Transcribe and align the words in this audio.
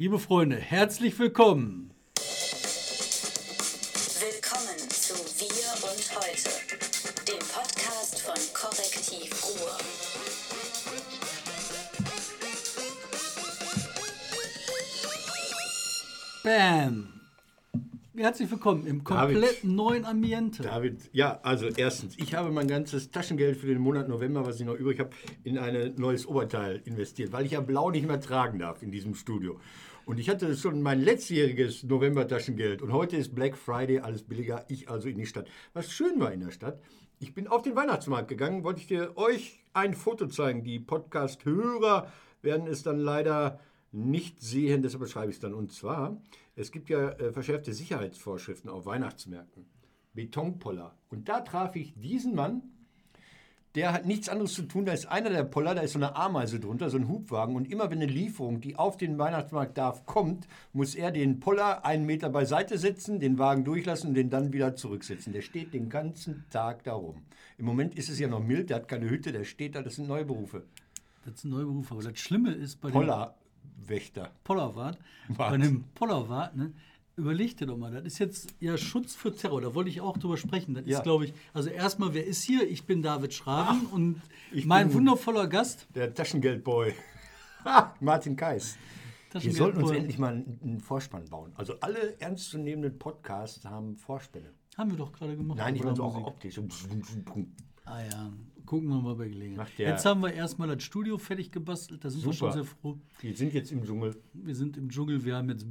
Liebe 0.00 0.20
Freunde, 0.20 0.54
herzlich 0.54 1.18
willkommen. 1.18 1.90
Willkommen 4.20 4.78
zu 4.90 5.14
Wir 5.40 5.72
und 5.90 6.14
Heute, 6.14 6.50
dem 7.26 7.40
Podcast 7.48 8.20
von 8.20 8.38
Korrektiv 8.54 9.34
Ruhr. 9.42 9.76
Bam. 16.44 17.18
Herzlich 18.16 18.50
willkommen 18.50 18.86
im 18.86 19.02
David. 19.02 19.34
komplett 19.34 19.64
neuen 19.64 20.04
Ambiente. 20.04 20.62
David, 20.62 21.08
ja, 21.12 21.38
also 21.42 21.68
erstens, 21.68 22.16
ich 22.18 22.34
habe 22.34 22.50
mein 22.50 22.66
ganzes 22.66 23.10
Taschengeld 23.10 23.56
für 23.56 23.66
den 23.66 23.78
Monat 23.78 24.08
November, 24.08 24.44
was 24.44 24.58
ich 24.58 24.66
noch 24.66 24.74
übrig 24.74 24.98
habe, 24.98 25.10
in 25.44 25.56
ein 25.58 25.94
neues 25.96 26.26
Oberteil 26.26 26.82
investiert, 26.84 27.32
weil 27.32 27.46
ich 27.46 27.52
ja 27.52 27.60
blau 27.60 27.90
nicht 27.90 28.06
mehr 28.06 28.20
tragen 28.20 28.58
darf 28.58 28.82
in 28.82 28.90
diesem 28.90 29.14
Studio. 29.14 29.60
Und 30.08 30.16
ich 30.16 30.30
hatte 30.30 30.56
schon 30.56 30.80
mein 30.80 31.02
letztjähriges 31.02 31.82
November-Taschengeld 31.82 32.80
und 32.80 32.94
heute 32.94 33.18
ist 33.18 33.34
Black 33.34 33.58
Friday, 33.58 33.98
alles 33.98 34.22
billiger, 34.22 34.64
ich 34.68 34.88
also 34.88 35.06
in 35.06 35.18
die 35.18 35.26
Stadt. 35.26 35.50
Was 35.74 35.92
schön 35.92 36.18
war 36.18 36.32
in 36.32 36.40
der 36.40 36.50
Stadt, 36.50 36.80
ich 37.18 37.34
bin 37.34 37.46
auf 37.46 37.60
den 37.60 37.76
Weihnachtsmarkt 37.76 38.26
gegangen, 38.26 38.64
wollte 38.64 38.80
ich 38.80 38.86
dir 38.86 39.18
euch 39.18 39.62
ein 39.74 39.92
Foto 39.92 40.26
zeigen. 40.26 40.64
Die 40.64 40.80
Podcast-Hörer 40.80 42.10
werden 42.40 42.66
es 42.68 42.82
dann 42.82 42.98
leider 42.98 43.60
nicht 43.92 44.40
sehen, 44.40 44.80
deshalb 44.80 45.02
beschreibe 45.02 45.28
ich 45.28 45.36
es 45.36 45.40
dann. 45.40 45.52
Und 45.52 45.74
zwar, 45.74 46.22
es 46.56 46.72
gibt 46.72 46.88
ja 46.88 47.10
äh, 47.10 47.30
verschärfte 47.30 47.74
Sicherheitsvorschriften 47.74 48.70
auf 48.70 48.86
Weihnachtsmärkten. 48.86 49.66
Betonpoller. 50.14 50.96
Und 51.10 51.28
da 51.28 51.42
traf 51.42 51.76
ich 51.76 51.92
diesen 52.00 52.34
Mann, 52.34 52.62
der 53.78 53.92
hat 53.92 54.06
nichts 54.06 54.28
anderes 54.28 54.54
zu 54.54 54.62
tun. 54.62 54.86
Da 54.86 54.92
ist 54.92 55.06
einer 55.06 55.30
der 55.30 55.44
Poller, 55.44 55.72
da 55.72 55.82
ist 55.82 55.92
so 55.92 56.00
eine 56.00 56.16
Ameise 56.16 56.58
drunter, 56.58 56.90
so 56.90 56.96
ein 56.96 57.06
Hubwagen. 57.06 57.54
Und 57.54 57.70
immer 57.70 57.92
wenn 57.92 58.02
eine 58.02 58.10
Lieferung, 58.10 58.60
die 58.60 58.74
auf 58.74 58.96
den 58.96 59.18
Weihnachtsmarkt 59.18 59.78
darf, 59.78 60.04
kommt, 60.04 60.48
muss 60.72 60.96
er 60.96 61.12
den 61.12 61.38
Poller 61.38 61.84
einen 61.84 62.04
Meter 62.04 62.28
beiseite 62.28 62.76
setzen, 62.76 63.20
den 63.20 63.38
Wagen 63.38 63.64
durchlassen 63.64 64.08
und 64.08 64.14
den 64.14 64.30
dann 64.30 64.52
wieder 64.52 64.74
zurücksetzen. 64.74 65.32
Der 65.32 65.42
steht 65.42 65.74
den 65.74 65.88
ganzen 65.88 66.44
Tag 66.50 66.82
da 66.82 66.94
rum. 66.94 67.22
Im 67.56 67.66
Moment 67.66 67.94
ist 67.94 68.08
es 68.08 68.18
ja 68.18 68.26
noch 68.26 68.42
mild, 68.42 68.70
der 68.70 68.78
hat 68.78 68.88
keine 68.88 69.08
Hütte, 69.08 69.30
der 69.30 69.44
steht 69.44 69.76
da, 69.76 69.82
das 69.82 69.94
sind 69.94 70.08
neue 70.08 70.24
Berufe. 70.24 70.64
Das 71.24 71.34
ist 71.34 71.44
ein 71.44 71.50
neuer 71.50 71.66
Beruf. 71.66 71.92
Aber 71.92 72.02
das 72.02 72.18
Schlimme 72.18 72.50
ist 72.50 72.80
bei 72.80 72.88
dem 72.88 72.94
Pollerwächter. 72.94 74.32
Pollerwart, 74.42 74.98
Wart. 75.28 75.50
bei 75.50 75.56
dem 75.56 75.84
Pollerwart, 75.94 76.56
ne, 76.56 76.72
überleg 77.18 77.56
dir 77.56 77.66
doch 77.66 77.76
mal, 77.76 77.92
das 77.92 78.04
ist 78.04 78.18
jetzt 78.18 78.54
ja 78.60 78.78
Schutz 78.78 79.14
für 79.14 79.34
Terror. 79.34 79.60
Da 79.60 79.74
wollte 79.74 79.90
ich 79.90 80.00
auch 80.00 80.16
drüber 80.16 80.36
sprechen. 80.36 80.74
Das 80.74 80.84
Ja. 80.86 80.98
ist, 80.98 81.02
glaube 81.04 81.26
ich, 81.26 81.34
also 81.52 81.68
erstmal, 81.68 82.14
wer 82.14 82.26
ist 82.26 82.42
hier? 82.42 82.68
Ich 82.68 82.86
bin 82.86 83.02
David 83.02 83.34
Schraven 83.34 83.86
und 83.86 84.22
ich 84.52 84.64
mein 84.64 84.92
wundervoller 84.94 85.46
Gast. 85.48 85.86
Der 85.94 86.14
Taschengeldboy. 86.14 86.94
Martin 88.00 88.36
Kais. 88.36 88.76
Wir 89.32 89.52
sollten 89.52 89.82
uns 89.82 89.90
endlich 89.90 90.18
mal 90.18 90.32
einen, 90.32 90.80
Vorspann 90.80 91.28
bauen. 91.28 91.52
Also 91.54 91.74
alle 91.80 92.18
ernstzunehmenden 92.18 92.98
Podcasts 92.98 93.64
haben 93.64 93.96
Vorspänne. 93.96 94.50
Haben 94.76 94.92
wir 94.92 94.98
doch 94.98 95.12
gerade 95.12 95.36
gemacht. 95.36 95.58
Nein, 95.58 95.76
ich 95.76 95.84
meine 95.84 96.00
auch 96.02 96.26
optisch. 96.26 96.58
Ah 97.84 98.02
ja, 98.02 98.32
gucken 98.64 98.88
wir 98.88 99.00
mal 99.00 99.14
bei 99.16 99.28
Gelegenheit. 99.28 99.68
Jetzt 99.76 100.04
haben 100.04 100.22
wir 100.22 100.32
erstmal 100.32 100.68
das 100.68 100.82
Studio 100.82 101.18
fertig 101.18 101.50
gebastelt, 101.50 102.04
da 102.04 102.10
sind 102.10 102.24
wir 102.24 102.32
schon 102.32 102.52
Super. 102.52 102.52
sehr 102.52 102.64
froh. 102.64 102.98
Die 103.22 103.32
sind 103.34 103.52
jetzt 103.54 103.72
im 103.72 103.82
Dschungel. 103.84 104.16
Wir 104.32 104.54
sind 104.54 104.76
im 104.76 104.88
Dschungel, 104.88 105.24
wir 105.24 105.36
haben 105.36 105.48
jetzt. 105.50 105.66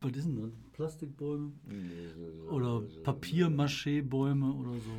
Was 0.00 0.12
ist 0.12 0.26
denn 0.26 0.36
das? 0.36 0.50
Plastikbäume? 0.72 1.52
Oder 2.50 2.82
Papier-Maché-Bäume 3.02 4.52
oder 4.52 4.72
so. 4.72 4.92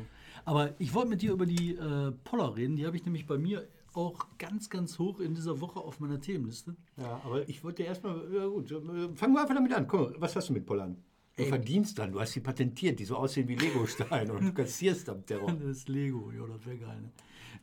Aber 0.44 0.78
ich 0.78 0.92
wollte 0.92 1.08
mit 1.08 1.22
dir 1.22 1.32
über 1.32 1.46
die 1.46 1.74
äh, 1.74 2.12
Poller 2.24 2.56
reden. 2.56 2.76
Die 2.76 2.86
habe 2.86 2.96
ich 2.96 3.04
nämlich 3.04 3.26
bei 3.26 3.38
mir 3.38 3.66
auch 3.94 4.26
ganz, 4.38 4.68
ganz 4.68 4.98
hoch 4.98 5.20
in 5.20 5.34
dieser 5.34 5.60
Woche 5.60 5.80
auf 5.80 6.00
meiner 6.00 6.20
Themenliste. 6.20 6.76
Ja, 6.96 7.20
aber 7.24 7.48
ich 7.48 7.64
wollte 7.64 7.82
erstmal, 7.82 8.22
ja 8.32 8.46
gut, 8.46 8.70
äh, 8.70 9.08
fangen 9.14 9.34
wir 9.34 9.40
einfach 9.40 9.54
damit 9.54 9.72
an. 9.72 9.86
Komm, 9.86 10.14
was 10.18 10.36
hast 10.36 10.50
du 10.50 10.52
mit 10.52 10.66
Pollern? 10.66 10.96
Du 11.36 11.44
verdienst 11.44 11.98
dran, 11.98 12.12
du 12.12 12.20
hast 12.20 12.32
sie 12.32 12.40
patentiert, 12.40 12.98
die 12.98 13.04
so 13.04 13.16
aussehen 13.16 13.48
wie 13.48 13.54
Legosteine 13.54 14.32
und 14.32 14.44
du 14.44 14.52
kassierst 14.52 15.08
am 15.08 15.24
Terror. 15.24 15.50
Das 15.60 15.78
ist 15.78 15.88
Lego, 15.88 16.30
ja, 16.32 16.46
das 16.46 16.66
wäre 16.66 16.76
geil. 16.76 17.00
Ne? 17.00 17.10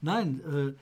Nein, 0.01 0.41
äh, 0.41 0.73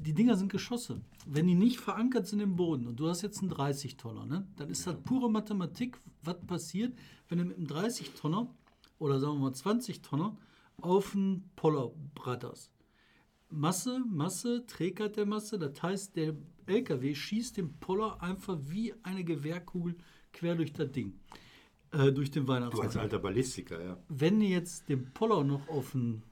die 0.00 0.14
Dinger 0.14 0.36
sind 0.36 0.50
Geschosse. 0.50 1.00
Wenn 1.26 1.46
die 1.46 1.54
nicht 1.54 1.78
verankert 1.78 2.26
sind 2.26 2.40
im 2.40 2.56
Boden 2.56 2.86
und 2.86 2.98
du 2.98 3.08
hast 3.08 3.22
jetzt 3.22 3.40
einen 3.40 3.52
30-Tonner, 3.52 4.26
ne, 4.26 4.46
dann 4.56 4.70
ist 4.70 4.86
das 4.86 5.00
pure 5.02 5.30
Mathematik, 5.30 6.00
was 6.22 6.40
passiert, 6.46 6.94
wenn 7.28 7.38
du 7.38 7.44
mit 7.44 7.56
einem 7.56 7.66
30-Tonner 7.66 8.48
oder 8.98 9.20
sagen 9.20 9.34
wir 9.34 9.40
mal 9.40 9.52
20-Tonner 9.52 10.36
auf 10.80 11.14
einen 11.14 11.50
Poller 11.56 11.90
bratterst. 12.14 12.72
Masse, 13.50 14.00
Masse, 14.08 14.64
Trägheit 14.66 15.16
der 15.16 15.26
Masse, 15.26 15.58
das 15.58 15.82
heißt, 15.82 16.16
der 16.16 16.36
LKW 16.66 17.14
schießt 17.14 17.56
den 17.56 17.72
Poller 17.78 18.22
einfach 18.22 18.58
wie 18.62 18.94
eine 19.02 19.24
Gewehrkugel 19.24 19.96
quer 20.32 20.54
durch 20.54 20.72
das 20.72 20.92
Ding, 20.92 21.18
äh, 21.90 22.12
durch 22.12 22.30
den 22.30 22.46
Du 22.46 22.52
als 22.52 22.62
Weihnachtsmarkt. 22.62 22.96
alter 22.96 23.18
Ballistiker, 23.18 23.84
ja. 23.84 23.98
Wenn 24.08 24.38
du 24.38 24.46
jetzt 24.46 24.88
den 24.88 25.12
Poller 25.12 25.42
noch 25.42 25.68
auf 25.68 25.94
einen 25.94 26.22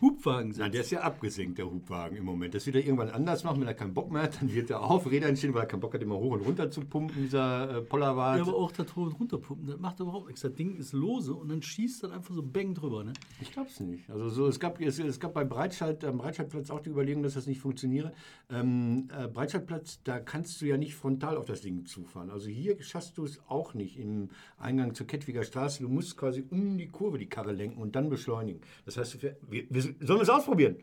Hubwagen 0.00 0.52
setzt, 0.52 0.60
Nein, 0.60 0.72
der 0.72 0.80
ist 0.80 0.90
ja 0.90 1.00
abgesenkt, 1.00 1.58
der 1.58 1.70
Hubwagen 1.70 2.16
im 2.16 2.24
Moment. 2.24 2.54
Das 2.54 2.64
wird 2.66 2.76
er 2.76 2.84
irgendwann 2.84 3.10
anders 3.10 3.44
machen, 3.44 3.60
wenn 3.60 3.68
er 3.68 3.74
keinen 3.74 3.92
Bock 3.92 4.10
mehr 4.10 4.22
hat. 4.22 4.40
Dann 4.40 4.52
wird 4.52 4.70
er 4.70 4.82
auf 4.82 5.10
Rädern 5.10 5.36
stehen, 5.36 5.52
weil 5.52 5.62
er 5.62 5.66
keinen 5.66 5.80
Bock 5.80 5.94
hat, 5.94 6.02
immer 6.02 6.16
hoch 6.16 6.32
und 6.32 6.40
runter 6.40 6.70
zu 6.70 6.80
pumpen, 6.80 7.22
dieser 7.22 7.78
äh, 7.78 7.80
Pollerwart. 7.82 8.38
Ja, 8.38 8.42
aber 8.44 8.56
auch 8.56 8.72
das 8.72 8.94
hoch 8.96 9.06
und 9.06 9.20
runterpumpen, 9.20 9.66
das 9.66 9.78
macht 9.78 10.00
überhaupt 10.00 10.28
nichts. 10.28 10.40
Das 10.40 10.54
Ding 10.54 10.76
ist 10.76 10.92
lose 10.92 11.34
und 11.34 11.48
dann 11.48 11.62
schießt 11.62 12.02
das 12.02 12.10
einfach 12.12 12.34
so 12.34 12.42
bang 12.42 12.74
drüber. 12.74 13.04
Ne? 13.04 13.12
Ich 13.40 13.52
glaube 13.52 13.68
es 13.68 13.80
nicht. 13.80 14.08
Also 14.08 14.28
so, 14.30 14.46
es, 14.46 14.58
gab, 14.58 14.80
es, 14.80 14.98
es 14.98 15.20
gab 15.20 15.34
bei 15.34 15.44
Breitscheid, 15.44 16.02
am 16.04 16.18
Breitscheidplatz 16.18 16.70
auch 16.70 16.80
die 16.80 16.90
Überlegung, 16.90 17.22
dass 17.22 17.34
das 17.34 17.46
nicht 17.46 17.60
funktioniere. 17.60 18.12
Ähm, 18.48 19.08
äh, 19.16 19.28
Breitscheidplatz, 19.28 20.00
da 20.04 20.18
kannst 20.18 20.60
du 20.60 20.66
ja 20.66 20.76
nicht 20.76 20.94
frontal 20.94 21.36
auf 21.36 21.44
das 21.44 21.60
Ding 21.60 21.84
zufahren. 21.84 22.30
Also 22.30 22.48
hier 22.48 22.82
schaffst 22.82 23.18
du 23.18 23.24
es 23.24 23.40
auch 23.48 23.74
nicht 23.74 23.98
im 23.98 24.30
Eingang 24.58 24.94
zur 24.94 25.06
Kettwiger 25.06 25.44
Straße. 25.44 25.82
Du 25.82 25.88
musst 25.88 26.16
quasi 26.16 26.44
um 26.48 26.78
die 26.78 26.88
Kurve 26.88 27.18
die 27.18 27.28
Karre 27.28 27.52
lenken 27.52 27.80
und 27.80 27.96
dann 27.96 28.08
beschleunigen. 28.08 28.60
Das 28.84 28.96
heißt, 28.96 29.22
wir, 29.22 29.36
wir, 29.48 29.89
sollen 30.00 30.18
wir 30.18 30.22
es 30.22 30.28
ausprobieren? 30.30 30.76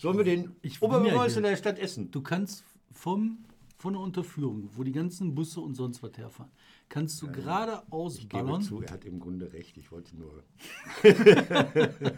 sollen 0.00 0.16
wir 0.18 0.24
den 0.24 0.52
ich 0.62 0.76
ja 0.76 0.82
Oberbürgermeister 0.82 1.40
hier. 1.40 1.50
der 1.50 1.56
Stadt 1.56 1.78
Essen? 1.78 2.10
Du 2.10 2.22
kannst 2.22 2.64
vom, 2.92 3.38
von 3.76 3.92
der 3.94 4.02
Unterführung, 4.02 4.70
wo 4.74 4.82
die 4.84 4.92
ganzen 4.92 5.34
Busse 5.34 5.60
und 5.60 5.74
sonst 5.74 6.02
was 6.02 6.16
herfahren, 6.16 6.50
kannst 6.88 7.20
du 7.20 7.30
geradeaus 7.30 8.18
Ich 8.18 8.28
gebe 8.28 8.44
ballern. 8.44 8.62
zu, 8.62 8.80
er 8.82 8.92
hat 8.92 9.04
im 9.04 9.18
Grunde 9.20 9.52
recht. 9.52 9.76
Ich 9.76 9.90
wollte 9.92 10.16
nur. 10.16 10.42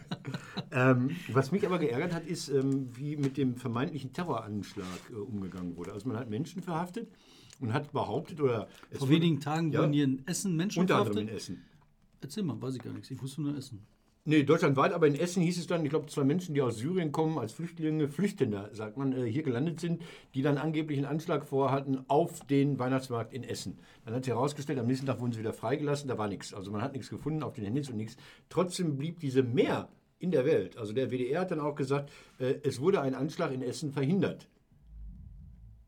ähm, 0.70 1.16
was 1.32 1.52
mich 1.52 1.66
aber 1.66 1.78
geärgert 1.78 2.12
hat, 2.12 2.26
ist, 2.26 2.48
ähm, 2.48 2.88
wie 2.96 3.16
mit 3.16 3.36
dem 3.36 3.56
vermeintlichen 3.56 4.12
Terroranschlag 4.12 4.86
äh, 5.10 5.14
umgegangen 5.14 5.76
wurde. 5.76 5.92
Also 5.92 6.08
man 6.08 6.16
hat 6.18 6.28
Menschen 6.30 6.62
verhaftet 6.62 7.08
und 7.60 7.72
hat 7.72 7.92
behauptet, 7.92 8.40
oder 8.40 8.68
Vor 8.92 9.08
wenigen 9.08 9.40
Tagen 9.40 9.72
Ja. 9.72 9.80
wurden 9.80 9.92
hier 9.92 10.04
in 10.04 10.26
Essen 10.26 10.56
Menschen 10.56 10.80
unter 10.80 10.96
anderem 10.96 11.14
verhaftet. 11.14 11.30
in 11.30 11.36
Essen. 11.36 11.64
Erzähl 12.20 12.42
mal, 12.42 12.60
weiß 12.60 12.74
ich 12.76 12.82
gar 12.82 12.92
nichts. 12.92 13.10
Ich 13.10 13.20
wusste 13.22 13.42
nur 13.42 13.56
Essen. 13.56 13.86
Nee, 14.28 14.42
deutschlandweit, 14.42 14.92
aber 14.92 15.06
in 15.06 15.14
Essen 15.14 15.40
hieß 15.40 15.56
es 15.56 15.68
dann, 15.68 15.84
ich 15.84 15.90
glaube, 15.90 16.06
zwei 16.06 16.24
Menschen, 16.24 16.52
die 16.52 16.60
aus 16.60 16.78
Syrien 16.78 17.12
kommen, 17.12 17.38
als 17.38 17.52
Flüchtlinge, 17.52 18.08
Flüchtender, 18.08 18.70
sagt 18.72 18.96
man, 18.96 19.12
äh, 19.12 19.24
hier 19.24 19.44
gelandet 19.44 19.78
sind, 19.78 20.02
die 20.34 20.42
dann 20.42 20.58
angeblich 20.58 20.98
einen 20.98 21.06
Anschlag 21.06 21.46
vorhatten 21.46 22.00
auf 22.08 22.44
den 22.44 22.76
Weihnachtsmarkt 22.80 23.32
in 23.32 23.44
Essen. 23.44 23.78
Dann 24.04 24.14
hat 24.14 24.24
sich 24.24 24.34
herausgestellt, 24.34 24.80
am 24.80 24.88
nächsten 24.88 25.06
Tag 25.06 25.20
wurden 25.20 25.30
sie 25.30 25.38
wieder 25.38 25.52
freigelassen, 25.52 26.08
da 26.08 26.18
war 26.18 26.26
nichts. 26.26 26.52
Also 26.52 26.72
man 26.72 26.82
hat 26.82 26.94
nichts 26.94 27.08
gefunden 27.08 27.44
auf 27.44 27.52
den 27.52 27.62
Handys 27.62 27.88
und 27.88 27.98
nichts. 27.98 28.16
Trotzdem 28.48 28.96
blieb 28.96 29.20
diese 29.20 29.44
Mehr 29.44 29.88
in 30.18 30.32
der 30.32 30.44
Welt. 30.44 30.76
Also 30.76 30.92
der 30.92 31.12
WDR 31.12 31.42
hat 31.42 31.52
dann 31.52 31.60
auch 31.60 31.76
gesagt, 31.76 32.10
äh, 32.40 32.54
es 32.64 32.80
wurde 32.80 33.02
ein 33.02 33.14
Anschlag 33.14 33.52
in 33.52 33.62
Essen 33.62 33.92
verhindert. 33.92 34.48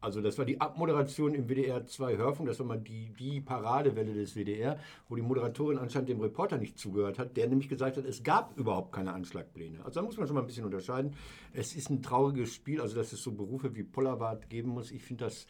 Also 0.01 0.21
das 0.21 0.39
war 0.39 0.45
die 0.45 0.61
Abmoderation 0.61 1.35
im 1.35 1.49
WDR 1.49 1.85
2 1.85 2.17
Hörfunk, 2.17 2.49
das 2.49 2.61
war 2.61 2.67
mal 2.67 2.79
die, 2.79 3.13
die 3.19 3.41
Paradewelle 3.41 4.15
des 4.15 4.37
WDR, 4.37 4.79
wo 5.09 5.17
die 5.17 5.23
Moderatorin 5.23 5.79
anscheinend 5.79 6.09
dem 6.09 6.21
Reporter 6.21 6.57
nicht 6.57 6.79
zugehört 6.79 7.19
hat, 7.19 7.37
der 7.37 7.49
nämlich 7.49 7.69
gesagt 7.69 7.97
hat, 7.97 8.05
es 8.05 8.23
gab 8.23 8.57
überhaupt 8.57 8.93
keine 8.93 9.13
Anschlagpläne. 9.13 9.85
Also 9.85 10.01
da 10.01 10.07
muss 10.07 10.17
man 10.17 10.27
schon 10.27 10.35
mal 10.35 10.43
ein 10.43 10.47
bisschen 10.47 10.65
unterscheiden. 10.65 11.15
Es 11.53 11.75
ist 11.75 11.91
ein 11.91 12.01
trauriges 12.01 12.55
Spiel, 12.55 12.81
also 12.81 12.95
dass 12.95 13.13
es 13.13 13.23
so 13.23 13.33
Berufe 13.33 13.75
wie 13.75 13.83
Pollerwart 13.83 14.49
geben 14.49 14.71
muss, 14.71 14.93
ich 14.93 15.03
finde 15.03 15.25
das 15.25 15.47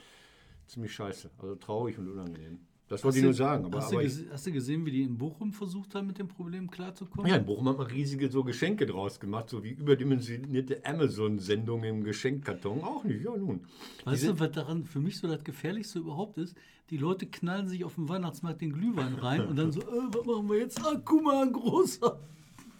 ziemlich 0.66 0.92
scheiße. 0.92 1.30
Also 1.38 1.56
traurig 1.56 1.98
und 1.98 2.08
unangenehm. 2.08 2.60
Das 2.88 3.04
wollte 3.04 3.18
ich 3.18 3.24
nur 3.24 3.34
sagen. 3.34 3.66
Aber, 3.66 3.78
hast, 3.80 3.92
du 3.92 3.96
aber 3.96 4.04
gese- 4.06 4.30
hast 4.32 4.46
du 4.46 4.52
gesehen, 4.52 4.86
wie 4.86 4.90
die 4.90 5.02
in 5.02 5.18
Bochum 5.18 5.52
versucht 5.52 5.94
haben, 5.94 6.06
mit 6.06 6.18
dem 6.18 6.28
Problem 6.28 6.70
klarzukommen? 6.70 7.30
ja, 7.30 7.36
in 7.36 7.44
Bochum 7.44 7.68
hat 7.68 7.76
man 7.78 7.86
riesige 7.86 8.30
so 8.30 8.42
Geschenke 8.42 8.86
draus 8.86 9.20
gemacht, 9.20 9.50
so 9.50 9.62
wie 9.62 9.70
überdimensionierte 9.72 10.84
Amazon-Sendungen 10.86 11.98
im 11.98 12.04
Geschenkkarton. 12.04 12.82
Auch 12.82 13.04
nicht, 13.04 13.22
ja 13.24 13.36
nun. 13.36 13.60
Weißt 14.04 14.26
du, 14.28 14.40
was 14.40 14.52
daran 14.52 14.84
für 14.84 15.00
mich 15.00 15.18
so 15.18 15.28
das 15.28 15.44
Gefährlichste 15.44 15.98
überhaupt 15.98 16.38
ist? 16.38 16.56
Die 16.90 16.96
Leute 16.96 17.26
knallen 17.26 17.68
sich 17.68 17.84
auf 17.84 17.96
dem 17.96 18.08
Weihnachtsmarkt 18.08 18.62
den 18.62 18.72
Glühwein 18.72 19.14
rein 19.16 19.46
und 19.46 19.56
dann 19.56 19.70
so, 19.70 19.80
äh, 19.82 19.84
was 20.10 20.24
machen 20.24 20.48
wir 20.48 20.56
jetzt? 20.58 20.80
Ah, 20.82 20.98
guck 21.04 21.22
mal, 21.22 21.42
ein 21.46 21.52
großer 21.52 22.18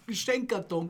Geschenkkarton. 0.07 0.89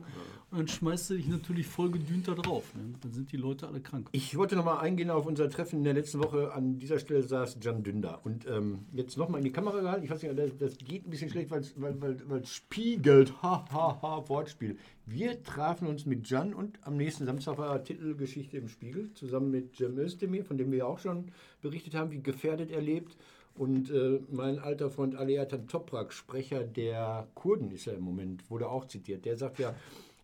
Und 0.50 0.58
dann 0.58 0.68
schmeißt 0.68 1.10
du 1.10 1.14
dich 1.14 1.28
natürlich 1.28 1.66
voll 1.66 1.92
gedühnt 1.92 2.26
da 2.26 2.34
drauf. 2.34 2.74
Ne? 2.74 2.94
Dann 3.00 3.12
sind 3.12 3.30
die 3.30 3.36
Leute 3.36 3.68
alle 3.68 3.80
krank. 3.80 4.08
Ich 4.10 4.36
wollte 4.36 4.56
noch 4.56 4.64
mal 4.64 4.78
eingehen 4.78 5.10
auf 5.10 5.26
unser 5.26 5.48
Treffen 5.48 5.76
in 5.76 5.84
der 5.84 5.94
letzten 5.94 6.18
Woche. 6.18 6.52
An 6.52 6.78
dieser 6.78 6.98
Stelle 6.98 7.22
saß 7.22 7.58
Jan 7.60 7.84
Dünder. 7.84 8.20
Und 8.24 8.46
ähm, 8.48 8.80
jetzt 8.92 9.16
noch 9.16 9.28
mal 9.28 9.38
in 9.38 9.44
die 9.44 9.52
Kamera 9.52 9.80
gehalten. 9.80 10.04
Ich 10.04 10.10
weiß 10.10 10.22
nicht, 10.22 10.36
das, 10.36 10.56
das 10.58 10.78
geht 10.78 11.06
ein 11.06 11.10
bisschen 11.10 11.30
schlecht, 11.30 11.52
weil 11.52 11.62
weil, 11.76 12.00
weil, 12.00 12.16
weil 12.28 12.40
es 12.40 12.50
spiegelt. 12.50 13.40
Ha, 13.42 13.64
ha, 13.70 14.02
ha, 14.02 14.28
Wortspiel. 14.28 14.76
Wir 15.06 15.40
trafen 15.44 15.86
uns 15.86 16.04
mit 16.04 16.28
Jan 16.28 16.52
und 16.52 16.78
am 16.82 16.96
nächsten 16.96 17.26
Samstag 17.26 17.56
war 17.56 17.84
Titelgeschichte 17.84 18.56
im 18.56 18.68
Spiegel. 18.68 19.12
Zusammen 19.14 19.52
mit 19.52 19.76
Cem 19.76 19.98
Özdemir, 19.98 20.44
von 20.44 20.58
dem 20.58 20.72
wir 20.72 20.86
auch 20.86 20.98
schon 20.98 21.30
berichtet 21.62 21.94
haben, 21.94 22.10
wie 22.10 22.22
gefährdet 22.22 22.72
er 22.72 22.80
lebt. 22.80 23.16
Und 23.54 23.90
äh, 23.90 24.20
mein 24.30 24.58
alter 24.58 24.90
Freund 24.90 25.14
Aliatan 25.16 25.68
Toprak, 25.68 26.12
Sprecher 26.12 26.64
der 26.64 27.28
Kurden, 27.34 27.70
ist 27.70 27.86
er 27.86 27.94
im 27.94 28.02
Moment, 28.02 28.48
wurde 28.50 28.68
auch 28.68 28.86
zitiert. 28.86 29.24
Der 29.24 29.36
sagt 29.36 29.58
ja, 29.58 29.74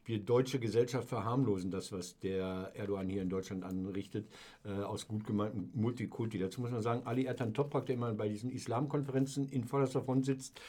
wir 0.06 0.20
deutsche 0.20 0.58
Gesellschaft 0.58 1.08
verharmlosen 1.08 1.70
das, 1.70 1.92
was 1.92 2.18
der 2.18 2.72
Erdogan 2.74 3.08
hier 3.08 3.22
in 3.22 3.28
Deutschland 3.28 3.64
anrichtet, 3.64 4.28
äh, 4.64 4.70
aus 4.82 5.08
gut 5.08 5.26
gemeinten 5.26 5.70
Multikulti. 5.74 6.38
Dazu 6.38 6.60
muss 6.60 6.70
man 6.70 6.82
sagen, 6.82 7.02
Ali 7.04 7.24
Ertan 7.24 7.54
Toprak, 7.54 7.86
der 7.86 7.96
immer 7.96 8.12
bei 8.14 8.28
diesen 8.28 8.50
Islamkonferenzen 8.50 9.48
in 9.48 9.64
vorderster 9.64 10.02
Front 10.02 10.24
sitzt, 10.24 10.60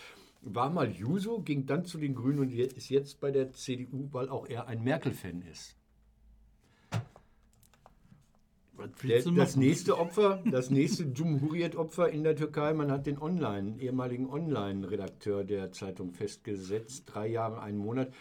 war 0.42 0.70
mal 0.70 0.92
Juso, 0.92 1.42
ging 1.42 1.66
dann 1.66 1.86
zu 1.86 1.98
den 1.98 2.16
Grünen 2.16 2.40
und 2.40 2.54
ist 2.54 2.90
jetzt 2.90 3.20
bei 3.20 3.32
der 3.32 3.52
CDU, 3.52 4.10
weil 4.12 4.30
auch 4.30 4.48
er 4.48 4.68
ein 4.68 4.84
Merkel-Fan 4.84 5.42
ist. 5.42 5.76
Der, 9.04 9.24
das 9.24 9.56
nächste 9.56 9.98
Opfer, 10.00 10.44
das 10.46 10.70
nächste 10.70 11.12
Cumhuriyet-Opfer 11.12 12.10
in 12.10 12.24
der 12.24 12.36
Türkei, 12.36 12.74
man 12.74 12.92
hat 12.92 13.08
den 13.08 13.20
Online, 13.20 13.80
ehemaligen 13.80 14.30
Online-Redakteur 14.30 15.44
der 15.44 15.72
Zeitung 15.72 16.12
festgesetzt, 16.12 17.04
drei 17.08 17.28
Jahre, 17.28 17.62
einen 17.62 17.80
Monat. 17.80 18.14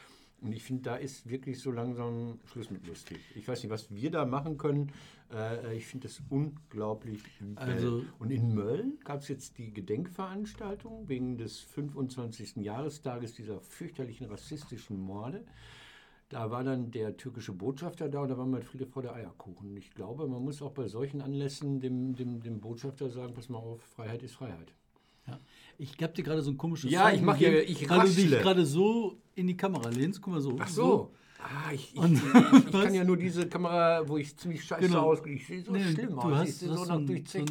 Und 0.46 0.52
ich 0.52 0.62
finde, 0.62 0.82
da 0.82 0.96
ist 0.96 1.28
wirklich 1.28 1.58
so 1.60 1.70
langsam 1.70 2.38
Schluss 2.46 2.70
mit 2.70 2.86
lustig. 2.86 3.18
Ich 3.34 3.46
weiß 3.46 3.62
nicht, 3.62 3.70
was 3.72 3.92
wir 3.94 4.10
da 4.10 4.24
machen 4.24 4.56
können. 4.58 4.92
Äh, 5.32 5.76
ich 5.76 5.86
finde 5.86 6.06
das 6.08 6.22
unglaublich. 6.30 7.20
Also- 7.56 8.04
Und 8.18 8.30
in 8.30 8.54
Mölln 8.54 8.98
gab 9.04 9.20
es 9.22 9.28
jetzt 9.28 9.58
die 9.58 9.72
Gedenkveranstaltung 9.72 11.08
wegen 11.08 11.36
des 11.38 11.60
25. 11.60 12.56
Jahrestages 12.62 13.34
dieser 13.34 13.60
fürchterlichen 13.60 14.26
rassistischen 14.26 14.98
Morde. 15.00 15.44
Da 16.28 16.50
war 16.50 16.64
dann 16.64 16.90
der 16.90 17.16
türkische 17.16 17.52
Botschafter 17.52 18.08
da 18.08 18.20
und 18.20 18.28
da 18.28 18.36
war 18.38 18.46
mal 18.46 18.60
Friede 18.62 18.86
vor 18.86 19.02
der 19.02 19.14
Eierkuchen. 19.14 19.76
Ich 19.76 19.92
glaube, 19.94 20.26
man 20.26 20.42
muss 20.42 20.60
auch 20.60 20.72
bei 20.72 20.88
solchen 20.88 21.20
Anlässen 21.20 21.80
dem, 21.80 22.14
dem, 22.16 22.40
dem 22.40 22.60
Botschafter 22.60 23.08
sagen, 23.10 23.32
pass 23.34 23.48
mal 23.48 23.58
auf, 23.58 23.80
Freiheit 23.82 24.22
ist 24.24 24.34
Freiheit. 24.34 24.72
Ja. 25.28 25.38
Ich 25.78 25.92
habe 26.02 26.12
dir 26.14 26.22
gerade 26.22 26.42
so 26.42 26.50
ein 26.50 26.56
komisches 26.56 26.90
Ja, 26.90 27.02
Zeichen 27.04 27.18
ich 27.18 27.22
mach 27.24 27.36
hier- 27.36 27.62
ich 27.68 27.88
Weil 27.88 28.06
du 28.08 28.14
dich 28.14 28.30
gerade 28.30 28.64
so 28.64 29.16
in 29.34 29.46
die 29.46 29.56
Kamera 29.56 29.88
lehnst. 29.90 30.20
Guck 30.22 30.34
mal 30.34 30.40
so. 30.40 30.56
Ach 30.58 30.68
so. 30.68 31.10
Ah, 31.38 31.70
ich, 31.72 31.94
ich, 31.94 32.02
ich, 32.02 32.12
ich 32.66 32.72
kann 32.72 32.92
ja 32.94 33.04
nur 33.04 33.16
diese 33.16 33.46
Kamera, 33.46 34.02
wo 34.08 34.16
ich 34.16 34.36
ziemlich 34.36 34.64
scheiße 34.64 34.88
Genau. 34.88 35.02
aussehe. 35.12 35.34
Ich 35.34 35.46
sehe 35.46 35.62
so 35.62 35.70
Nee, 35.70 35.84
schlimm 35.92 36.08
du 36.10 36.16
aus. 36.18 36.34
hast, 36.38 36.48
ich 36.48 36.54
sehe 36.56 36.68
so 36.70 36.74
nach 36.74 36.84
so, 36.86 36.92
ein, 36.94 37.24
so, 37.26 37.44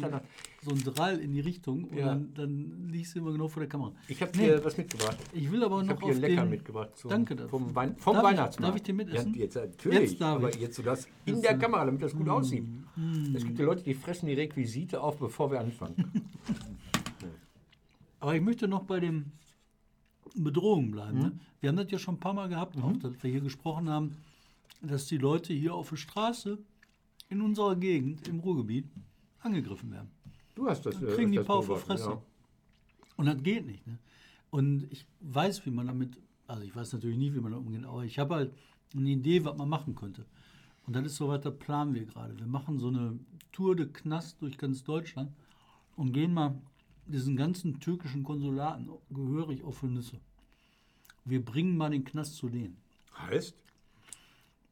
so 0.64 0.70
ein 0.72 0.94
Drall 0.94 1.18
in 1.18 1.32
die 1.32 1.40
Richtung 1.40 1.84
und 1.84 1.96
Ja. 1.96 2.06
dann, 2.08 2.34
dann 2.34 2.88
liegst 2.90 3.14
du 3.14 3.20
immer 3.20 3.32
genau 3.32 3.48
vor 3.48 3.60
der 3.60 3.70
Kamera. 3.70 3.92
Ich 4.08 4.20
habe 4.20 4.32
Nee. 4.36 4.48
dir 4.48 4.62
was 4.62 4.76
mitgebracht. 4.76 5.16
Ich 5.32 5.50
will 5.50 5.64
aber 5.64 5.80
Ich 5.80 5.86
noch 5.86 5.94
habe 6.02 6.12
hier 6.12 6.14
lecker 6.20 6.42
den, 6.42 6.50
mitgebracht. 6.50 6.90
Zum, 6.96 7.08
Danke 7.10 7.36
dafür. 7.36 7.48
Vom, 7.48 7.74
Wein, 7.74 7.96
vom 7.96 8.14
Darf 8.16 8.22
ich- 8.24 8.30
Weihnachtsmarkt. 8.30 8.68
darf 8.68 8.76
ich 8.76 8.82
den 8.82 8.96
mitessen? 8.96 9.34
Ja, 9.34 9.40
jetzt 9.40 9.54
natürlich. 9.54 10.00
Jetzt 10.00 10.20
darf 10.20 10.36
aber 10.36 10.50
ich. 10.50 10.56
jetzt 10.56 10.76
du 10.78 10.82
das 10.82 11.06
in 11.24 11.34
Jetzt, 11.36 11.44
der 11.44 11.56
Kamera, 11.56 11.84
damit 11.86 12.02
das 12.02 12.12
gut 12.14 12.28
aussieht. 12.28 12.64
Es 13.34 13.44
gibt 13.46 13.58
ja 13.58 13.64
Leute, 13.64 13.82
die 13.82 13.94
fressen 13.94 14.26
die 14.26 14.34
Requisite 14.34 15.00
auf, 15.00 15.16
bevor 15.18 15.50
wir 15.50 15.60
anfangen. 15.60 15.94
Aber 18.26 18.34
ich 18.34 18.42
möchte 18.42 18.66
noch 18.66 18.82
bei 18.82 18.98
den 18.98 19.30
Bedrohungen 20.34 20.90
bleiben. 20.90 21.16
Mhm. 21.16 21.22
Ne? 21.22 21.40
Wir 21.60 21.68
haben 21.68 21.76
das 21.76 21.92
ja 21.92 21.98
schon 22.00 22.16
ein 22.16 22.18
paar 22.18 22.34
Mal 22.34 22.48
gehabt, 22.48 22.76
auch, 22.76 22.96
dass 22.96 23.22
wir 23.22 23.30
hier 23.30 23.40
gesprochen 23.40 23.88
haben, 23.88 24.16
dass 24.82 25.06
die 25.06 25.16
Leute 25.16 25.52
hier 25.52 25.72
auf 25.72 25.90
der 25.90 25.96
Straße 25.96 26.58
in 27.28 27.40
unserer 27.40 27.76
Gegend, 27.76 28.26
im 28.26 28.40
Ruhrgebiet, 28.40 28.86
angegriffen 29.38 29.92
werden. 29.92 30.10
Du 30.56 30.68
hast 30.68 30.84
das. 30.84 30.96
Dann 30.98 31.08
äh, 31.08 31.12
kriegen 31.12 31.30
die 31.30 31.38
Paar 31.38 31.58
auf 31.58 31.68
beobachtet, 31.68 31.86
Fresse. 31.86 32.10
ja. 32.10 32.22
Und 33.16 33.26
das 33.26 33.40
geht 33.44 33.64
nicht. 33.64 33.86
Ne? 33.86 33.96
Und 34.50 34.88
ich 34.90 35.06
weiß, 35.20 35.64
wie 35.64 35.70
man 35.70 35.86
damit, 35.86 36.18
also 36.48 36.64
ich 36.64 36.74
weiß 36.74 36.94
natürlich 36.94 37.18
nie, 37.18 37.32
wie 37.32 37.38
man 37.38 37.52
damit 37.52 37.68
umgeht, 37.68 37.84
aber 37.84 38.04
ich 38.04 38.18
habe 38.18 38.34
halt 38.34 38.52
eine 38.92 39.08
Idee, 39.08 39.44
was 39.44 39.56
man 39.56 39.68
machen 39.68 39.94
könnte. 39.94 40.26
Und 40.84 40.96
das 40.96 41.06
ist 41.06 41.14
soweit, 41.14 41.44
da 41.44 41.52
planen 41.52 41.94
wir 41.94 42.04
gerade. 42.04 42.36
Wir 42.36 42.48
machen 42.48 42.80
so 42.80 42.88
eine 42.88 43.20
Tour 43.52 43.76
de 43.76 43.86
Knast 43.86 44.42
durch 44.42 44.58
ganz 44.58 44.82
Deutschland 44.82 45.30
und 45.94 46.10
gehen 46.10 46.34
mal 46.34 46.60
diesen 47.06 47.36
ganzen 47.36 47.78
türkischen 47.80 48.22
Konsulaten 48.22 48.88
gehörig 49.10 49.62
auf 49.64 49.80
die 49.80 49.86
Nüsse. 49.86 50.18
Wir 51.24 51.44
bringen 51.44 51.76
mal 51.76 51.90
den 51.90 52.04
Knast 52.04 52.36
zu 52.36 52.48
denen. 52.48 52.76
Heißt? 53.18 53.54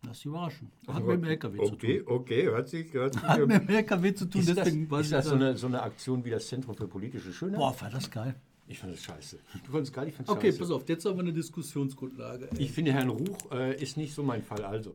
Lass 0.07 0.19
dich 0.19 0.27
überraschen. 0.27 0.71
Hat 0.87 1.03
mit 1.05 1.17
dem 1.17 1.25
LKW 1.25 1.57
zu 1.59 1.73
Okay, 1.73 1.99
tun. 2.03 2.15
okay, 2.15 2.45
hört 2.45 2.69
sich. 2.69 2.93
Hört 2.93 3.15
sich 3.15 3.23
Hat 3.25 3.47
mit 3.47 3.63
dem 3.63 3.69
LKW 3.69 4.15
zu 4.15 4.27
tun, 4.27 4.41
ist 4.43 4.51
das, 4.51 4.57
deswegen 4.57 4.91
weiß 4.91 5.01
ist 5.01 5.07
ich 5.07 5.13
das 5.13 5.25
so 5.25 5.31
das. 5.33 5.41
eine, 5.41 5.57
so 5.57 5.67
eine 5.67 5.83
Aktion 5.83 6.25
wie 6.25 6.31
das 6.31 6.47
Zentrum 6.47 6.75
für 6.77 6.87
politische 6.87 7.33
Schönheit? 7.33 7.59
Boah, 7.59 7.75
war 7.81 7.91
das 7.91 8.11
geil. 8.11 8.35
Ich 8.67 8.79
fand 8.79 8.93
das 8.93 9.03
scheiße. 9.03 9.39
Du 9.65 9.73
fandest 9.73 9.91
es 9.91 9.93
geil, 9.95 10.09
ich 10.09 10.15
fand 10.15 10.29
Okay, 10.29 10.49
scheiße. 10.49 10.59
pass 10.59 10.71
auf, 10.71 10.89
jetzt 10.89 11.05
haben 11.07 11.17
wir 11.17 11.21
eine 11.23 11.33
Diskussionsgrundlage. 11.33 12.49
Ich 12.59 12.73
finde, 12.73 12.93
Herrn 12.93 13.09
Ruch 13.11 13.51
äh, 13.51 13.81
ist 13.83 13.97
nicht 13.97 14.15
so 14.15 14.23
mein 14.23 14.43
Fall, 14.43 14.63
also. 14.65 14.95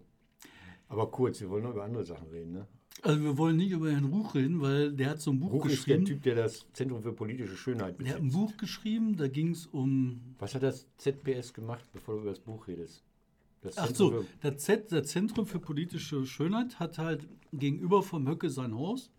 Aber 0.87 1.09
kurz, 1.11 1.39
wir 1.41 1.49
wollen 1.49 1.63
noch 1.63 1.71
über 1.71 1.83
andere 1.83 2.03
Sachen 2.03 2.27
reden. 2.29 2.51
Ne? 2.53 2.67
Also 3.01 3.23
wir 3.23 3.37
wollen 3.37 3.57
nicht 3.57 3.71
über 3.71 3.91
Herrn 3.91 4.05
Ruch 4.05 4.35
reden, 4.35 4.59
weil 4.61 4.91
der 4.91 5.11
hat 5.11 5.21
so 5.21 5.31
ein 5.31 5.39
Buch 5.39 5.51
Ruch 5.53 5.65
ist 5.67 5.87
der 5.87 5.97
geschrieben. 5.97 6.05
Typ, 6.05 6.23
der 6.23 6.35
das 6.35 6.65
Zentrum 6.73 7.01
für 7.01 7.13
politische 7.13 7.55
Schönheit 7.55 7.99
der 7.99 8.09
hat 8.09 8.15
ein 8.17 8.27
besitzt. 8.27 8.37
Buch 8.37 8.57
geschrieben, 8.57 9.15
da 9.17 9.27
ging 9.27 9.51
es 9.51 9.67
um. 9.67 10.19
Was 10.39 10.53
hat 10.55 10.63
das 10.63 10.85
ZPS 10.97 11.53
gemacht, 11.53 11.85
bevor 11.93 12.15
du 12.15 12.21
über 12.21 12.29
das 12.31 12.39
Buch 12.39 12.67
redest? 12.67 13.03
Das 13.61 13.77
Ach 13.77 13.87
Zentrum 13.87 14.11
so, 14.11 14.21
für- 14.21 14.27
der, 14.43 14.57
Z, 14.57 14.91
der 14.91 15.03
Zentrum 15.03 15.45
für 15.45 15.59
politische 15.59 16.25
Schönheit 16.25 16.79
hat 16.79 16.97
halt 16.97 17.27
gegenüber 17.53 18.03
vom 18.03 18.27
Höcke 18.27 18.49
sein 18.49 18.73
Haus. 18.75 19.09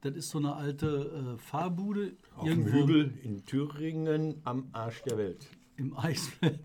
Das 0.00 0.14
ist 0.14 0.30
so 0.30 0.38
eine 0.38 0.54
alte 0.54 1.34
äh, 1.34 1.38
Fahrbude 1.38 2.12
Auf 2.36 2.44
dem 2.44 2.60
irgendwo 2.66 2.78
Hügel 2.86 3.12
in 3.24 3.44
Thüringen 3.44 4.34
am 4.44 4.68
Arsch 4.72 5.02
der 5.02 5.18
Welt. 5.18 5.46
im 5.76 5.96
Eisfeld. 5.96 6.60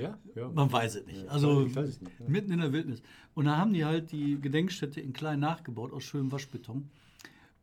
Ja, 0.00 0.18
ja. 0.34 0.48
Man 0.48 0.70
weiß 0.70 0.96
es 0.96 1.06
nicht. 1.06 1.28
Also 1.28 1.66
ich 1.66 1.74
weiß 1.74 1.88
es 1.88 2.00
nicht, 2.00 2.18
ja. 2.18 2.28
mitten 2.28 2.52
in 2.52 2.60
der 2.60 2.72
Wildnis. 2.72 3.02
Und 3.34 3.46
da 3.46 3.56
haben 3.56 3.72
die 3.72 3.84
halt 3.84 4.12
die 4.12 4.40
Gedenkstätte 4.40 5.00
in 5.00 5.12
klein 5.12 5.40
nachgebaut 5.40 5.92
aus 5.92 6.04
schönem 6.04 6.32
Waschbeton 6.32 6.88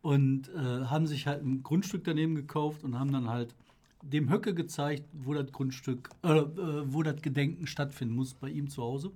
und 0.01 0.49
äh, 0.49 0.85
haben 0.85 1.07
sich 1.07 1.27
halt 1.27 1.43
ein 1.43 1.63
Grundstück 1.63 2.03
daneben 2.03 2.35
gekauft 2.35 2.83
und 2.83 2.99
haben 2.99 3.11
dann 3.11 3.29
halt 3.29 3.55
dem 4.01 4.31
Höcke 4.31 4.53
gezeigt, 4.53 5.03
wo 5.13 5.33
das 5.33 5.51
Grundstück, 5.51 6.09
äh, 6.23 6.37
äh, 6.37 6.93
wo 6.93 7.03
das 7.03 7.21
Gedenken 7.21 7.67
stattfinden 7.67 8.15
muss 8.15 8.33
bei 8.33 8.49
ihm 8.49 8.69
zu 8.69 8.81
Hause. 8.81 9.11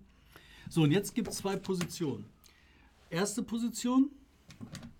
So, 0.69 0.83
und 0.83 0.92
jetzt 0.92 1.13
gibt 1.15 1.30
es 1.30 1.38
zwei 1.38 1.56
Positionen. 1.56 2.25
Erste 3.09 3.44
Position, 3.44 4.09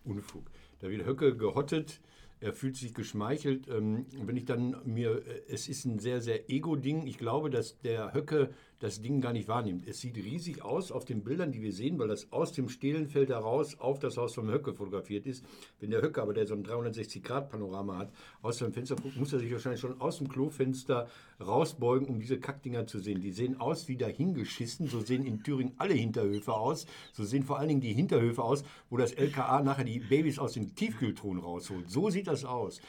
Unfug. 0.04 0.44
Da 0.80 0.90
wird 0.90 1.06
Höcke 1.06 1.36
gehottet, 1.36 2.00
er 2.42 2.54
fühlt 2.54 2.76
sich 2.76 2.94
geschmeichelt. 2.94 3.68
Ähm, 3.70 4.06
wenn 4.26 4.36
ich 4.36 4.46
dann 4.46 4.76
mir, 4.84 5.26
äh, 5.26 5.42
es 5.48 5.70
ist 5.70 5.86
ein 5.86 6.00
sehr, 6.00 6.22
sehr 6.22 6.50
Ego-Ding. 6.50 7.08
Ich 7.08 7.18
glaube, 7.18 7.50
dass 7.50 7.80
der 7.80 8.14
Höcke 8.14 8.50
das 8.82 9.00
Ding 9.00 9.22
gar 9.22 9.32
nicht 9.32 9.48
wahrnimmt. 9.48 9.88
Es 9.88 10.02
sieht 10.02 10.18
riesig 10.18 10.64
aus 10.64 10.92
auf 10.92 11.06
den 11.06 11.24
Bildern, 11.24 11.52
die 11.52 11.62
wir 11.62 11.72
sehen, 11.72 12.00
weil 12.00 12.08
das 12.08 12.32
aus 12.32 12.52
dem 12.52 12.68
Stehlenfeld 12.68 13.30
heraus 13.30 13.80
auf 13.80 14.00
das 14.00 14.18
Haus 14.18 14.34
vom 14.34 14.50
Höcke 14.50 14.74
fotografiert 14.74 15.28
ist. 15.28 15.46
Wenn 15.80 15.92
der 15.92 16.02
Höcke 16.02 16.22
aber, 16.22 16.34
der 16.34 16.48
so 16.48 16.56
ein 16.56 16.66
360-Grad-Panorama 16.66 18.00
hat, 18.00 18.12
aus 18.42 18.58
seinem 18.58 18.74
Fenster 18.74 18.96
guckt, 18.96 19.18
muss 19.18 19.32
er 19.34 19.40
sich 19.40 19.52
wahrscheinlich 19.52 19.82
schon 19.82 20.02
aus 20.02 20.18
dem 20.18 20.28
Klofenster 20.30 21.08
rausbeugen, 21.40 22.08
um 22.08 22.20
diese 22.20 22.40
Kackdinger 22.40 22.88
zu 22.88 23.00
sehen. 23.00 23.22
Die 23.22 23.32
sehen 23.32 23.60
aus 23.62 23.88
wie 23.88 23.98
dahingeschissen. 23.98 24.88
So 24.88 25.02
sehen 25.02 25.26
in 25.26 25.44
Thüringen 25.44 25.74
alle 25.78 25.94
Hinterhöfe 25.94 26.54
aus. 26.54 26.88
So 27.14 27.24
sehen 27.24 27.44
vor 27.44 27.60
allen 27.60 27.70
Dingen 27.70 27.82
die 27.82 27.94
Hinterhöfe 27.94 28.44
aus, 28.44 28.64
wo 28.90 28.98
das 28.98 29.14
LKA 29.14 29.62
nachher 29.62 29.86
die 29.86 30.00
Babys 30.00 30.40
aus 30.40 30.54
den 30.54 30.74
Tiefkühltruhen 30.74 31.38
rausholt. 31.38 31.88
So 31.88 32.10
sieht 32.10 32.26
das 32.26 32.46
aus. 32.46 32.82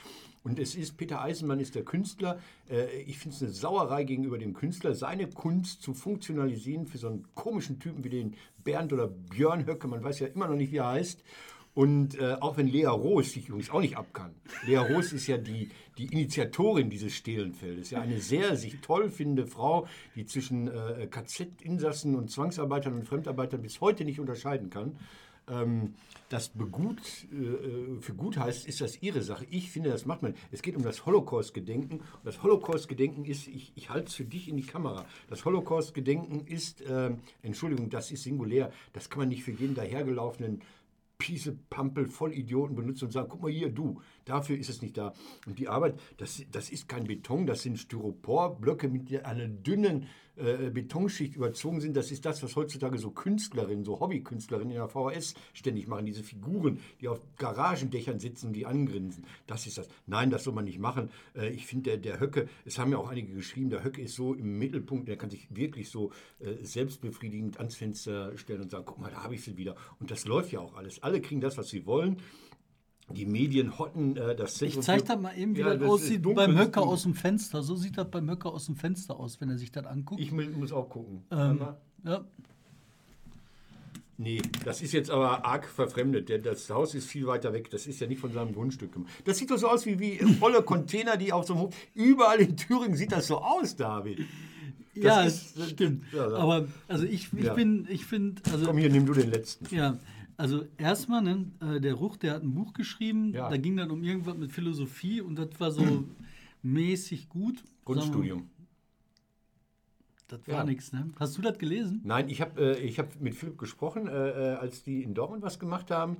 Und 0.44 0.58
es 0.58 0.74
ist, 0.74 0.96
Peter 0.96 1.22
Eisenmann 1.22 1.60
ist 1.60 1.74
der 1.74 1.84
Künstler. 1.84 2.38
Äh, 2.68 3.02
Ich 3.02 3.18
finde 3.18 3.36
es 3.36 3.42
eine 3.42 3.52
Sauerei 3.52 4.04
gegenüber 4.04 4.38
dem 4.38 4.54
Künstler, 4.54 4.94
seine 4.94 5.28
Kunst 5.28 5.82
zu 5.82 5.94
funktionalisieren 5.94 6.86
für 6.86 6.98
so 6.98 7.08
einen 7.08 7.26
komischen 7.34 7.78
Typen 7.78 8.04
wie 8.04 8.10
den 8.10 8.34
Bernd 8.64 8.92
oder 8.92 9.08
Björn 9.08 9.66
Höcke. 9.66 9.88
Man 9.88 10.02
weiß 10.02 10.20
ja 10.20 10.26
immer 10.28 10.48
noch 10.48 10.56
nicht, 10.56 10.72
wie 10.72 10.78
er 10.78 10.88
heißt. 10.88 11.22
Und 11.74 12.18
äh, 12.18 12.36
auch 12.40 12.58
wenn 12.58 12.66
Lea 12.66 12.84
Roos 12.84 13.32
sich 13.32 13.48
übrigens 13.48 13.70
auch 13.70 13.80
nicht 13.80 13.96
abkann. 13.96 14.34
Lea 14.66 14.76
Roos 14.76 15.12
ist 15.14 15.26
ja 15.26 15.38
die, 15.38 15.70
die 15.96 16.04
Initiatorin 16.04 16.90
dieses 16.90 17.14
Stehlenfeldes. 17.14 17.90
Ja, 17.90 18.02
eine 18.02 18.20
sehr 18.20 18.56
sich 18.56 18.80
toll 18.82 19.08
findende 19.08 19.46
Frau, 19.46 19.86
die 20.14 20.26
zwischen 20.26 20.68
äh, 20.68 21.06
KZ-Insassen 21.10 22.14
und 22.14 22.30
Zwangsarbeitern 22.30 22.92
und 22.92 23.04
Fremdarbeitern 23.04 23.62
bis 23.62 23.80
heute 23.80 24.04
nicht 24.04 24.20
unterscheiden 24.20 24.68
kann. 24.68 24.98
Ähm, 25.52 25.94
das 26.28 26.48
begut, 26.48 26.98
äh, 27.30 28.00
für 28.00 28.14
gut 28.14 28.38
heißt, 28.38 28.66
ist 28.66 28.80
das 28.80 29.02
ihre 29.02 29.22
Sache. 29.22 29.46
Ich 29.50 29.70
finde, 29.70 29.90
das 29.90 30.06
macht 30.06 30.22
man. 30.22 30.34
Es 30.50 30.62
geht 30.62 30.76
um 30.76 30.82
das 30.82 31.04
Holocaust-Gedenken. 31.04 32.00
Das 32.24 32.42
Holocaust-Gedenken 32.42 33.26
ist, 33.26 33.48
ich, 33.48 33.72
ich 33.74 33.90
halte 33.90 34.06
es 34.06 34.14
für 34.14 34.24
dich 34.24 34.48
in 34.48 34.56
die 34.56 34.62
Kamera. 34.62 35.04
Das 35.28 35.44
Holocaust-Gedenken 35.44 36.46
ist, 36.46 36.82
ähm, 36.88 37.18
Entschuldigung, 37.42 37.90
das 37.90 38.10
ist 38.10 38.22
singulär. 38.22 38.72
Das 38.94 39.10
kann 39.10 39.18
man 39.18 39.28
nicht 39.28 39.44
für 39.44 39.52
jeden 39.52 39.74
dahergelaufenen 39.74 40.62
Piesepampel, 41.18 42.06
Vollidioten 42.06 42.74
benutzen 42.74 43.04
und 43.04 43.12
sagen, 43.12 43.28
guck 43.28 43.42
mal 43.42 43.52
hier, 43.52 43.68
du, 43.68 44.00
Dafür 44.24 44.56
ist 44.56 44.68
es 44.68 44.82
nicht 44.82 44.96
da. 44.96 45.12
Und 45.46 45.58
die 45.58 45.68
Arbeit, 45.68 45.98
das, 46.18 46.42
das 46.50 46.70
ist 46.70 46.88
kein 46.88 47.04
Beton, 47.04 47.46
das 47.46 47.62
sind 47.62 47.78
Styroporblöcke 47.78 48.88
mit 48.88 49.24
einer 49.24 49.48
dünnen 49.48 50.06
äh, 50.42 50.70
Betonschicht 50.70 51.36
überzogen 51.36 51.80
sind. 51.80 51.96
Das 51.96 52.10
ist 52.10 52.24
das, 52.24 52.42
was 52.42 52.56
heutzutage 52.56 52.98
so 52.98 53.10
Künstlerinnen, 53.10 53.84
so 53.84 54.00
Hobbykünstlerinnen 54.00 54.72
in 54.72 54.78
der 54.78 54.88
VHS 54.88 55.34
ständig 55.54 55.86
machen. 55.86 56.04
Diese 56.04 56.22
Figuren, 56.22 56.80
die 57.00 57.08
auf 57.08 57.20
Garagendächern 57.38 58.18
sitzen 58.18 58.52
die 58.52 58.66
angrinsen. 58.66 59.24
Das 59.46 59.66
ist 59.66 59.78
das. 59.78 59.88
Nein, 60.06 60.30
das 60.30 60.44
soll 60.44 60.54
man 60.54 60.64
nicht 60.64 60.78
machen. 60.78 61.10
Äh, 61.36 61.50
ich 61.50 61.66
finde, 61.66 61.90
der, 61.90 61.98
der 61.98 62.20
Höcke, 62.20 62.48
es 62.64 62.78
haben 62.78 62.90
ja 62.90 62.98
auch 62.98 63.08
einige 63.08 63.32
geschrieben, 63.34 63.70
der 63.70 63.84
Höcke 63.84 64.02
ist 64.02 64.14
so 64.14 64.34
im 64.34 64.58
Mittelpunkt, 64.58 65.08
der 65.08 65.16
kann 65.16 65.30
sich 65.30 65.46
wirklich 65.54 65.90
so 65.90 66.10
äh, 66.40 66.64
selbstbefriedigend 66.64 67.58
ans 67.58 67.76
Fenster 67.76 68.36
stellen 68.36 68.62
und 68.62 68.70
sagen, 68.70 68.84
guck 68.84 68.98
mal, 68.98 69.10
da 69.10 69.22
habe 69.22 69.34
ich 69.34 69.44
sie 69.44 69.56
wieder. 69.56 69.76
Und 70.00 70.10
das 70.10 70.26
läuft 70.26 70.52
ja 70.52 70.60
auch 70.60 70.74
alles. 70.74 71.02
Alle 71.02 71.20
kriegen 71.20 71.40
das, 71.40 71.56
was 71.56 71.68
sie 71.68 71.86
wollen. 71.86 72.16
Die 73.10 73.26
Medien 73.26 73.78
hotten 73.78 74.16
äh, 74.16 74.34
das 74.34 74.52
Ich 74.54 74.58
Zentrum. 74.72 74.82
zeige 74.82 75.04
das 75.04 75.20
mal 75.20 75.36
eben, 75.36 75.54
wie 75.56 75.60
Ja, 75.60 75.70
das 75.70 75.80
das 75.80 75.88
aussieht 75.88 76.24
dunkel, 76.24 76.46
beim 76.46 76.56
das 76.56 76.66
Höcker 76.66 76.82
aus 76.82 77.02
dem 77.02 77.14
Fenster. 77.14 77.62
So 77.62 77.76
sieht 77.76 77.98
das 77.98 78.10
beim 78.10 78.30
Höcker 78.30 78.52
aus 78.52 78.66
dem 78.66 78.76
Fenster 78.76 79.18
aus, 79.20 79.40
wenn 79.40 79.50
er 79.50 79.58
sich 79.58 79.70
das 79.72 79.84
anguckt. 79.86 80.20
Ich 80.20 80.32
mu- 80.32 80.42
muss 80.58 80.72
auch 80.72 80.88
gucken. 80.88 81.22
ähm, 81.30 81.60
ja, 82.04 82.24
Nee, 84.18 84.40
das 84.64 84.82
ist 84.82 84.92
jetzt 84.92 85.10
aber 85.10 85.44
arg 85.44 85.66
verfremdet. 85.66 86.28
denn 86.28 86.42
Das 86.42 86.70
Haus 86.70 86.94
ist 86.94 87.06
viel 87.08 87.26
weiter 87.26 87.52
weg. 87.52 87.70
Das 87.70 87.86
ist 87.86 87.98
ja 87.98 88.06
nicht 88.06 88.20
von 88.20 88.32
seinem 88.32 88.54
Grundstück. 88.54 88.92
gemacht. 88.92 89.10
Das 89.24 89.38
sieht 89.38 89.50
doch 89.50 89.56
so 89.58 89.68
aus 89.68 89.84
wie, 89.84 89.98
wie 89.98 90.18
volle 90.34 90.62
Container, 90.62 91.16
die 91.16 91.32
auf 91.32 91.46
so 91.46 91.54
einem 91.54 91.62
Hof. 91.64 91.74
Überall 91.94 92.40
in 92.40 92.56
Thüringen 92.56 92.94
sieht 92.96 93.10
das 93.12 93.26
so 93.26 93.38
aus, 93.38 93.74
David. 93.74 94.20
ja 94.94 95.22
ist- 95.22 95.58
das 95.58 95.70
stimmt. 95.70 96.04
ja. 96.12 96.28
Aber 96.34 96.68
also 96.88 97.04
ich, 97.04 97.32
ich 97.32 97.44
Ja. 97.44 97.54
bin, 97.54 97.86
ich 97.90 98.04
finde, 98.04 98.42
also 98.52 98.66
Komm 98.66 98.78
hier, 98.78 98.90
nimm 98.90 99.06
du 99.06 99.12
den 99.14 99.30
letzten. 99.30 99.74
Ja, 99.74 99.98
also 100.42 100.64
erstmal, 100.76 101.22
ne, 101.22 101.46
äh, 101.60 101.80
der 101.80 101.94
Ruch, 101.94 102.16
der 102.16 102.34
hat 102.34 102.42
ein 102.42 102.52
Buch 102.52 102.72
geschrieben, 102.72 103.32
Ja. 103.32 103.48
da 103.48 103.56
ging 103.56 103.76
dann 103.76 103.92
um 103.92 104.02
irgendwas 104.02 104.36
mit 104.36 104.50
Philosophie 104.50 105.20
und 105.20 105.36
das 105.36 105.50
war 105.60 105.70
so 105.70 105.84
mäßig 106.62 107.28
gut. 107.28 107.62
Grundstudium. 107.84 108.50
Das 110.26 110.40
war 110.48 110.54
Ja. 110.56 110.64
nichts, 110.64 110.92
ne? 110.92 111.10
Hast 111.20 111.38
du 111.38 111.42
das 111.42 111.58
gelesen? 111.58 112.00
Nein, 112.02 112.28
ich 112.28 112.40
habe 112.40 112.60
äh, 112.76 112.80
ich 112.80 112.98
hab 112.98 113.20
mit 113.20 113.36
Philipp 113.36 113.56
gesprochen, 113.56 114.08
äh, 114.08 114.54
äh, 114.54 114.56
als 114.56 114.82
die 114.82 115.04
in 115.04 115.14
Dortmund 115.14 115.42
was 115.44 115.60
gemacht 115.60 115.92
haben. 115.92 116.16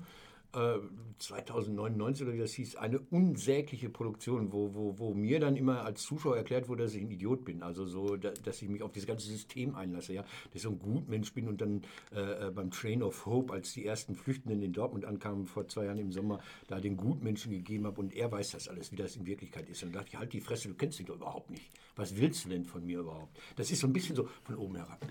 Äh, 0.55 0.79
2099 1.19 2.27
oder 2.27 2.35
wie 2.35 2.41
das 2.41 2.53
hieß, 2.53 2.77
eine 2.77 2.99
unsägliche 2.99 3.89
Produktion, 3.89 4.53
wo, 4.53 4.75
wo, 4.75 4.99
wo 4.99 5.15
mir 5.15 5.39
dann 5.39 5.57
immer 5.57 5.85
als 5.85 6.03
Zuschauer 6.03 6.37
erklärt 6.37 6.69
wurde, 6.69 6.83
dass 6.83 6.95
ich 6.95 7.03
ein 7.03 7.11
Idiot 7.11 7.45
bin. 7.45 7.63
Also 7.63 7.87
so, 7.87 8.17
da, 8.17 8.31
dass 8.31 8.61
ich 8.61 8.69
mich 8.69 8.83
auf 8.83 8.91
dieses 8.91 9.07
ganze 9.07 9.29
System 9.29 9.75
einlasse, 9.77 10.15
ja. 10.15 10.23
Dass 10.23 10.57
ich 10.57 10.63
so 10.63 10.71
ein 10.71 10.79
Gutmensch 10.81 11.33
bin 11.33 11.49
und 11.49 11.61
dann 11.61 11.83
äh, 12.15 12.49
äh, 12.49 12.51
beim 12.51 12.71
Train 12.71 13.03
of 13.03 13.25
Hope, 13.25 13.53
als 13.53 13.73
die 13.73 13.87
ersten 13.87 14.15
Flüchtenden 14.15 14.63
in 14.63 14.73
Dortmund 14.73 15.05
ankamen 15.05 15.47
vor 15.47 15.69
zwei 15.69 15.85
Jahren 15.85 15.99
im 15.99 16.11
Sommer, 16.11 16.41
da 16.67 16.81
den 16.81 16.97
Gutmenschen 16.97 17.53
gegeben 17.53 17.87
habe 17.87 18.01
und 18.01 18.13
er 18.15 18.31
weiß 18.31 18.51
das 18.51 18.69
alles, 18.69 18.91
wie 18.91 18.97
das 18.97 19.17
in 19.17 19.25
Wirklichkeit 19.25 19.69
ist. 19.71 19.83
Und 19.85 19.95
da 19.95 20.01
dachte 20.01 20.11
ich, 20.13 20.19
halt 20.19 20.33
die 20.33 20.41
Fresse, 20.41 20.69
du 20.69 20.75
kennst 20.75 20.99
ihn 20.99 21.07
doch 21.07 21.17
überhaupt 21.17 21.51
nicht. 21.51 21.71
Was 21.95 22.17
willst 22.17 22.45
du 22.45 22.49
denn 22.49 22.65
von 22.65 22.85
mir 22.85 23.01
überhaupt? 23.01 23.39
Das 23.57 23.71
ist 23.71 23.81
so 23.81 23.87
ein 23.87 23.93
bisschen 23.93 24.17
so 24.17 24.29
von 24.43 24.57
oben 24.57 24.77
herab. 24.77 25.07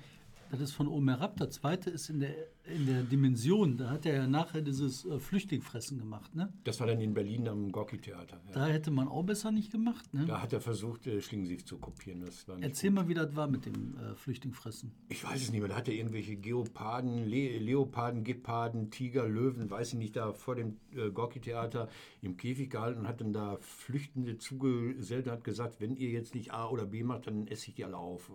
Das 0.51 0.59
ist 0.59 0.73
von 0.73 0.89
oben 0.89 1.07
herab. 1.07 1.37
Der 1.37 1.49
zweite 1.49 1.89
ist 1.89 2.09
in 2.09 2.19
der, 2.19 2.35
in 2.65 2.85
der 2.85 3.03
Dimension. 3.03 3.77
Da 3.77 3.89
hat 3.89 4.05
er 4.05 4.15
ja 4.15 4.27
nachher 4.27 4.61
dieses 4.61 5.05
äh, 5.05 5.17
Flüchtlingfressen 5.17 5.97
gemacht, 5.97 6.35
ne? 6.35 6.51
Das 6.65 6.81
war 6.81 6.87
dann 6.87 6.99
in 6.99 7.13
Berlin 7.13 7.47
am 7.47 7.71
Gorki-Theater. 7.71 8.41
Ja. 8.47 8.51
Da 8.51 8.67
hätte 8.67 8.91
man 8.91 9.07
auch 9.07 9.23
besser 9.23 9.51
nicht 9.51 9.71
gemacht, 9.71 10.13
ne? 10.13 10.25
Da 10.25 10.41
hat 10.41 10.51
er 10.51 10.59
versucht, 10.59 11.07
äh, 11.07 11.21
Schlingensief 11.21 11.63
zu 11.63 11.77
kopieren. 11.77 12.19
Das 12.25 12.45
war 12.49 12.57
nicht 12.57 12.65
Erzähl 12.65 12.89
gut. 12.89 12.95
mal, 12.99 13.07
wie 13.07 13.13
das 13.13 13.33
war 13.33 13.47
mit 13.47 13.65
dem 13.65 13.97
äh, 13.97 14.13
Flüchtlingfressen. 14.15 14.91
Ich 15.07 15.23
weiß 15.23 15.41
es 15.41 15.51
nicht 15.51 15.61
mehr. 15.61 15.69
Da 15.69 15.77
hat 15.77 15.87
er 15.87 15.93
irgendwelche 15.93 16.35
Geoparden, 16.35 17.29
Le 17.29 17.57
Leoparden, 17.57 18.25
Geparden, 18.25 18.91
Tiger, 18.91 19.29
Löwen, 19.29 19.69
weiß 19.69 19.93
ich 19.93 19.99
nicht, 19.99 20.17
da 20.17 20.33
vor 20.33 20.55
dem 20.55 20.77
äh, 20.93 21.11
Gorki-Theater 21.11 21.87
im 22.21 22.35
Käfig 22.35 22.69
gehalten 22.69 22.99
und 22.99 23.07
hat 23.07 23.21
dann 23.21 23.31
da 23.31 23.57
Flüchtende 23.61 24.37
zugesellt 24.37 25.27
und 25.27 25.31
hat 25.31 25.43
gesagt, 25.45 25.79
wenn 25.79 25.95
ihr 25.95 26.09
jetzt 26.09 26.35
nicht 26.35 26.51
A 26.51 26.67
oder 26.67 26.85
B 26.85 27.03
macht, 27.03 27.27
dann 27.27 27.47
esse 27.47 27.69
ich 27.69 27.75
die 27.75 27.85
alle 27.85 27.95
auf. 27.97 28.29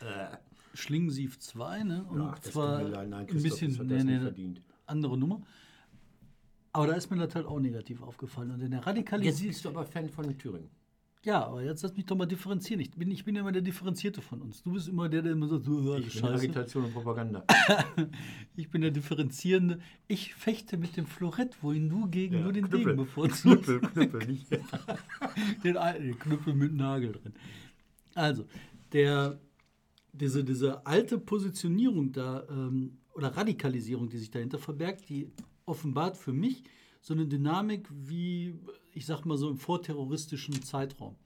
Äh, 0.00 0.36
Schlingensief 0.76 1.38
2, 1.38 1.82
ne? 1.84 2.04
Und 2.04 2.20
ach, 2.20 2.38
zwar 2.40 2.82
leid. 2.82 3.08
Nein, 3.08 3.26
ein 3.28 3.42
bisschen 3.42 3.72
nee, 3.86 4.04
nee, 4.04 4.54
andere 4.86 5.18
Nummer. 5.18 5.42
Aber 6.72 6.86
da 6.88 6.92
ist 6.94 7.10
mir 7.10 7.16
das 7.16 7.34
halt 7.34 7.46
auch 7.46 7.58
negativ 7.58 8.02
aufgefallen. 8.02 8.50
Und 8.50 8.60
in 8.60 8.70
der 8.70 8.80
Jetzt 8.80 8.86
Radikalisierung. 8.86 9.48
bist 9.52 9.64
du 9.64 9.68
aber 9.70 9.84
Fan 9.86 10.08
von 10.10 10.36
Thüringen. 10.36 10.68
Ja, 11.22 11.44
aber 11.46 11.64
jetzt 11.64 11.82
lass 11.82 11.96
mich 11.96 12.04
doch 12.06 12.14
mal 12.16 12.26
differenzieren. 12.26 12.80
Ich 12.80 12.90
bin, 12.92 13.10
ich 13.10 13.24
bin 13.24 13.34
ja 13.34 13.40
immer 13.40 13.50
der 13.50 13.62
Differenzierte 13.62 14.22
von 14.22 14.42
uns. 14.42 14.62
Du 14.62 14.72
bist 14.74 14.86
immer 14.86 15.08
der, 15.08 15.22
der 15.22 15.32
immer 15.32 15.48
so, 15.48 15.58
so 15.58 15.96
Ich 15.96 16.14
bin. 16.20 16.24
Agitation 16.30 16.84
und 16.84 16.92
Propaganda. 16.92 17.44
Ich 18.54 18.70
bin 18.70 18.80
der 18.82 18.90
Differenzierende. 18.92 19.80
Ich 20.06 20.34
fechte 20.34 20.76
mit 20.76 20.96
dem 20.96 21.06
Florett, 21.06 21.56
wohin 21.62 21.88
du 21.88 22.06
gegen 22.08 22.42
nur 22.42 22.52
den 22.52 22.70
Degen 22.70 22.96
bevorzugst. 22.96 23.64
Knüppel, 23.64 23.80
Knüppel, 23.80 24.26
nicht. 24.28 24.46
den, 25.64 25.76
alten- 25.76 26.04
den 26.04 26.18
Knüppel 26.18 26.54
mit 26.54 26.72
Nagel 26.74 27.12
drin. 27.12 27.32
Also, 28.14 28.46
der, 28.92 29.38
diese, 30.16 30.44
diese 30.44 30.86
alte 30.86 31.18
Positionierung 31.18 32.12
da 32.12 32.46
ähm, 32.50 32.98
oder 33.14 33.28
Radikalisierung, 33.36 34.08
die 34.08 34.18
sich 34.18 34.30
dahinter 34.30 34.58
verbergt, 34.58 35.08
die 35.08 35.30
offenbart 35.64 36.16
für 36.16 36.32
mich 36.32 36.62
so 37.00 37.14
eine 37.14 37.26
Dynamik 37.26 37.88
wie, 37.90 38.54
ich 38.92 39.06
sag 39.06 39.24
mal 39.24 39.38
so 39.38 39.48
im 39.48 39.56
vorterroristischen 39.58 40.62
Zeitraum. 40.62 41.16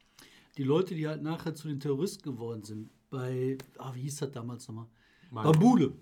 Die 0.56 0.64
Leute, 0.64 0.94
die 0.94 1.06
halt 1.08 1.22
nachher 1.22 1.54
zu 1.54 1.68
den 1.68 1.80
Terroristen 1.80 2.22
geworden 2.32 2.62
sind, 2.64 2.90
bei, 3.08 3.56
ah, 3.78 3.94
wie 3.94 4.02
hieß 4.02 4.16
das 4.16 4.30
damals 4.32 4.68
nochmal? 4.68 4.86
Mein- 5.30 5.44
Bambule, 5.44 5.92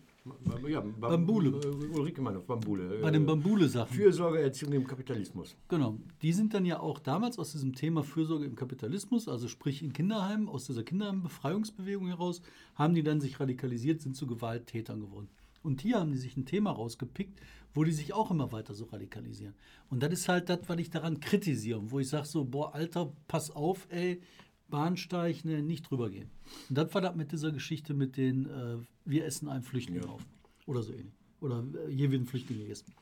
Ja, 0.68 0.80
Bam- 0.80 0.99
Bambule. 1.00 1.50
äh, 1.61 1.97
Ulrike 1.99 2.20
Meinhof, 2.23 2.44
Bambule. 2.47 2.99
bei 3.02 3.11
den 3.11 3.23
Äh, 3.23 3.26
Bambule-Sachen. 3.26 3.94
Fürsorgeerziehung 3.97 4.73
im 4.73 4.87
Kapitalismus. 4.87 5.56
Genau. 5.68 5.97
Die 6.23 6.32
sind 6.32 6.54
dann 6.54 6.64
ja 6.64 6.80
auch 6.80 6.99
damals 6.99 7.38
aus 7.38 7.52
diesem 7.52 7.75
Thema 7.75 8.02
Fürsorge 8.02 8.44
im 8.44 8.54
Kapitalismus, 8.56 9.28
also 9.28 9.49
sprich 9.49 9.82
in 9.82 9.92
Kinderheimen, 9.92 10.49
aus 10.49 10.66
dieser 10.66 10.82
Kinderheimbefreiungsbewegung 10.82 12.08
heraus, 12.08 12.42
haben 12.75 12.94
die 12.94 13.02
dann 13.02 13.20
sich 13.20 13.38
radikalisiert, 13.40 14.00
sind 14.00 14.16
zu 14.16 14.26
Gewalttätern 14.26 15.00
geworden. 15.00 15.28
Und 15.62 15.80
hier 15.80 15.99
haben 15.99 16.12
die 16.12 16.18
sich 16.18 16.37
ein 16.37 16.47
Thema 16.47 16.70
rausgepickt, 16.70 17.38
wo 17.75 17.85
die 17.85 17.92
sich 17.92 18.14
auch 18.14 18.30
immer 18.30 18.52
weiter 18.52 18.75
so 18.75 18.87
radikalisieren. 18.87 19.54
Und 19.90 20.02
das 20.02 20.12
ist 20.12 20.28
halt 20.28 20.49
das, 20.49 20.61
was 20.68 20.78
ich 20.78 20.90
daran 20.90 21.20
kritisiere, 21.20 21.90
wo 21.90 21.99
ich 21.99 22.08
sage 22.08 22.26
so, 22.26 22.44
boah, 22.44 22.75
Alter, 22.75 23.12
pass 23.26 23.50
auf, 23.50 23.87
ey, 23.90 24.20
Bahnsteig, 24.68 25.44
ne, 25.44 25.62
nicht 25.62 25.90
drüber 25.90 26.10
gehen. 26.10 26.30
Und 26.68 26.76
das 26.78 26.92
war 26.94 27.00
das 27.00 27.14
mit 27.16 27.32
dieser 27.32 27.52
Geschichte 27.52 27.94
mit 27.94 28.16
den, 28.16 28.46
äh, 28.46 28.76
wir 29.04 29.25
essen 29.25 29.48
einen 29.48 29.62
Flüchtling 29.62 30.02
Ja. 30.02 30.08
auf. 30.08 30.25
Oder 30.66 30.82
so 30.82 30.92
ähnlich. 30.92 31.14
Oder 31.40 31.64
äh, 31.87 31.92
hier 31.92 32.10
wird 32.10 32.22
ein 32.22 32.26
Flüchtling 32.26 32.58
gegessen. 32.58 32.92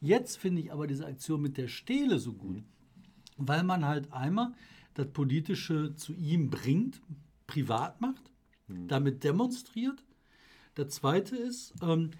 Jetzt 0.00 0.36
finde 0.38 0.60
ich 0.62 0.72
aber 0.72 0.86
diese 0.86 1.06
Aktion 1.06 1.40
mit 1.40 1.56
der 1.56 1.68
Stele 1.68 2.18
so 2.18 2.32
gut, 2.34 2.62
weil 3.38 3.62
man 3.64 3.84
halt 3.86 4.12
einmal 4.12 4.52
das 4.94 5.08
Politische 5.08 5.94
zu 5.96 6.12
ihm 6.12 6.50
bringt, 6.50 7.00
privat 7.46 8.00
macht, 8.00 8.30
damit 8.88 9.24
demonstriert. 9.24 10.02
Der 10.76 10.88
zweite 10.88 11.36
ist, 11.36 11.74
ähm, 11.82 12.10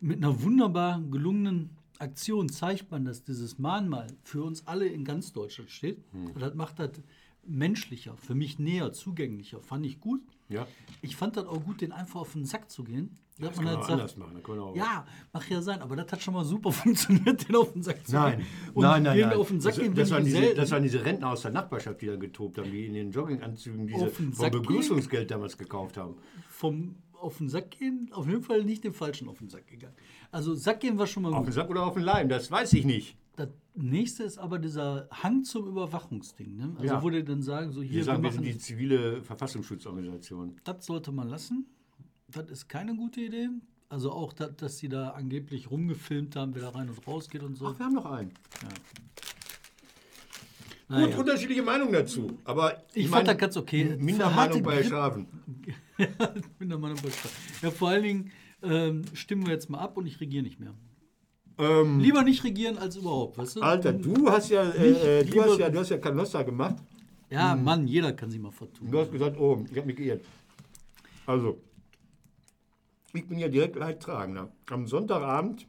mit 0.00 0.18
einer 0.18 0.42
wunderbar 0.42 1.00
gelungenen 1.00 1.70
Aktion 1.98 2.48
zeigt 2.48 2.90
man, 2.90 3.04
dass 3.04 3.24
dieses 3.24 3.58
Mahnmal 3.58 4.06
für 4.22 4.42
uns 4.44 4.66
alle 4.66 4.86
in 4.86 5.04
ganz 5.04 5.32
Deutschland 5.32 5.70
steht. 5.70 6.02
Und 6.12 6.40
das 6.40 6.54
macht 6.54 6.78
das 6.78 6.90
menschlicher, 7.48 8.16
für 8.16 8.34
mich 8.34 8.58
näher, 8.58 8.92
zugänglicher. 8.92 9.60
Fand 9.60 9.86
ich 9.86 10.00
gut. 10.00 10.20
Ja. 10.48 10.66
Ich 11.02 11.16
fand 11.16 11.36
das 11.36 11.46
auch 11.46 11.62
gut, 11.64 11.80
den 11.80 11.92
einfach 11.92 12.20
auf 12.20 12.32
den 12.32 12.44
Sack 12.44 12.70
zu 12.70 12.84
gehen. 12.84 13.16
Das 13.38 13.50
Dass 13.50 13.56
kann 13.56 13.64
man 13.66 13.76
halt 13.76 13.86
sagt, 13.86 14.18
machen. 14.18 14.60
Auch 14.60 14.74
ja, 14.74 15.06
mag 15.32 15.48
ja 15.48 15.62
sein, 15.62 15.80
aber 15.80 15.94
das 15.94 16.10
hat 16.10 16.22
schon 16.22 16.34
mal 16.34 16.44
super 16.44 16.72
funktioniert, 16.72 17.48
den 17.48 17.54
auf 17.56 17.72
den 17.72 17.82
Sack 17.82 18.04
zu 18.04 18.12
Nein, 18.14 18.38
gehen. 18.38 18.46
Und 18.74 18.82
nein, 18.82 19.02
nein, 19.02 19.20
nein. 19.20 19.32
auf 19.34 19.48
den 19.48 19.60
Sack 19.60 19.74
das, 19.74 19.82
gehen 19.82 19.94
das, 19.94 20.10
waren 20.10 20.24
diese, 20.24 20.54
das 20.54 20.70
waren 20.72 20.82
diese 20.82 21.04
Rentner 21.04 21.30
aus 21.30 21.42
der 21.42 21.52
Nachbarschaft, 21.52 22.00
die 22.00 22.06
da 22.06 22.16
getobt 22.16 22.58
haben, 22.58 22.70
die 22.70 22.86
in 22.86 22.94
den 22.94 23.12
Jogginganzügen 23.12 23.86
diese 23.86 24.06
Auf 24.06 24.16
den 24.16 24.32
vom 24.32 24.34
Sack 24.34 24.52
gehen? 24.52 24.62
Begrüßungsgeld 24.62 25.30
damals 25.30 25.56
gekauft 25.56 25.96
haben. 25.96 26.16
vom 26.48 26.96
auf 27.20 27.38
den 27.38 27.48
Sack 27.48 27.72
gehen, 27.72 28.08
auf 28.12 28.26
jeden 28.28 28.42
Fall 28.42 28.64
nicht 28.64 28.84
den 28.84 28.92
falschen 28.92 29.28
auf 29.28 29.38
den 29.38 29.48
Sack 29.48 29.66
gegangen. 29.66 29.94
Also 30.30 30.54
Sack 30.54 30.80
gehen 30.80 30.98
war 30.98 31.06
schon 31.06 31.24
mal 31.24 31.32
Auf 31.32 31.38
gut. 31.38 31.48
den 31.48 31.52
Sack 31.52 31.68
oder 31.68 31.84
auf 31.84 31.94
den 31.94 32.04
Leim, 32.04 32.28
das 32.28 32.50
weiß 32.50 32.72
ich 32.74 32.84
nicht. 32.84 33.16
Das 33.38 33.50
nächste 33.76 34.24
ist 34.24 34.36
aber 34.38 34.58
dieser 34.58 35.08
Hang 35.12 35.44
zum 35.44 35.68
Überwachungsding. 35.68 36.56
Ne? 36.56 36.74
Also 36.76 36.94
Ja. 36.94 37.10
die 37.10 37.24
dann 37.24 37.40
sagen, 37.40 37.70
so 37.70 37.80
hier, 37.82 37.98
wir 37.98 38.04
sagen, 38.04 38.22
wir 38.24 38.32
sind 38.32 38.44
die 38.44 38.58
zivile 38.58 39.22
Verfassungsschutzorganisation. 39.22 40.56
das 40.64 40.84
sollte 40.84 41.12
man 41.12 41.28
lassen. 41.28 41.66
Das 42.26 42.50
ist 42.50 42.68
keine 42.68 42.96
gute 42.96 43.20
Idee. 43.20 43.48
Also 43.88 44.10
auch, 44.10 44.32
das, 44.32 44.56
dass 44.56 44.78
sie 44.78 44.88
da 44.88 45.10
angeblich 45.10 45.70
rumgefilmt 45.70 46.34
haben, 46.34 46.52
wer 46.56 46.62
da 46.62 46.70
rein 46.70 46.90
und 46.90 47.06
raus 47.06 47.30
geht 47.30 47.44
und 47.44 47.54
so. 47.54 47.68
Ach, 47.68 47.78
wir 47.78 47.86
haben 47.86 47.94
noch 47.94 48.06
einen. 48.06 48.32
Naja. 50.88 51.06
Gut, 51.06 51.16
unterschiedliche 51.18 51.62
Meinungen 51.62 51.92
dazu. 51.92 52.38
Aber 52.44 52.82
Ich 52.92 53.04
mein, 53.04 53.18
fand 53.18 53.28
das 53.28 53.38
ganz 53.38 53.56
okay. 53.56 53.96
Mindermeinung 54.00 54.64
bei 54.64 54.82
Verharte 54.82 55.26
Schafen. 55.26 55.26
bin 56.58 56.68
der 56.70 56.78
Meinung, 56.78 56.98
bei 57.00 57.10
Spaß. 57.10 57.30
Ja, 57.62 57.70
vor 57.70 57.90
allen 57.90 58.02
Dingen 58.02 58.32
ähm, 58.62 59.04
stimmen 59.14 59.46
wir 59.46 59.52
jetzt 59.52 59.70
mal 59.70 59.78
ab 59.78 59.96
und 59.96 60.06
ich 60.06 60.20
regiere 60.20 60.42
nicht 60.42 60.58
mehr. 60.58 60.74
Ähm, 61.58 61.98
Lieber 61.98 62.22
nicht 62.22 62.44
regieren 62.44 62.78
als 62.78 62.96
überhaupt, 62.96 63.36
weißt 63.36 63.56
du? 63.56 63.60
Alter, 63.62 63.92
du 63.92 64.30
hast 64.30 64.50
ja, 64.50 64.62
äh, 64.70 65.20
äh, 65.20 65.24
du 65.24 65.42
hast 65.42 65.58
ja, 65.58 65.68
du 65.68 65.80
hast 65.80 65.90
ja 65.90 65.98
Canossa 65.98 66.42
gemacht. 66.42 66.76
Ja, 67.30 67.56
Mann, 67.56 67.86
jeder 67.86 68.12
kann 68.12 68.30
sich 68.30 68.40
mal 68.40 68.52
vertun. 68.52 68.90
Du 68.90 68.98
hast 68.98 69.10
gesagt, 69.10 69.38
oh, 69.38 69.64
ich 69.70 69.76
habe 69.76 69.86
mich 69.86 69.96
geirrt. 69.96 70.24
Also, 71.26 71.60
ich 73.12 73.26
bin 73.26 73.38
ja 73.38 73.48
direkt 73.48 73.76
Leidtragender. 73.76 74.50
Am 74.70 74.86
Sonntagabend, 74.86 75.66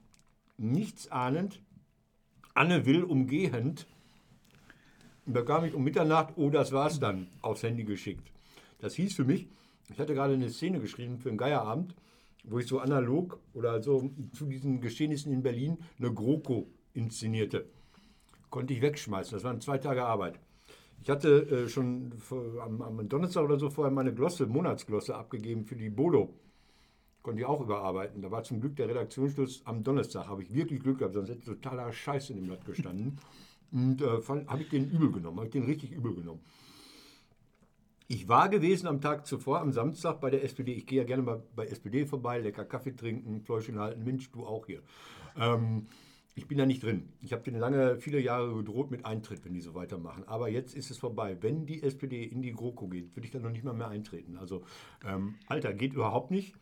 nichts 0.58 1.12
ahnend, 1.12 1.60
Anne 2.54 2.86
will 2.86 3.04
umgehend, 3.04 3.88
bekam 5.26 5.66
ich 5.66 5.74
um 5.74 5.84
Mitternacht, 5.84 6.34
oh, 6.36 6.50
das 6.50 6.72
war's 6.72 7.00
dann, 7.00 7.28
aufs 7.42 7.64
Handy 7.64 7.84
geschickt. 7.84 8.32
Das 8.80 8.94
hieß 8.96 9.16
für 9.16 9.26
mich, 9.26 9.48
ich 9.90 10.00
hatte 10.00 10.14
gerade 10.14 10.34
eine 10.34 10.50
Szene 10.50 10.80
geschrieben 10.80 11.18
für 11.20 11.30
einen 11.30 11.38
Geierabend, 11.38 11.96
wo 12.50 12.60
ich 12.60 12.68
so 12.68 12.80
analog 12.80 13.40
oder 13.54 13.82
so 13.82 14.12
zu 14.34 14.46
diesen 14.46 14.82
Geschehnissen 14.82 15.32
in 15.32 15.44
Berlin 15.44 15.78
eine 15.98 16.14
GroKo 16.14 16.68
inszenierte. 16.94 17.66
Konnte 18.50 18.74
ich 18.74 18.82
wegschmeißen. 18.82 19.36
Das 19.36 19.44
waren 19.44 19.62
zwei 19.62 19.78
Tage 19.78 20.04
Arbeit. 20.04 20.40
Ich 21.02 21.10
hatte 21.10 21.30
äh, 21.50 21.70
schon 21.70 22.12
vor, 22.18 22.44
am, 22.62 22.82
am 22.82 23.08
Donnerstag 23.08 23.44
oder 23.44 23.58
so 23.58 23.70
vorher 23.70 23.94
meine 23.94 24.14
Glosse, 24.14 24.48
Monatsglosse 24.48 25.16
abgegeben 25.16 25.66
für 25.66 25.76
die 25.76 25.90
Bodo. 25.90 26.34
Konnte 27.22 27.42
ich 27.42 27.46
auch 27.46 27.62
überarbeiten. 27.62 28.22
Da 28.22 28.32
war 28.32 28.44
zum 28.44 28.60
Glück 28.60 28.76
der 28.76 28.90
Redaktionsschluss 28.90 29.62
am 29.66 29.84
Donnerstag. 29.84 30.28
Habe 30.28 30.44
ich 30.44 30.54
wirklich 30.54 30.82
Glück 30.82 31.00
gehabt, 31.00 31.14
sonst 31.14 31.30
hätte 31.30 31.46
totaler 31.46 31.92
Scheiß 31.92 32.32
in 32.32 32.38
dem 32.38 32.48
Blatt 32.48 32.66
gestanden. 32.66 33.18
Und 33.72 34.02
äh, 34.02 34.22
habe 34.48 34.62
ich 34.62 34.70
den 34.70 34.90
übel 34.90 35.12
genommen, 35.12 35.38
habe 35.38 35.48
ich 35.48 35.54
den 35.54 35.66
richtig 35.66 35.92
übel 35.92 36.16
genommen. 36.16 36.42
Ich 38.12 38.28
war 38.28 38.50
gewesen 38.50 38.88
am 38.88 39.02
Tag 39.02 39.28
zuvor, 39.28 39.62
am 39.62 39.72
Samstag 39.72 40.20
bei 40.20 40.32
der 40.32 40.44
SPD. 40.44 40.74
Ich 40.74 40.88
gehe 40.88 40.98
ja 40.98 41.04
gerne 41.04 41.22
mal 41.22 41.44
bei 41.56 41.68
SPD 41.68 42.08
vorbei, 42.08 42.40
lecker 42.40 42.66
Kaffee 42.66 42.96
trinken, 42.96 43.42
Fläuschen 43.42 43.78
halten. 43.78 44.04
Mensch, 44.04 44.32
du 44.32 44.48
auch 44.48 44.66
hier. 44.66 44.82
Ähm, 45.40 45.86
ich 46.34 46.48
bin 46.48 46.58
da 46.58 46.66
nicht 46.66 46.82
drin. 46.82 47.10
Ich 47.22 47.34
habe 47.34 47.44
denen 47.44 47.60
lange, 47.60 47.98
viele 47.98 48.20
Jahre 48.20 48.52
gedroht 48.56 48.90
mit 48.90 49.06
Eintritt, 49.06 49.46
wenn 49.46 49.54
die 49.54 49.62
so 49.62 49.76
weitermachen. 49.76 50.24
Aber 50.26 50.50
jetzt 50.50 50.74
ist 50.74 50.90
es 50.90 50.98
vorbei. 50.98 51.38
Wenn 51.40 51.68
die 51.68 51.84
SPD 51.84 52.24
in 52.24 52.42
die 52.42 52.52
GroKo 52.52 52.88
geht, 52.88 53.16
würde 53.16 53.28
ich 53.28 53.32
dann 53.32 53.44
noch 53.44 53.52
nicht 53.52 53.64
mal 53.64 53.76
mehr 53.76 53.90
eintreten. 53.90 54.38
Also, 54.38 54.64
ähm, 55.06 55.36
Alter, 55.46 55.72
geht 55.76 55.94
überhaupt 55.94 56.32
nicht. 56.32 56.56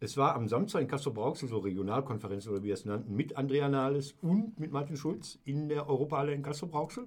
Es 0.00 0.16
war 0.16 0.34
am 0.34 0.48
Samstag 0.48 0.80
in 0.80 0.88
Kassel-Brauxel, 0.88 1.50
so 1.50 1.58
Regionalkonferenz 1.58 2.48
oder 2.48 2.62
wie 2.62 2.68
wir 2.68 2.74
es 2.74 2.86
nannten, 2.86 3.14
mit 3.14 3.36
Andrea 3.36 3.68
Nahles 3.68 4.14
und 4.22 4.58
mit 4.58 4.72
Martin 4.72 4.96
Schulz 4.96 5.38
in 5.44 5.68
der 5.68 5.86
Europahalle 5.86 6.32
in 6.32 6.42
Kassel-Brauxel. 6.42 7.06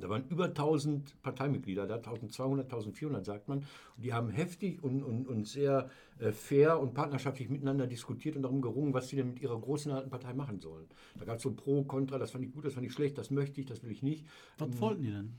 Da 0.00 0.08
waren 0.08 0.24
über 0.28 0.46
1000 0.46 1.22
Parteimitglieder, 1.22 1.86
da 1.86 1.96
1200, 1.96 2.66
1400 2.66 3.24
sagt 3.24 3.48
man. 3.48 3.58
Und 3.58 4.04
die 4.04 4.12
haben 4.12 4.30
heftig 4.30 4.82
und, 4.82 5.02
und, 5.02 5.26
und 5.26 5.46
sehr 5.46 5.90
äh, 6.18 6.32
fair 6.32 6.80
und 6.80 6.94
partnerschaftlich 6.94 7.48
miteinander 7.48 7.86
diskutiert 7.86 8.36
und 8.36 8.42
darum 8.42 8.60
gerungen, 8.60 8.94
was 8.94 9.08
sie 9.08 9.16
denn 9.16 9.28
mit 9.28 9.40
ihrer 9.40 9.58
großen 9.58 9.92
alten 9.92 10.10
Partei 10.10 10.34
machen 10.34 10.60
sollen. 10.60 10.86
Da 11.18 11.24
gab 11.24 11.36
es 11.36 11.42
so 11.42 11.52
Pro, 11.52 11.84
Contra, 11.84 12.18
das 12.18 12.30
fand 12.30 12.44
ich 12.44 12.52
gut, 12.52 12.64
das 12.64 12.74
fand 12.74 12.86
ich 12.86 12.92
schlecht, 12.92 13.18
das 13.18 13.30
möchte 13.30 13.60
ich, 13.60 13.66
das 13.66 13.82
will 13.82 13.90
ich 13.90 14.02
nicht. 14.02 14.26
Was 14.58 14.80
wollten 14.80 15.02
die 15.02 15.10
denn? 15.10 15.32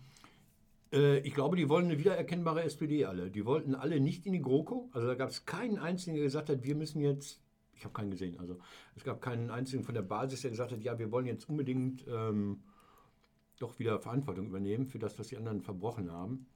Äh, 0.91 1.19
ich 1.19 1.33
glaube, 1.33 1.55
die 1.55 1.69
wollen 1.69 1.85
eine 1.85 1.99
wiedererkennbare 1.99 2.63
SPD 2.63 3.05
alle. 3.05 3.29
Die 3.29 3.45
wollten 3.45 3.75
alle 3.75 3.99
nicht 3.99 4.25
in 4.25 4.33
die 4.33 4.41
GroKo. 4.41 4.89
Also 4.91 5.07
da 5.07 5.15
gab 5.15 5.29
es 5.29 5.45
keinen 5.45 5.77
einzigen, 5.77 6.15
der 6.15 6.25
gesagt 6.25 6.49
hat, 6.49 6.63
wir 6.63 6.75
müssen 6.75 7.01
jetzt 7.01 7.41
ich 7.79 7.85
habe 7.85 7.93
keinen 7.93 8.11
gesehen. 8.11 8.37
Also 8.39 8.57
es 8.95 9.03
gab 9.03 9.21
keinen 9.21 9.49
einzigen 9.49 9.83
von 9.83 9.95
der 9.95 10.01
Basis, 10.01 10.41
der 10.41 10.51
gesagt 10.51 10.71
hat, 10.71 10.81
ja, 10.81 10.99
wir 10.99 11.11
wollen 11.11 11.25
jetzt 11.25 11.47
unbedingt 11.49 12.05
ähm, 12.07 12.59
doch 13.59 13.77
wieder 13.79 13.99
Verantwortung 13.99 14.47
übernehmen 14.47 14.87
für 14.87 14.99
das, 14.99 15.19
was 15.19 15.27
die 15.27 15.37
anderen 15.37 15.61
verbrochen 15.61 16.11
haben. 16.11 16.47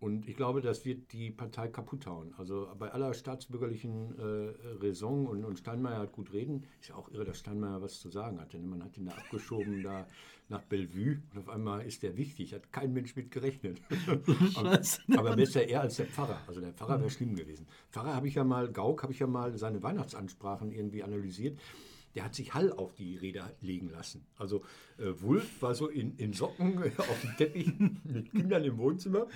Und 0.00 0.26
ich 0.26 0.34
glaube, 0.34 0.62
das 0.62 0.86
wird 0.86 1.12
die 1.12 1.30
Partei 1.30 1.68
kaputt 1.68 2.06
hauen. 2.06 2.32
Also 2.38 2.68
bei 2.78 2.90
aller 2.90 3.12
staatsbürgerlichen 3.12 4.18
äh, 4.18 4.54
Raison 4.82 5.26
und, 5.26 5.44
und 5.44 5.58
Steinmeier 5.58 5.98
hat 5.98 6.12
gut 6.12 6.32
reden, 6.32 6.64
ist 6.80 6.88
ja 6.88 6.94
auch 6.94 7.10
irre, 7.12 7.24
dass 7.24 7.38
Steinmeier 7.38 7.82
was 7.82 8.00
zu 8.00 8.08
sagen 8.08 8.40
hatte. 8.40 8.58
Man 8.58 8.82
hat 8.82 8.96
ihn 8.96 9.04
da 9.04 9.12
abgeschoben 9.12 9.82
da 9.82 10.06
nach 10.48 10.62
Bellevue 10.62 11.20
und 11.32 11.38
auf 11.40 11.50
einmal 11.50 11.86
ist 11.86 12.02
der 12.02 12.16
wichtig, 12.16 12.54
hat 12.54 12.72
kein 12.72 12.94
Mensch 12.94 13.14
mit 13.14 13.30
gerechnet. 13.30 13.82
aber, 14.56 14.80
aber 15.18 15.36
besser 15.36 15.68
er 15.68 15.82
als 15.82 15.96
der 15.96 16.06
Pfarrer. 16.06 16.40
Also 16.46 16.62
der 16.62 16.72
Pfarrer 16.72 16.98
wäre 16.98 17.10
schlimm 17.10 17.36
gewesen. 17.36 17.66
Pfarrer 17.90 18.14
habe 18.14 18.26
ich 18.26 18.36
ja 18.36 18.42
mal, 18.42 18.72
Gauck 18.72 19.02
habe 19.02 19.12
ich 19.12 19.18
ja 19.18 19.26
mal 19.26 19.56
seine 19.58 19.82
Weihnachtsansprachen 19.82 20.72
irgendwie 20.72 21.02
analysiert 21.02 21.58
der 22.14 22.24
hat 22.24 22.34
sich 22.34 22.54
Hall 22.54 22.72
auf 22.72 22.94
die 22.94 23.16
Räder 23.16 23.50
legen 23.60 23.90
lassen. 23.90 24.26
Also 24.36 24.62
äh, 24.98 25.12
Wulf 25.20 25.62
war 25.62 25.74
so 25.74 25.88
in, 25.88 26.16
in 26.16 26.32
Socken 26.32 26.78
auf 26.98 27.20
dem 27.22 27.36
Teppich 27.36 27.72
mit 28.04 28.30
Kindern 28.30 28.64
im 28.64 28.78
Wohnzimmer 28.78 29.26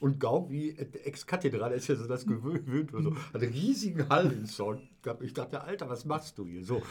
und 0.00 0.18
Gauck 0.20 0.50
wie 0.50 0.70
Ex-Kathedral, 0.70 1.72
ist 1.72 1.88
ja 1.88 1.96
so 1.96 2.06
das 2.06 2.26
gewöhnt, 2.26 2.90
so, 2.92 3.14
hat 3.32 3.42
einen 3.42 3.52
riesigen 3.52 4.08
Hall 4.08 4.32
im 4.32 4.46
Sound 4.46 4.80
Ich 5.20 5.32
dachte, 5.32 5.62
Alter, 5.62 5.88
was 5.88 6.04
machst 6.04 6.38
du 6.38 6.46
hier? 6.46 6.64
So, 6.64 6.82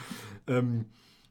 ähm, 0.47 0.85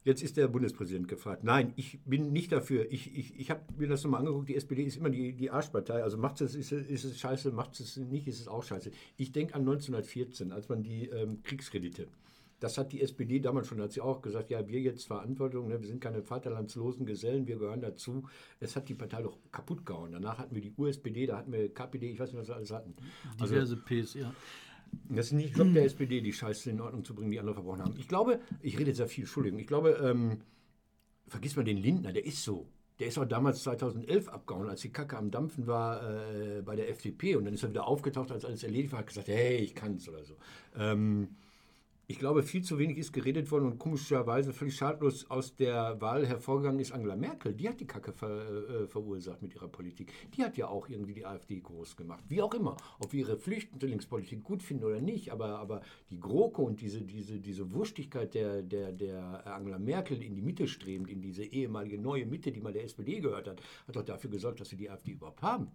Jetzt 0.05 0.21
ist 0.21 0.35
der 0.35 0.49
Bundespräsident 0.49 1.07
gefragt. 1.07 1.45
Nein, 1.45 1.71
ich 1.77 1.99
bin 2.03 2.33
nicht 2.33 2.51
dafür. 2.51 2.91
Ich, 2.91 3.15
ich, 3.17 3.39
ich 3.39 3.49
habe 3.49 3.61
mir 3.77 3.87
das 3.87 4.03
nochmal 4.03 4.19
angeguckt. 4.19 4.49
Die 4.49 4.55
SPD 4.55 4.83
ist 4.83 4.97
immer 4.97 5.09
die, 5.09 5.31
die 5.31 5.49
Arschpartei. 5.49 6.03
Also 6.03 6.17
macht 6.17 6.41
es, 6.41 6.55
ist, 6.55 6.73
ist 6.73 7.05
es 7.05 7.19
scheiße, 7.19 7.53
macht 7.53 7.79
es 7.79 7.95
nicht, 7.95 8.27
ist 8.27 8.41
es 8.41 8.49
auch 8.49 8.63
scheiße. 8.63 8.91
Ich 9.15 9.31
denke 9.31 9.55
an 9.55 9.61
1914, 9.61 10.51
als 10.51 10.67
man 10.67 10.83
die 10.83 11.07
ähm, 11.07 11.41
Kriegskredite 11.43 12.07
das 12.63 12.77
hat 12.77 12.93
die 12.93 13.01
SPD 13.01 13.41
damals 13.41 13.67
schon, 13.67 13.81
hat 13.81 13.91
sie 13.91 13.99
auch 13.99 14.21
gesagt, 14.21 14.49
ja, 14.49 14.65
wir 14.69 14.79
jetzt 14.79 15.05
Verantwortung, 15.05 15.67
ne, 15.67 15.81
wir 15.81 15.87
sind 15.87 15.99
keine 15.99 16.23
vaterlandslosen 16.23 17.05
Gesellen, 17.05 17.45
wir 17.45 17.57
gehören 17.57 17.81
dazu. 17.81 18.23
Es 18.61 18.77
hat 18.77 18.87
die 18.87 18.93
Partei 18.93 19.21
doch 19.21 19.37
kaputt 19.51 19.85
gehauen. 19.85 20.13
Danach 20.13 20.37
hatten 20.37 20.55
wir 20.55 20.61
die 20.61 20.73
USPD, 20.77 21.25
da 21.25 21.39
hatten 21.39 21.51
wir 21.51 21.73
KPD, 21.73 22.11
ich 22.11 22.19
weiß 22.19 22.31
nicht, 22.31 22.39
was 22.39 22.47
wir 22.47 22.55
alles 22.55 22.71
hatten. 22.71 22.95
Also, 23.37 23.53
Diverse 23.53 23.75
Ps, 23.75 24.13
ja. 24.13 24.33
Das 25.09 25.25
ist 25.25 25.31
nicht 25.33 25.57
Job 25.57 25.73
der 25.73 25.83
SPD, 25.83 26.21
die 26.21 26.31
Scheiße 26.31 26.69
in 26.69 26.79
Ordnung 26.79 27.03
zu 27.03 27.13
bringen, 27.13 27.31
die 27.31 27.39
andere 27.39 27.55
verbrochen 27.55 27.81
haben. 27.81 27.95
Ich 27.97 28.07
glaube, 28.07 28.39
ich 28.61 28.79
rede 28.79 28.95
sehr 28.95 29.07
viel, 29.07 29.25
Entschuldigung, 29.25 29.59
ich 29.59 29.67
glaube, 29.67 29.99
ähm, 30.01 30.39
vergiss 31.27 31.57
mal 31.57 31.65
den 31.65 31.77
Lindner, 31.77 32.13
der 32.13 32.25
ist 32.25 32.45
so. 32.45 32.69
Der 32.99 33.07
ist 33.07 33.17
auch 33.17 33.25
damals 33.25 33.61
2011 33.63 34.29
abgehauen, 34.29 34.69
als 34.69 34.79
die 34.81 34.93
Kacke 34.93 35.17
am 35.17 35.31
Dampfen 35.31 35.67
war 35.67 36.01
äh, 36.01 36.61
bei 36.61 36.77
der 36.77 36.89
FDP. 36.89 37.35
Und 37.35 37.43
dann 37.43 37.55
ist 37.55 37.63
er 37.63 37.71
wieder 37.71 37.87
aufgetaucht, 37.87 38.31
als 38.31 38.45
alles 38.45 38.63
erledigt 38.63 38.93
war, 38.93 38.99
hat 38.99 39.07
gesagt, 39.07 39.27
hey, 39.27 39.57
ich 39.57 39.75
kann 39.75 39.95
es 39.95 40.07
oder 40.07 40.23
so. 40.23 40.37
Ähm, 40.77 41.35
ich 42.07 42.19
glaube, 42.19 42.43
viel 42.43 42.61
zu 42.63 42.77
wenig 42.77 42.97
ist 42.97 43.13
geredet 43.13 43.49
worden 43.49 43.65
und 43.65 43.79
komischerweise 43.79 44.51
völlig 44.51 44.75
schadlos 44.75 45.29
aus 45.31 45.55
der 45.55 46.01
Wahl 46.01 46.27
hervorgegangen 46.27 46.81
ist 46.81 46.91
Angela 46.91 47.15
Merkel. 47.15 47.53
Die 47.53 47.69
hat 47.69 47.79
die 47.79 47.87
Kacke 47.87 48.11
ver, 48.11 48.83
äh, 48.83 48.87
verursacht 48.87 49.41
mit 49.41 49.55
ihrer 49.55 49.69
Politik. 49.69 50.11
Die 50.35 50.43
hat 50.43 50.57
ja 50.57 50.67
auch 50.67 50.89
irgendwie 50.89 51.13
die 51.13 51.25
AfD 51.25 51.61
groß 51.61 51.95
gemacht. 51.95 52.23
Wie 52.27 52.41
auch 52.41 52.53
immer. 52.53 52.75
Ob 52.99 53.13
wir 53.13 53.21
ihre 53.21 53.37
Flüchtlingspolitik 53.37 54.43
gut 54.43 54.61
finden 54.61 54.83
oder 54.83 54.99
nicht, 54.99 55.31
aber, 55.31 55.59
aber 55.59 55.81
die 56.09 56.19
GroKo 56.19 56.63
und 56.63 56.81
diese, 56.81 57.01
diese, 57.01 57.39
diese 57.39 57.71
Wurstigkeit 57.71 58.33
der, 58.33 58.61
der, 58.61 58.91
der 58.91 59.47
Angela 59.47 59.79
Merkel 59.79 60.21
in 60.21 60.35
die 60.35 60.41
Mitte 60.41 60.67
strebend, 60.67 61.09
in 61.09 61.21
diese 61.21 61.45
ehemalige 61.45 61.97
neue 61.97 62.25
Mitte, 62.25 62.51
die 62.51 62.59
mal 62.59 62.73
der 62.73 62.83
SPD 62.83 63.21
gehört 63.21 63.47
hat, 63.47 63.61
hat 63.87 63.95
doch 63.95 64.03
dafür 64.03 64.29
gesorgt, 64.29 64.59
dass 64.59 64.71
wir 64.71 64.77
die 64.77 64.89
AfD 64.89 65.11
überhaupt 65.11 65.41
haben. 65.41 65.71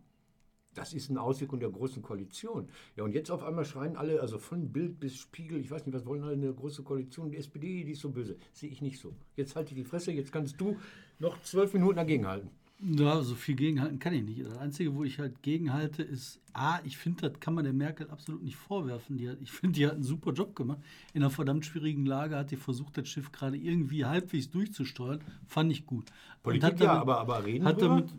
Das 0.75 0.93
ist 0.93 1.11
eine 1.11 1.21
Auswirkung 1.21 1.61
der 1.61 1.71
großen 1.71 2.03
Koalition. 2.03 2.69
Ja, 2.97 3.05
und 3.05 3.13
jetzt 3.13 3.31
auf 3.31 3.43
einmal 3.43 3.65
schreien 3.65 3.97
alle, 3.97 4.21
also 4.21 4.39
von 4.39 4.73
Bild 4.73 5.01
bis 5.01 5.17
Spiegel, 5.17 5.61
ich 5.61 5.71
weiß 5.71 5.87
nicht, 5.87 5.95
was 5.95 6.07
wollen 6.07 6.23
alle 6.23 6.35
eine 6.35 6.53
große 6.53 6.83
Koalition, 6.83 7.31
die 7.31 7.37
SPD, 7.37 7.85
die 7.85 7.93
ist 7.93 8.01
so 8.01 8.11
böse. 8.11 8.37
Sehe 8.53 8.71
ich 8.71 8.81
nicht 8.81 9.01
so. 9.01 9.15
Jetzt 9.37 9.57
halte 9.57 9.75
ich 9.75 9.81
die 9.81 9.85
Fresse, 9.85 10.13
jetzt 10.13 10.31
kannst 10.31 10.61
du 10.61 10.77
noch 11.19 11.41
zwölf 11.43 11.73
Minuten 11.73 11.97
dagegenhalten. 11.97 12.51
Ja, 12.81 13.23
so 13.23 13.35
viel 13.35 13.57
gegenhalten 13.57 13.99
kann 13.99 14.13
ich 14.13 14.23
nicht. 14.23 14.47
Das 14.47 14.57
Einzige, 14.57 14.95
wo 14.95 15.03
ich 15.03 15.19
halt 15.19 15.43
gegenhalte, 15.43 16.05
ist, 16.05 16.41
A, 16.53 16.79
ich 16.85 16.97
finde, 16.97 17.29
das 17.29 17.41
kann 17.41 17.55
man 17.55 17.65
der 17.65 17.73
Merkel 17.73 18.09
absolut 18.09 18.45
nicht 18.45 18.55
vorwerfen. 18.55 19.17
Die 19.17 19.29
hat, 19.29 19.39
ich 19.41 19.51
finde, 19.51 19.75
die 19.77 19.87
hat 19.87 19.95
einen 19.95 20.05
super 20.05 20.33
Job 20.33 20.55
gemacht. 20.55 20.79
In 21.13 21.23
einer 21.23 21.31
verdammt 21.31 21.67
schwierigen 21.67 22.07
Lage 22.07 22.37
hat 22.37 22.53
die 22.53 22.57
versucht, 22.57 22.97
das 22.97 23.09
Schiff 23.09 23.33
gerade 23.33 23.57
irgendwie 23.57 24.05
halbwegs 24.05 24.49
durchzusteuern. 24.51 25.21
Fand 25.49 25.73
ich 25.73 25.87
gut. 25.87 26.05
Politik 26.45 26.77
damit, 26.77 26.81
ja, 26.83 27.01
aber, 27.01 27.19
aber 27.19 27.45
reden 27.45 27.65
hat 27.65 27.83
damit, 27.83 28.15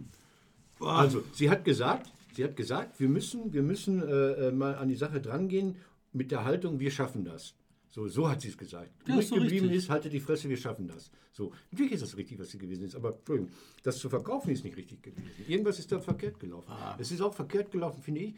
Also, 0.81 1.23
sie 1.31 1.49
hat 1.49 1.63
gesagt, 1.63 2.11
Sie 2.33 2.43
hat 2.43 2.55
gesagt, 2.55 2.99
wir 2.99 3.09
müssen, 3.09 3.53
wir 3.53 3.63
müssen 3.63 4.01
äh, 4.01 4.47
äh, 4.47 4.51
mal 4.51 4.75
an 4.75 4.87
die 4.87 4.95
Sache 4.95 5.19
drangehen 5.21 5.77
mit 6.13 6.31
der 6.31 6.45
Haltung, 6.45 6.79
wir 6.79 6.91
schaffen 6.91 7.23
das. 7.23 7.55
So, 7.89 8.07
so 8.07 8.29
hat 8.29 8.41
sie 8.41 8.49
es 8.49 8.57
gesagt. 8.57 8.91
Ja, 9.07 9.19
so 9.21 9.35
geblieben 9.35 9.65
richtig. 9.65 9.85
ist, 9.85 9.89
halte 9.89 10.09
die 10.09 10.19
Fresse, 10.19 10.47
wir 10.47 10.57
schaffen 10.57 10.87
das. 10.87 11.09
So, 11.31 11.51
natürlich 11.71 11.93
ist 11.93 12.03
das 12.03 12.17
richtig, 12.17 12.37
was 12.39 12.49
sie 12.49 12.59
gewesen 12.59 12.85
ist, 12.85 12.95
aber 12.95 13.15
Entschuldigung, 13.15 13.51
das 13.81 13.97
zu 13.97 14.09
verkaufen 14.09 14.51
ist 14.51 14.63
nicht 14.63 14.77
richtig 14.77 15.01
gewesen. 15.01 15.23
Irgendwas 15.47 15.79
ist 15.79 15.91
da 15.91 15.99
verkehrt 15.99 16.39
gelaufen. 16.39 16.71
Ah. 16.71 16.95
Es 16.99 17.11
ist 17.11 17.21
auch 17.21 17.33
verkehrt 17.33 17.71
gelaufen, 17.71 18.03
finde 18.03 18.21
ich, 18.21 18.35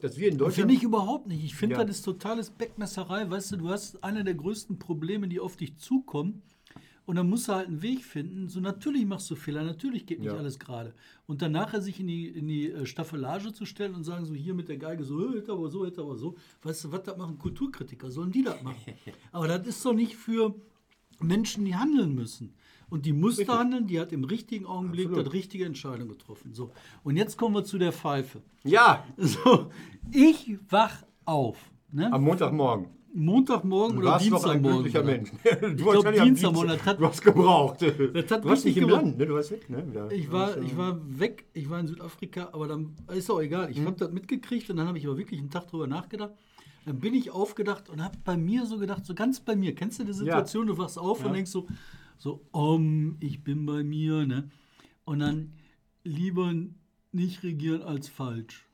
dass 0.00 0.16
wir 0.16 0.28
in 0.28 0.38
Deutschland. 0.38 0.54
Finde 0.54 0.74
ich 0.74 0.82
überhaupt 0.82 1.26
nicht. 1.26 1.44
Ich 1.44 1.56
finde, 1.56 1.76
ja. 1.76 1.84
das 1.84 1.96
ist 1.96 2.02
totales 2.02 2.50
Beckmesserei. 2.50 3.28
Weißt 3.28 3.52
du, 3.52 3.56
du 3.56 3.70
hast 3.70 4.04
eine 4.04 4.22
der 4.22 4.34
größten 4.34 4.78
Probleme, 4.78 5.26
die 5.26 5.40
auf 5.40 5.56
dich 5.56 5.76
zukommen. 5.78 6.42
Und 7.06 7.14
dann 7.16 7.30
musst 7.30 7.46
du 7.46 7.52
halt 7.52 7.68
einen 7.68 7.82
Weg 7.82 8.04
finden. 8.04 8.48
So, 8.48 8.58
natürlich 8.58 9.06
machst 9.06 9.30
du 9.30 9.36
Fehler, 9.36 9.62
natürlich 9.62 10.06
geht 10.06 10.18
nicht 10.18 10.32
ja. 10.32 10.36
alles 10.36 10.58
gerade. 10.58 10.92
Und 11.26 11.40
dann 11.40 11.52
nachher 11.52 11.80
sich 11.80 12.00
in 12.00 12.08
die, 12.08 12.26
in 12.28 12.48
die 12.48 12.70
äh, 12.70 12.84
Staffelage 12.84 13.52
zu 13.52 13.64
stellen 13.64 13.94
und 13.94 14.02
sagen, 14.02 14.26
so 14.26 14.34
hier 14.34 14.54
mit 14.54 14.68
der 14.68 14.76
Geige, 14.76 15.04
so, 15.04 15.32
hätte 15.32 15.52
aber 15.52 15.70
so, 15.70 15.86
hätte 15.86 16.02
aber 16.02 16.16
so. 16.16 16.34
Weißt 16.62 16.84
du, 16.84 16.92
was 16.92 17.04
das 17.04 17.16
machen 17.16 17.38
Kulturkritiker? 17.38 18.10
Sollen 18.10 18.32
die 18.32 18.42
das 18.42 18.60
machen? 18.62 18.76
aber 19.32 19.46
das 19.46 19.66
ist 19.68 19.84
doch 19.84 19.94
nicht 19.94 20.16
für 20.16 20.56
Menschen, 21.20 21.64
die 21.64 21.76
handeln 21.76 22.14
müssen. 22.14 22.54
Und 22.88 23.06
die 23.06 23.12
musste 23.12 23.42
Richtig. 23.42 23.56
handeln, 23.56 23.86
die 23.86 24.00
hat 24.00 24.12
im 24.12 24.24
richtigen 24.24 24.66
Augenblick 24.66 25.12
die 25.12 25.20
richtige 25.20 25.64
Entscheidung 25.64 26.08
getroffen. 26.08 26.54
So, 26.54 26.72
und 27.02 27.16
jetzt 27.16 27.36
kommen 27.36 27.54
wir 27.54 27.64
zu 27.64 27.78
der 27.78 27.92
Pfeife. 27.92 28.42
Ja. 28.64 29.04
So, 29.16 29.70
ich 30.12 30.58
wach 30.70 31.04
auf. 31.24 31.58
Ne? 31.90 32.12
Am 32.12 32.22
Montagmorgen. 32.22 32.86
Montagmorgen 33.16 33.98
oder 33.98 34.18
Dienstagmorgen. 34.18 34.92
Du 34.92 34.98
ein 34.98 35.06
Mensch. 35.06 35.30
Du 35.60 35.68
ich 35.68 35.76
glaube 35.76 36.12
Dienstagmorgen. 36.12 36.68
Das 36.68 36.84
hat, 36.84 37.00
du 37.00 37.06
hast 37.06 37.22
gebraucht. 37.22 37.80
Das 37.80 38.30
hat 38.30 38.44
du 38.44 38.48
warst 38.48 38.64
nicht 38.66 38.76
im 38.76 38.88
Land, 38.88 39.18
ne? 39.18 39.26
du 39.26 39.34
warst 39.34 39.50
weg. 39.50 39.70
Ne? 39.70 40.08
ich, 40.12 40.30
war, 40.30 40.58
ich 40.58 40.76
war 40.76 41.00
weg, 41.18 41.46
ich 41.54 41.70
war 41.70 41.80
in 41.80 41.86
Südafrika, 41.86 42.50
aber 42.52 42.68
dann 42.68 42.94
ist 43.14 43.30
auch 43.30 43.40
egal. 43.40 43.70
Ich 43.70 43.78
hm. 43.78 43.86
habe 43.86 43.96
das 43.96 44.12
mitgekriegt 44.12 44.68
und 44.68 44.76
dann 44.76 44.86
habe 44.86 44.98
ich 44.98 45.06
aber 45.06 45.16
wirklich 45.16 45.40
einen 45.40 45.50
Tag 45.50 45.66
drüber 45.68 45.86
nachgedacht. 45.86 46.32
Dann 46.84 47.00
bin 47.00 47.14
ich 47.14 47.30
aufgedacht 47.30 47.88
und 47.88 48.04
habe 48.04 48.18
bei 48.22 48.36
mir 48.36 48.66
so 48.66 48.78
gedacht, 48.78 49.06
so 49.06 49.14
ganz 49.14 49.40
bei 49.40 49.56
mir. 49.56 49.74
Kennst 49.74 49.98
du 49.98 50.04
die 50.04 50.12
Situation, 50.12 50.68
ja. 50.68 50.74
du 50.74 50.78
wachst 50.78 50.98
auf 50.98 51.20
ja. 51.20 51.26
und 51.26 51.32
denkst 51.32 51.50
so, 51.50 51.66
so, 52.18 52.42
um, 52.52 53.16
ich 53.20 53.42
bin 53.42 53.64
bei 53.64 53.82
mir. 53.82 54.26
Ne? 54.26 54.50
Und 55.04 55.20
dann 55.20 55.52
lieber 56.04 56.52
nicht 57.12 57.42
regieren 57.42 57.82
als 57.82 58.08
falsch. 58.08 58.68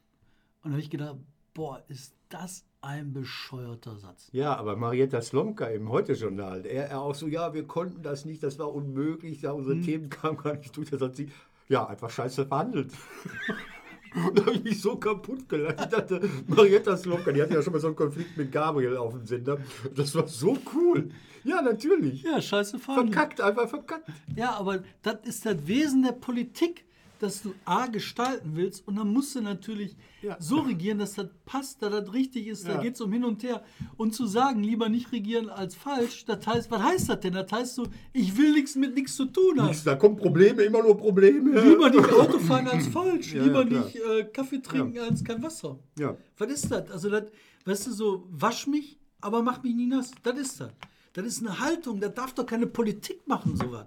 Und 0.62 0.70
da 0.70 0.72
habe 0.72 0.82
ich 0.82 0.90
gedacht, 0.90 1.16
boah, 1.54 1.82
ist 1.88 2.14
das 2.28 2.64
ein 2.82 3.12
bescheuerter 3.12 3.96
Satz. 3.96 4.28
Ja, 4.32 4.56
aber 4.56 4.76
Marietta 4.76 5.22
Slomka 5.22 5.66
im 5.66 5.88
Heute-Journal, 5.88 6.66
er, 6.66 6.90
er 6.90 7.00
auch 7.00 7.14
so, 7.14 7.28
ja, 7.28 7.54
wir 7.54 7.64
konnten 7.64 8.02
das 8.02 8.24
nicht, 8.24 8.42
das 8.42 8.58
war 8.58 8.74
unmöglich, 8.74 9.42
ja, 9.42 9.52
unsere 9.52 9.76
Hm. 9.76 9.82
Themen 9.84 10.10
kamen 10.10 10.36
gar 10.36 10.56
nicht 10.56 10.76
durch. 10.76 10.90
Da 10.90 10.98
sagt 10.98 11.16
sie, 11.16 11.30
ja, 11.68 11.86
einfach 11.86 12.10
scheiße 12.10 12.46
verhandelt. 12.46 12.92
Und 14.14 14.38
da 14.38 14.44
habe 14.44 14.56
ich 14.56 14.64
mich 14.64 14.80
so 14.80 14.96
kaputt 14.96 15.48
gelacht. 15.48 15.76
Ich 15.80 15.86
dachte, 15.86 16.20
Marietta 16.46 16.96
Slomka, 16.98 17.32
die 17.32 17.40
hatte 17.40 17.54
ja 17.54 17.62
schon 17.62 17.72
mal 17.72 17.78
so 17.78 17.86
einen 17.86 17.96
Konflikt 17.96 18.36
mit 18.36 18.52
Gabriel 18.52 18.96
auf 18.98 19.14
dem 19.14 19.24
Sender. 19.24 19.56
Das 19.94 20.14
war 20.14 20.28
so 20.28 20.58
cool. 20.74 21.08
Ja, 21.44 21.62
natürlich. 21.62 22.22
Ja, 22.22 22.40
scheiße 22.40 22.78
verhandelt. 22.78 23.14
Verkackt, 23.14 23.40
einfach 23.40 23.68
verkackt. 23.68 24.10
Ja, 24.36 24.54
aber 24.54 24.82
das 25.02 25.16
ist 25.24 25.46
das 25.46 25.66
Wesen 25.66 26.02
der 26.02 26.12
Politik, 26.12 26.84
dass 27.22 27.42
du 27.42 27.54
A 27.64 27.86
gestalten 27.86 28.50
willst 28.54 28.86
und 28.86 28.96
dann 28.96 29.08
musst 29.12 29.34
du 29.36 29.40
natürlich 29.40 29.96
Ja. 30.22 30.36
so 30.40 30.58
regieren, 30.60 30.98
dass 30.98 31.14
das 31.14 31.28
passt, 31.44 31.80
dass 31.82 31.90
das 31.90 32.12
richtig 32.12 32.46
ist. 32.48 32.66
Da 32.66 32.72
Ja. 32.74 32.80
geht 32.82 32.94
es 32.94 33.00
um 33.00 33.12
hin 33.12 33.24
und 33.24 33.42
her. 33.42 33.62
Und 33.96 34.14
zu 34.14 34.26
sagen, 34.26 34.62
lieber 34.62 34.88
nicht 34.88 35.12
regieren 35.12 35.48
als 35.48 35.74
falsch, 35.74 36.24
das 36.24 36.46
heißt, 36.46 36.70
was 36.70 36.82
heißt 36.82 37.08
das 37.08 37.20
denn? 37.20 37.34
Das 37.34 37.50
heißt 37.50 37.74
so, 37.76 37.84
ich 38.12 38.36
will 38.36 38.52
nichts 38.52 38.74
mit 38.76 38.94
nichts 38.94 39.14
zu 39.16 39.26
tun 39.26 39.60
haben. 39.62 39.76
Da 39.84 39.94
kommen 39.96 40.16
Probleme, 40.16 40.62
immer 40.62 40.82
nur 40.82 40.96
Probleme. 40.96 41.60
Lieber 41.60 41.90
nicht 41.90 42.12
Auto 42.12 42.38
fahren 42.38 42.68
als 42.68 42.86
falsch. 42.88 43.34
Ja, 43.34 43.44
Lieber 43.44 43.64
nicht 43.64 43.96
äh, 43.96 44.24
Kaffee 44.24 44.60
trinken 44.60 44.98
als 44.98 45.22
kein 45.24 45.42
Wasser. 45.42 45.78
Ja. 45.98 46.16
Was 46.38 46.50
ist 46.50 46.70
das? 46.70 46.90
Also, 46.90 47.08
das, 47.10 47.24
weißt 47.64 47.86
du, 47.86 47.92
so, 47.92 48.26
wasch 48.30 48.66
mich, 48.66 48.98
aber 49.20 49.42
mach 49.42 49.62
mich 49.62 49.74
nie 49.74 49.86
nass. 49.86 50.10
Das 50.22 50.38
ist 50.38 50.60
das. 50.60 50.70
Das 51.14 51.26
ist 51.26 51.40
eine 51.40 51.60
Haltung. 51.60 52.00
Das 52.00 52.14
darf 52.14 52.32
doch 52.34 52.46
keine 52.46 52.66
Politik 52.66 53.26
machen, 53.28 53.56
sowas. 53.56 53.86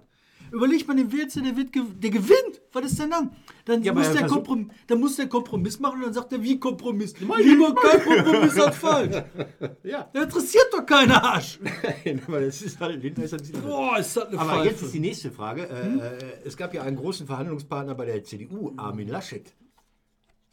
Überleg 0.52 0.86
mal 0.86 0.96
den 0.96 1.10
Wilze, 1.12 1.42
der, 1.42 1.56
wird 1.56 1.74
der 1.74 2.10
gewinnt. 2.10 2.60
Was 2.72 2.86
ist 2.92 3.00
denn 3.00 3.10
dann? 3.10 3.30
Dann, 3.64 3.82
Ja, 3.82 3.92
muss 3.92 4.06
er 4.08 4.14
der 4.14 4.26
Komprom 4.26 4.70
dann 4.86 5.00
muss 5.00 5.16
der 5.16 5.28
Kompromiss 5.28 5.80
machen 5.80 5.96
und 5.98 6.04
dann 6.06 6.12
sagt 6.14 6.32
er, 6.32 6.42
wie 6.42 6.58
Kompromiss? 6.60 7.14
Lieber 7.18 7.74
kein 7.74 8.02
Kompromiss 8.04 8.58
als 8.58 8.76
falsch. 8.76 9.16
Ja. 9.82 10.08
Der 10.14 10.22
interessiert 10.24 10.66
doch 10.72 10.84
keinen 10.84 11.12
Arsch. 11.12 11.58
Nein, 12.04 12.20
aber 12.26 12.40
das 12.40 12.62
ist 12.62 12.78
halt, 12.80 13.02
Lindner 13.02 13.24
ist 13.24 13.32
halt 13.32 13.62
Boah, 13.62 13.98
ist 13.98 14.16
das 14.16 14.28
eine 14.28 14.38
Aber 14.38 14.50
Pfeife. 14.50 14.68
jetzt 14.68 14.82
ist 14.82 14.94
die 14.94 15.00
nächste 15.00 15.30
Frage. 15.30 15.68
Äh, 15.68 15.84
Hm? 15.84 16.00
äh, 16.00 16.12
es 16.44 16.56
gab 16.56 16.74
ja 16.74 16.82
einen 16.82 16.96
großen 16.96 17.26
Verhandlungspartner 17.26 17.94
bei 17.94 18.04
der 18.06 18.22
CDU, 18.24 18.72
Armin 18.76 19.08
Laschet. 19.08 19.52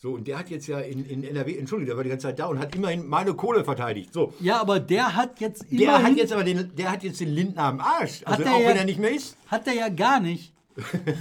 So, 0.03 0.15
und 0.15 0.27
der 0.27 0.37
hat 0.37 0.49
jetzt 0.49 0.67
ja 0.67 0.79
in, 0.79 1.05
in 1.05 1.23
NRW, 1.23 1.55
Entschuldigung, 1.57 1.87
der 1.87 1.95
war 1.95 2.03
die 2.03 2.09
ganze 2.09 2.27
Zeit 2.27 2.37
da 2.37 2.47
und 2.47 2.59
hat 2.59 2.75
immerhin 2.75 3.07
meine 3.07 3.33
Kohle 3.35 3.63
verteidigt. 3.63 4.13
So. 4.13 4.33
ja, 4.41 4.59
aber 4.59 4.81
der 4.81 5.15
hat 5.15 5.39
jetzt 5.39 5.61
Der 5.71 5.79
immerhin... 5.79 6.05
hat 6.07 6.17
jetzt 6.17 6.33
aber 6.33 6.43
den, 6.43 6.75
der 6.75 6.91
hat 6.91 7.03
jetzt 7.05 7.21
den 7.21 7.29
Lindner 7.29 7.63
am 7.63 7.79
Arsch. 7.79 8.21
Also 8.25 8.39
Hat 8.39 8.45
er 8.45 8.53
auch 8.53 8.59
ja- 8.59 8.67
wenn 8.67 8.77
er 8.79 8.83
nicht 8.83 8.99
mehr 8.99 9.11
ist. 9.15 9.37
Hat 9.47 9.65
er 9.65 9.73
ja 9.75 9.87
gar 9.87 10.19
nicht. 10.19 10.51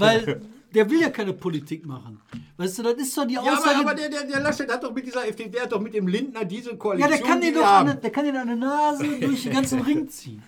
Weil 0.01 0.43
der 0.75 0.91
will 0.91 1.01
ja 1.01 1.11
keine 1.11 1.33
Politik 1.33 1.87
machen. 1.87 2.21
Weißt 2.57 2.77
du, 2.77 2.83
das 2.83 2.95
ist 2.95 3.17
doch 3.17 3.25
die 3.25 3.35
Ja, 3.35 3.43
Aussage. 3.43 3.77
aber, 3.77 3.91
aber 3.91 3.95
der, 3.95 4.09
der, 4.09 4.25
der 4.25 4.41
Laschet 4.41 4.69
hat 4.69 4.83
doch 4.83 4.93
mit 4.93 5.07
dieser 5.07 5.29
FDP, 5.29 5.51
der 5.51 5.63
hat 5.63 5.71
doch 5.71 5.81
mit 5.81 5.95
dem 5.95 6.09
Lindner 6.09 6.45
diese 6.45 6.71
Ja, 6.71 6.77
Koalition. 6.77 7.09
der 7.13 7.21
kann 7.21 7.41
den 7.41 7.55
doch 7.55 7.65
haben. 7.65 7.89
an, 7.91 8.01
der 8.01 8.11
kann 8.11 8.25
den 8.25 8.37
an 8.37 8.49
der 8.49 8.57
Nase 8.57 9.07
durch 9.21 9.45
den 9.45 9.53
ganzen 9.53 9.81
Ring 9.83 10.09
ziehen. 10.09 10.43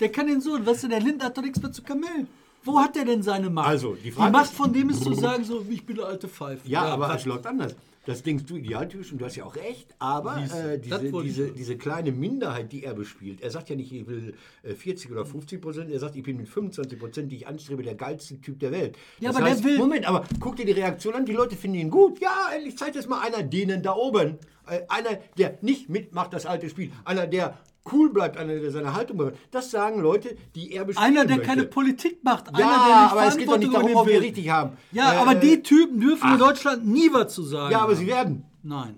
Der 0.00 0.10
kann 0.10 0.26
den 0.28 0.40
so, 0.40 0.52
weißt 0.64 0.84
du, 0.84 0.88
der 0.88 1.00
Lindner 1.00 1.26
hat 1.26 1.36
doch 1.36 1.42
nichts 1.42 1.60
mehr 1.60 1.72
zu 1.72 1.82
kamellen. 1.82 2.26
Wo 2.66 2.78
hat 2.80 2.96
der 2.96 3.04
denn 3.04 3.22
seine 3.22 3.48
Macht? 3.50 3.68
Also, 3.68 3.94
die 3.94 4.10
Frage 4.10 4.32
Macht 4.32 4.44
ist- 4.46 4.54
von 4.54 4.72
dem 4.72 4.90
ist 4.90 5.02
zu 5.02 5.14
sagen, 5.14 5.44
so, 5.44 5.64
ich 5.68 5.84
bin 5.86 5.98
eine 5.98 6.06
alte 6.08 6.28
Pfeife. 6.28 6.68
Ja, 6.68 6.82
aber 6.82 7.08
was- 7.08 7.20
es 7.22 7.26
läuft 7.26 7.46
anders. 7.46 7.74
Das 8.04 8.22
denkst 8.22 8.44
du 8.46 8.54
idealtypisch 8.56 9.10
und 9.10 9.20
du 9.20 9.24
hast 9.24 9.34
ja 9.34 9.44
auch 9.44 9.56
recht, 9.56 9.88
aber 9.98 10.36
äh, 10.36 10.78
das 10.78 11.00
diese, 11.00 11.22
diese, 11.22 11.48
diese 11.48 11.76
kleine 11.76 12.12
Minderheit, 12.12 12.70
die 12.70 12.84
er 12.84 12.94
bespielt, 12.94 13.40
er 13.40 13.50
sagt 13.50 13.68
ja 13.68 13.74
nicht, 13.74 13.90
ich 13.92 14.06
will 14.06 14.32
äh, 14.62 14.74
40 14.74 15.10
oder 15.10 15.26
50 15.26 15.60
Prozent, 15.60 15.90
er 15.90 15.98
sagt, 15.98 16.14
ich 16.14 16.22
bin 16.22 16.36
mit 16.36 16.48
25 16.48 17.00
Prozent, 17.00 17.32
die 17.32 17.36
ich 17.38 17.48
anstrebe, 17.48 17.82
der 17.82 17.96
geilste 17.96 18.40
Typ 18.40 18.60
der 18.60 18.70
Welt. 18.70 18.96
Ja, 19.18 19.30
Das 19.32 19.38
aber 19.42 19.46
der 19.50 19.64
will- 19.64 19.78
Moment, 19.78 20.06
aber 20.06 20.22
guck 20.38 20.54
dir 20.54 20.64
die 20.64 20.70
Reaktion 20.70 21.14
an, 21.14 21.26
die 21.26 21.32
Leute 21.32 21.56
finden 21.56 21.78
ihn 21.78 21.90
gut. 21.90 22.20
Ja, 22.20 22.30
endlich 22.54 22.78
zeigt 22.78 22.94
es 22.94 23.08
mal 23.08 23.22
einer 23.26 23.42
denen 23.42 23.82
da 23.82 23.94
oben. 23.96 24.38
Äh, 24.68 24.82
einer, 24.88 25.18
der 25.36 25.58
nicht 25.62 25.88
mitmacht, 25.88 26.32
das 26.32 26.46
alte 26.46 26.70
Spiel. 26.70 26.92
Einer, 27.04 27.26
der 27.26 27.58
cool 27.92 28.10
bleibt, 28.10 28.36
einer, 28.36 28.58
der 28.58 28.70
seine 28.70 28.94
Haltung 28.94 29.16
bewahrt. 29.18 29.36
Das 29.50 29.70
sagen 29.70 30.00
Leute, 30.00 30.36
die 30.54 30.72
er 30.72 30.84
bespielen 30.84 31.12
einer, 31.16 31.24
der 31.26 31.36
möchte. 31.36 31.50
keine 31.50 31.64
Politik 31.64 32.22
macht. 32.24 32.48
Einer, 32.48 32.58
Ja, 32.60 32.66
der 32.66 33.02
nicht 33.02 33.12
aber 33.12 33.26
es 33.26 33.36
geht 33.36 33.48
doch 33.48 33.58
nicht 33.58 33.74
darum, 33.74 33.96
ob 33.96 34.06
wir 34.06 34.20
richtig 34.20 34.50
haben. 34.50 34.76
Ja, 34.92 35.12
Äh, 35.14 35.16
aber 35.16 35.34
die 35.34 35.62
Typen 35.62 36.00
dürfen 36.00 36.32
in 36.32 36.38
Deutschland 36.38 36.86
nie 36.86 37.08
was 37.12 37.34
zu 37.34 37.42
sagen. 37.42 37.72
Ja, 37.72 37.80
aber 37.80 37.92
haben. 37.92 37.98
sie 37.98 38.06
werden. 38.06 38.44
Nein, 38.62 38.96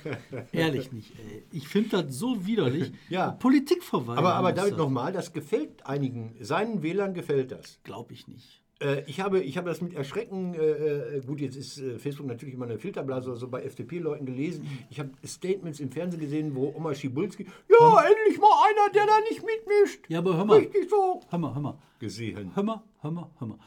ehrlich 0.52 0.92
nicht. 0.92 1.12
Ey. 1.18 1.44
Ich 1.50 1.66
finde 1.66 2.02
das 2.04 2.14
so 2.16 2.46
widerlich. 2.46 2.92
Ja. 3.08 3.32
Politikverweigerung. 3.32 4.18
Aber, 4.18 4.34
aber 4.34 4.52
das. 4.52 4.70
nochmal, 4.72 5.12
das 5.12 5.32
gefällt 5.32 5.84
einigen, 5.86 6.36
seinen 6.40 6.82
Wählern 6.82 7.14
gefällt 7.14 7.50
das. 7.50 7.80
Glaube 7.82 8.12
ich 8.12 8.28
nicht. 8.28 8.62
Äh, 8.80 9.02
ich, 9.06 9.20
habe, 9.20 9.40
ich 9.40 9.56
habe 9.56 9.68
das 9.68 9.80
mit 9.80 9.94
Erschrecken, 9.94 10.54
äh, 10.54 11.16
äh, 11.16 11.20
gut, 11.20 11.40
jetzt 11.40 11.56
ist 11.56 11.78
äh, 11.78 11.98
Facebook 11.98 12.26
natürlich 12.26 12.54
immer 12.54 12.66
eine 12.66 12.78
Filterblase 12.78 13.30
oder 13.30 13.38
so 13.38 13.48
bei 13.48 13.62
FDP-Leuten 13.62 14.24
gelesen. 14.24 14.66
Ich 14.88 15.00
habe 15.00 15.10
Statements 15.26 15.80
im 15.80 15.90
Fernsehen 15.90 16.20
gesehen, 16.20 16.54
wo 16.54 16.72
Oma 16.76 16.94
Schibulski, 16.94 17.44
ja, 17.44 18.00
endlich 18.02 18.38
mal 18.38 18.50
einer, 18.68 18.92
der 18.94 19.06
da 19.06 19.18
nicht 19.28 19.42
mitmischt. 19.44 20.04
Ja, 20.08 20.18
aber 20.18 20.36
hör 20.36 20.44
mal. 20.44 20.58
Richtig 20.58 20.88
so. 20.88 21.20
Hör 21.28 21.38
mal, 21.38 21.54
hör 21.54 21.60
mal. 21.60 21.78
Gesehen. 21.98 22.52
Hör 22.54 22.62
mal, 22.62 22.82
hör 23.00 23.10
mal, 23.10 23.30
hör 23.38 23.48
mal. 23.48 23.58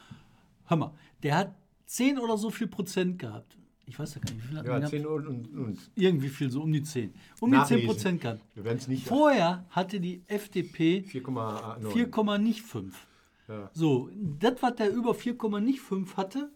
Hör 0.64 0.76
mal. 0.78 0.94
Der 1.22 1.36
hat 1.36 1.54
10 1.86 2.18
oder 2.18 2.38
so 2.38 2.50
viel 2.50 2.68
Prozent 2.68 3.18
gehabt. 3.18 3.58
Ich 3.84 3.98
weiß 3.98 4.14
ja 4.14 4.20
gar 4.22 4.32
nicht, 4.32 4.44
wie 4.44 4.48
viel 4.48 4.58
hat 4.58 4.64
Ja, 4.66 4.72
er 4.72 4.78
gehabt? 4.78 4.90
10 4.92 5.06
und, 5.06 5.26
und, 5.26 5.58
und. 5.58 5.90
Irgendwie 5.94 6.28
viel, 6.28 6.50
so 6.50 6.62
um 6.62 6.72
die 6.72 6.82
10. 6.82 7.12
Um 7.40 7.50
die 7.50 7.56
10 7.56 7.60
Nachlesen. 7.60 7.86
Prozent 7.86 8.20
gehabt. 8.22 8.40
Wir 8.54 8.64
werden 8.64 8.78
es 8.78 8.88
nicht. 8.88 9.06
Vorher 9.06 9.66
hatte 9.68 10.00
die 10.00 10.22
FDP 10.26 11.04
4,9. 11.06 11.90
4, 11.90 12.38
nicht 12.38 12.62
5. 12.62 13.06
Ja. 13.48 13.70
So, 13.74 14.08
das, 14.38 14.54
was 14.62 14.76
der 14.76 14.92
über 14.94 15.14
4, 15.14 15.36
nicht 15.60 15.80
5 15.80 16.16
hatte, 16.16 16.50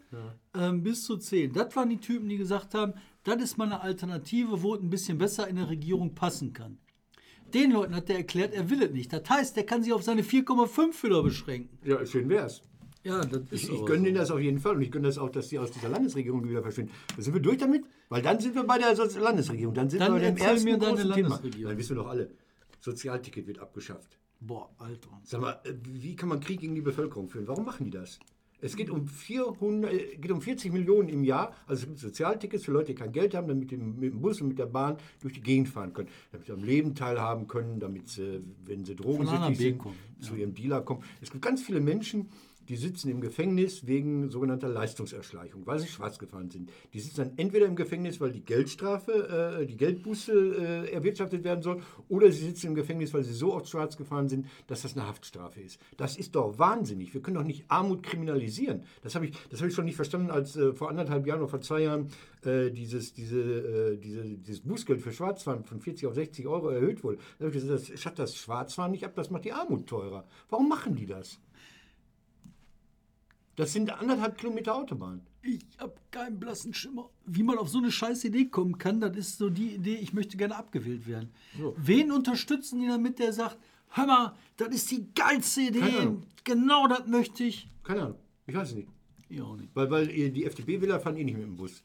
ähm, 0.55 0.83
bis 0.83 1.03
zu 1.03 1.17
10. 1.17 1.53
Das 1.53 1.75
waren 1.75 1.89
die 1.89 1.99
Typen, 1.99 2.29
die 2.29 2.37
gesagt 2.37 2.73
haben, 2.73 2.93
das 3.23 3.41
ist 3.41 3.57
mal 3.57 3.65
eine 3.65 3.81
Alternative, 3.81 4.61
wo 4.63 4.75
es 4.75 4.81
ein 4.81 4.89
bisschen 4.89 5.17
besser 5.17 5.47
in 5.47 5.57
der 5.57 5.69
Regierung 5.69 6.15
passen 6.15 6.53
kann. 6.53 6.77
Den 7.53 7.71
Leuten 7.71 7.95
hat 7.95 8.09
der 8.09 8.17
erklärt, 8.17 8.53
er 8.53 8.69
will 8.69 8.81
es 8.83 8.91
nicht. 8.91 9.11
Das 9.13 9.29
heißt, 9.29 9.55
der 9.55 9.65
kann 9.65 9.83
sich 9.83 9.93
auf 9.93 10.03
seine 10.03 10.21
4,5 10.23 11.03
wieder 11.03 11.23
beschränken. 11.23 11.77
Ja, 11.83 12.05
schön 12.05 12.29
wär's. 12.29 12.61
Ja, 13.03 13.21
Ich, 13.51 13.69
ich 13.71 13.85
gönne 13.85 13.99
so. 13.99 14.03
denen 14.05 14.15
das 14.15 14.31
auf 14.31 14.39
jeden 14.39 14.59
Fall 14.59 14.75
und 14.75 14.81
ich 14.81 14.91
gönne 14.91 15.07
das 15.07 15.17
auch, 15.17 15.29
dass 15.29 15.47
die 15.47 15.59
aus 15.59 15.71
dieser 15.71 15.87
Landesregierung 15.87 16.47
wieder 16.47 16.61
verschwinden. 16.61 16.91
Da 17.15 17.21
sind 17.21 17.33
wir 17.33 17.41
durch 17.41 17.57
damit, 17.57 17.85
weil 18.09 18.21
dann 18.21 18.39
sind 18.39 18.53
wir 18.55 18.63
bei 18.63 18.77
der 18.77 18.93
Landesregierung. 18.95 19.73
Dann 19.73 19.89
sind 19.89 20.01
Dann 20.01 20.13
wir 20.13 20.19
bei 20.19 20.25
dem 20.31 20.37
ersten 20.37 20.65
mir 20.65 20.77
deine 20.77 20.93
großen 20.95 21.13
Thema. 21.13 21.29
Landesregierung. 21.29 21.69
Dann 21.71 21.77
wissen 21.77 21.89
wir 21.95 22.03
doch 22.03 22.09
alle, 22.09 22.31
Sozialticket 22.81 23.47
wird 23.47 23.59
abgeschafft. 23.59 24.17
Boah, 24.39 24.69
Alter. 24.77 25.09
Sag 25.23 25.41
mal, 25.41 25.59
äh, 25.63 25.73
wie 25.83 26.15
kann 26.15 26.29
man 26.29 26.39
Krieg 26.39 26.59
gegen 26.59 26.75
die 26.75 26.81
Bevölkerung 26.81 27.27
führen? 27.27 27.47
Warum 27.47 27.65
machen 27.65 27.85
die 27.85 27.91
das? 27.91 28.19
Es 28.59 28.75
geht 28.75 28.89
um, 28.89 29.07
400, 29.07 29.93
äh, 29.93 30.17
geht 30.17 30.31
um 30.31 30.41
40 30.41 30.73
Millionen 30.73 31.09
im 31.09 31.23
Jahr, 31.23 31.53
also 31.67 31.83
es 31.83 31.87
gibt 31.87 31.99
Sozialtickets 31.99 32.65
für 32.65 32.71
Leute, 32.71 32.87
die 32.87 32.95
kein 32.95 33.11
Geld 33.11 33.35
haben, 33.35 33.47
damit 33.47 33.69
sie 33.69 33.77
mit 33.77 34.11
dem 34.11 34.19
Bus 34.19 34.41
und 34.41 34.47
mit 34.47 34.57
der 34.57 34.65
Bahn 34.65 34.97
durch 35.21 35.33
die 35.33 35.41
Gegend 35.41 35.69
fahren 35.69 35.93
können, 35.93 36.09
damit 36.31 36.47
sie 36.47 36.53
am 36.53 36.63
Leben 36.63 36.95
teilhaben 36.95 37.47
können, 37.47 37.79
damit 37.79 38.09
sie, 38.09 38.43
wenn 38.65 38.83
sie 38.83 38.95
B 38.95 39.53
sind, 39.53 39.77
kommen, 39.77 39.95
zu 40.19 40.35
ihrem 40.35 40.55
Dealer 40.55 40.81
kommen. 40.81 41.03
Es 41.21 41.29
gibt 41.29 41.43
ganz 41.43 41.61
viele 41.61 41.81
Menschen, 41.81 42.29
die 42.69 42.75
sitzen 42.75 43.09
im 43.09 43.21
Gefängnis 43.21 43.87
wegen 43.87 44.29
sogenannter 44.29 44.69
Leistungserschleichung, 44.69 45.65
weil 45.65 45.79
sie 45.79 45.87
schwarz 45.87 46.19
gefahren 46.19 46.49
sind. 46.49 46.69
Die 46.93 46.99
sitzen 46.99 47.17
dann 47.17 47.33
entweder 47.37 47.65
im 47.65 47.75
Gefängnis, 47.75 48.19
weil 48.19 48.31
die 48.31 48.43
Geldstrafe, 48.43 49.59
äh, 49.61 49.65
die 49.65 49.77
Geldbuße 49.77 50.31
äh, 50.31 50.91
erwirtschaftet 50.91 51.43
werden 51.43 51.61
soll, 51.61 51.81
oder 52.09 52.31
sie 52.31 52.45
sitzen 52.45 52.67
im 52.67 52.75
Gefängnis, 52.75 53.13
weil 53.13 53.23
sie 53.23 53.33
so 53.33 53.53
oft 53.53 53.67
schwarz 53.67 53.97
gefahren 53.97 54.29
sind, 54.29 54.47
dass 54.67 54.81
das 54.81 54.95
eine 54.95 55.07
Haftstrafe 55.07 55.61
ist. 55.61 55.79
Das 55.97 56.17
ist 56.17 56.35
doch 56.35 56.59
wahnsinnig. 56.59 57.13
Wir 57.13 57.21
können 57.21 57.37
doch 57.37 57.43
nicht 57.43 57.65
Armut 57.69 58.03
kriminalisieren. 58.03 58.83
Das 59.01 59.15
habe 59.15 59.27
ich, 59.27 59.35
habe 59.55 59.67
ich 59.67 59.73
schon 59.73 59.85
nicht 59.85 59.95
verstanden, 59.95 60.31
als 60.31 60.55
äh, 60.55 60.73
vor 60.73 60.89
anderthalb 60.89 61.25
Jahren 61.25 61.39
oder 61.39 61.49
vor 61.49 61.61
zwei 61.61 61.81
Jahren 61.81 62.09
äh, 62.43 62.71
dieses, 62.71 63.13
diese, 63.13 63.39
äh, 63.39 63.97
diese, 63.97 64.23
dieses 64.23 64.61
Bußgeld 64.61 65.01
für 65.01 65.11
Schwarzfahren 65.11 65.63
von 65.63 65.79
40 65.79 66.07
auf 66.07 66.15
60 66.15 66.47
Euro 66.47 66.69
erhöht 66.69 67.03
wurde. 67.03 67.17
Da 67.39 67.45
habe 67.45 67.55
ich 67.55 67.61
gesagt, 67.61 67.89
das 67.89 67.99
schafft 67.99 68.19
das 68.19 68.35
Schwarzfahren 68.35 68.91
nicht 68.91 69.05
ab, 69.05 69.13
das 69.15 69.29
macht 69.29 69.45
die 69.45 69.53
Armut 69.53 69.87
teurer. 69.87 70.25
Warum 70.49 70.69
machen 70.69 70.95
die 70.95 71.05
das? 71.05 71.39
Das 73.57 73.73
sind 73.73 73.91
anderthalb 73.91 74.37
Kilometer 74.37 74.75
Autobahn. 74.75 75.21
Ich 75.41 75.59
habe 75.79 75.95
keinen 76.11 76.39
blassen 76.39 76.73
Schimmer. 76.73 77.09
Wie 77.25 77.41
man 77.43 77.57
auf 77.57 77.69
so 77.69 77.79
eine 77.79 77.91
scheiß 77.91 78.23
Idee 78.25 78.45
kommen 78.45 78.77
kann, 78.77 79.01
das 79.01 79.17
ist 79.17 79.37
so 79.39 79.49
die 79.49 79.75
Idee, 79.75 79.95
ich 79.95 80.13
möchte 80.13 80.37
gerne 80.37 80.55
abgewählt 80.55 81.07
werden. 81.07 81.31
Wen 81.75 82.11
unterstützen 82.11 82.79
die 82.79 82.87
damit, 82.87 83.17
der 83.19 83.33
sagt, 83.33 83.57
hör 83.89 84.05
mal, 84.05 84.35
das 84.57 84.69
ist 84.75 84.91
die 84.91 85.07
geilste 85.15 85.61
Idee, 85.61 86.09
genau 86.43 86.87
das 86.87 87.07
möchte 87.07 87.43
ich. 87.45 87.67
Keine 87.83 88.03
Ahnung. 88.03 88.19
Ich 88.45 88.55
weiß 88.55 88.69
es 88.69 88.75
nicht. 88.75 88.89
Ja, 89.29 89.43
auch 89.43 89.57
nicht. 89.57 89.69
Weil, 89.75 89.89
weil 89.89 90.07
die 90.07 90.45
FDP-Wähler 90.45 90.99
fahren 90.99 91.17
eh 91.17 91.23
nicht 91.23 91.35
mit 91.37 91.45
dem 91.45 91.57
Bus. 91.57 91.81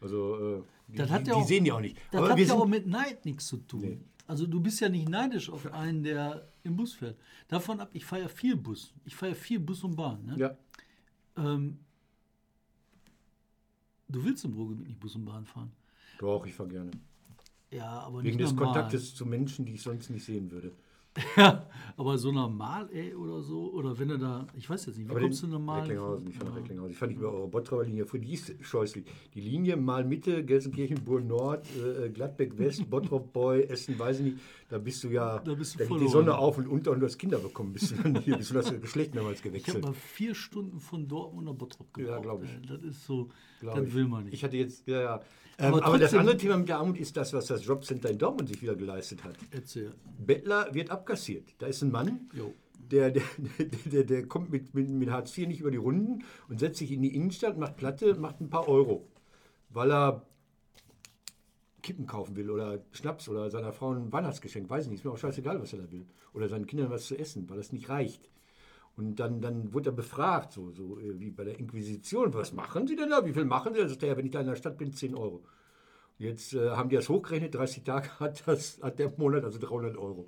Also, 0.00 0.58
äh, 0.58 0.62
die, 0.86 1.02
die, 1.02 1.22
die 1.24 1.32
auch- 1.32 1.46
sehen 1.46 1.64
die 1.64 1.72
auch 1.72 1.80
nicht. 1.80 1.96
Das 2.12 2.20
Aber 2.20 2.30
hat 2.30 2.38
ja 2.38 2.54
auch 2.54 2.66
mit 2.66 2.86
Neid 2.86 3.24
nichts 3.24 3.46
zu 3.48 3.56
tun. 3.56 3.80
Nee. 3.80 3.98
Also 4.28 4.46
du 4.46 4.60
bist 4.60 4.80
ja 4.80 4.88
nicht 4.88 5.08
neidisch 5.08 5.50
auf 5.50 5.72
einen, 5.72 6.02
der 6.02 6.46
im 6.62 6.76
Bus 6.76 6.92
fährt. 6.92 7.16
Davon 7.48 7.80
ab, 7.80 7.88
ich 7.94 8.04
fahre 8.04 8.22
ja 8.22 8.28
viel 8.28 8.56
Bus. 8.56 8.92
Ich 9.06 9.16
fahre 9.16 9.32
ja 9.32 9.34
viel 9.34 9.58
Bus 9.58 9.82
und 9.82 9.96
Bahn. 9.96 10.24
Ne? 10.26 10.36
ja, 10.38 10.56
Ähm, 11.38 11.78
du 14.08 14.24
willst 14.24 14.44
im 14.44 14.52
Ruhrgebiet 14.54 14.88
nicht 14.88 15.00
Bus 15.00 15.14
und 15.14 15.24
Bahn 15.24 15.44
fahren. 15.44 15.70
doch, 16.18 16.44
ich 16.46 16.54
fahre 16.54 16.68
gerne. 16.70 16.90
Ja, 17.70 18.00
aber 18.00 18.22
Wegen 18.22 18.38
des 18.38 18.52
normal. 18.52 18.72
Kontaktes 18.72 19.14
zu 19.14 19.26
Menschen, 19.26 19.66
die 19.66 19.74
ich 19.74 19.82
sonst 19.82 20.08
nicht 20.10 20.24
sehen 20.24 20.50
würde. 20.50 20.72
Ja, 21.36 21.66
aber 21.96 22.16
so 22.16 22.30
normal, 22.30 22.88
ey, 22.92 23.12
oder 23.14 23.42
so, 23.42 23.72
oder 23.72 23.98
wenn 23.98 24.08
er 24.10 24.18
da, 24.18 24.46
ich 24.54 24.70
weiß 24.70 24.86
jetzt 24.86 24.98
nicht, 24.98 25.08
wie 25.08 25.10
Aber 25.10 25.20
kommst 25.20 25.42
den- 25.42 25.50
du 25.50 25.56
normal? 25.58 25.80
Recklinghausen, 25.80 26.28
ich 26.30 26.36
fand 26.36 26.50
Ja. 26.50 26.56
Recklinghausen. 26.56 26.90
Ich 26.92 26.96
fand 26.98 27.12
die 27.12 27.16
über 27.16 27.32
eure 27.32 27.48
Bottroper 27.48 27.84
Linie, 27.84 28.06
für 28.06 28.20
die 28.20 28.34
ist 28.34 28.54
scheußlich. 28.64 29.04
Die 29.34 29.40
Linie 29.40 29.76
mal 29.76 30.04
Mitte, 30.04 30.44
Gelsenkirchen, 30.44 31.02
Burg 31.04 31.24
Nord, 31.24 31.66
äh, 31.76 32.08
Gladbeck 32.10 32.56
West, 32.56 32.88
Bottrop 32.88 33.32
Boy, 33.32 33.64
Essen, 33.64 33.98
weiß 33.98 34.20
ich 34.20 34.24
nicht, 34.34 34.38
da 34.68 34.78
bist 34.78 35.02
du 35.04 35.08
ja, 35.08 35.38
Da 35.38 35.54
bist 35.54 35.74
du 35.74 35.86
geht 35.86 36.00
die. 36.00 36.08
Sonne 36.08 36.36
auf 36.36 36.58
und 36.58 36.66
unter 36.68 36.90
und 36.92 37.00
du 37.00 37.06
hast 37.06 37.18
Kinder 37.18 37.38
bekommen, 37.38 37.72
bist 37.72 37.92
du 37.92 37.96
dann 38.02 38.16
hier, 38.20 38.36
bist 38.36 38.50
du 38.50 38.54
das 38.54 38.80
Geschlecht 38.80 39.14
mehrmals 39.14 39.38
Ich 39.40 39.44
habe 39.44 39.50
gewechselt. 39.58 39.84
mal 39.84 39.94
vier 39.94 40.34
Stunden 40.34 40.78
von 40.80 41.08
Dortmund 41.08 41.46
nach 41.46 41.54
Bottrop 41.54 41.92
gebraucht. 41.94 42.22
glaub 42.22 42.42
ich. 42.44 42.50
ey. 42.50 42.62
Das 42.66 42.82
ist 42.82 43.04
so, 43.06 43.28
glaub 43.60 43.76
das 43.76 43.86
ich. 43.88 43.94
will 43.94 44.06
man 44.06 44.24
nicht. 44.24 44.34
Ich 44.34 44.44
hatte 44.44 44.56
jetzt, 44.56 44.86
ja, 44.86 45.00
ja. 45.00 45.20
Ähm, 45.60 45.74
Aber 45.74 45.84
aber, 45.86 45.98
das 45.98 46.14
andere 46.14 46.36
Thema 46.36 46.56
mit 46.58 46.68
der 46.68 46.78
Armut 46.78 46.98
ist 46.98 47.16
das, 47.16 47.32
was 47.32 47.46
das 47.46 47.64
Jobcenter 47.64 48.10
in 48.10 48.18
Dortmund 48.18 48.48
sich 48.48 48.62
wieder 48.62 48.76
geleistet 48.76 49.24
hat. 49.24 49.36
Erzähl. 49.50 49.92
Bettler 50.18 50.72
wird 50.72 50.90
abkassiert. 50.90 51.54
Da 51.58 51.66
ist 51.66 51.82
ein 51.82 51.90
Mann, 51.90 52.28
Jo. 52.32 52.52
der, 52.90 53.10
der, 53.10 53.22
der, 53.58 53.66
der, 53.86 54.04
der 54.04 54.26
kommt 54.28 54.50
mit, 54.50 54.74
mit, 54.74 54.88
mit 54.88 55.10
Hartz 55.10 55.36
IV 55.36 55.48
nicht 55.48 55.60
über 55.60 55.70
die 55.72 55.78
Runden 55.78 56.22
und 56.48 56.60
setzt 56.60 56.78
sich 56.78 56.92
in 56.92 57.02
die 57.02 57.14
Innenstadt, 57.14 57.58
macht 57.58 57.76
Platte, 57.76 58.14
macht 58.14 58.40
ein 58.40 58.50
paar 58.50 58.68
Euro, 58.68 59.08
weil 59.70 59.90
er 59.90 60.22
Kippen 61.88 62.06
kaufen 62.06 62.36
will 62.36 62.50
oder 62.50 62.80
Schnaps 62.92 63.30
oder 63.30 63.48
seiner 63.48 63.72
Frau 63.72 63.94
ein 63.94 64.12
Weihnachtsgeschenk, 64.12 64.68
weiß 64.68 64.84
ich 64.84 64.90
nicht, 64.90 64.98
ist 65.00 65.04
mir 65.06 65.12
auch 65.12 65.16
scheißegal, 65.16 65.58
was 65.58 65.72
er 65.72 65.78
da 65.78 65.90
will. 65.90 66.04
Oder 66.34 66.46
seinen 66.46 66.66
Kindern 66.66 66.90
was 66.90 67.06
zu 67.06 67.18
essen, 67.18 67.48
weil 67.48 67.56
das 67.56 67.72
nicht 67.72 67.88
reicht. 67.88 68.28
Und 68.98 69.18
dann, 69.20 69.40
dann 69.40 69.72
wurde 69.72 69.88
er 69.88 69.94
befragt, 69.94 70.52
so, 70.52 70.70
so 70.70 70.98
äh, 70.98 71.18
wie 71.18 71.30
bei 71.30 71.44
der 71.44 71.58
Inquisition, 71.58 72.34
was 72.34 72.52
machen 72.52 72.86
Sie 72.86 72.94
denn 72.94 73.08
da? 73.08 73.24
Wie 73.24 73.32
viel 73.32 73.46
machen 73.46 73.72
Sie? 73.72 73.80
Er, 73.80 73.88
ja, 73.88 74.16
wenn 74.18 74.26
ich 74.26 74.32
da 74.32 74.40
in 74.40 74.48
der 74.48 74.56
Stadt 74.56 74.76
bin, 74.76 74.92
10 74.92 75.14
Euro. 75.14 75.42
Jetzt 76.18 76.52
äh, 76.52 76.70
haben 76.70 76.90
die 76.90 76.96
das 76.96 77.08
hochgerechnet, 77.08 77.54
30 77.54 77.84
Tage 77.84 78.20
hat, 78.20 78.42
das, 78.46 78.82
hat 78.82 78.98
der 78.98 79.10
Monat, 79.16 79.44
also 79.44 79.58
300 79.58 79.96
Euro. 79.96 80.26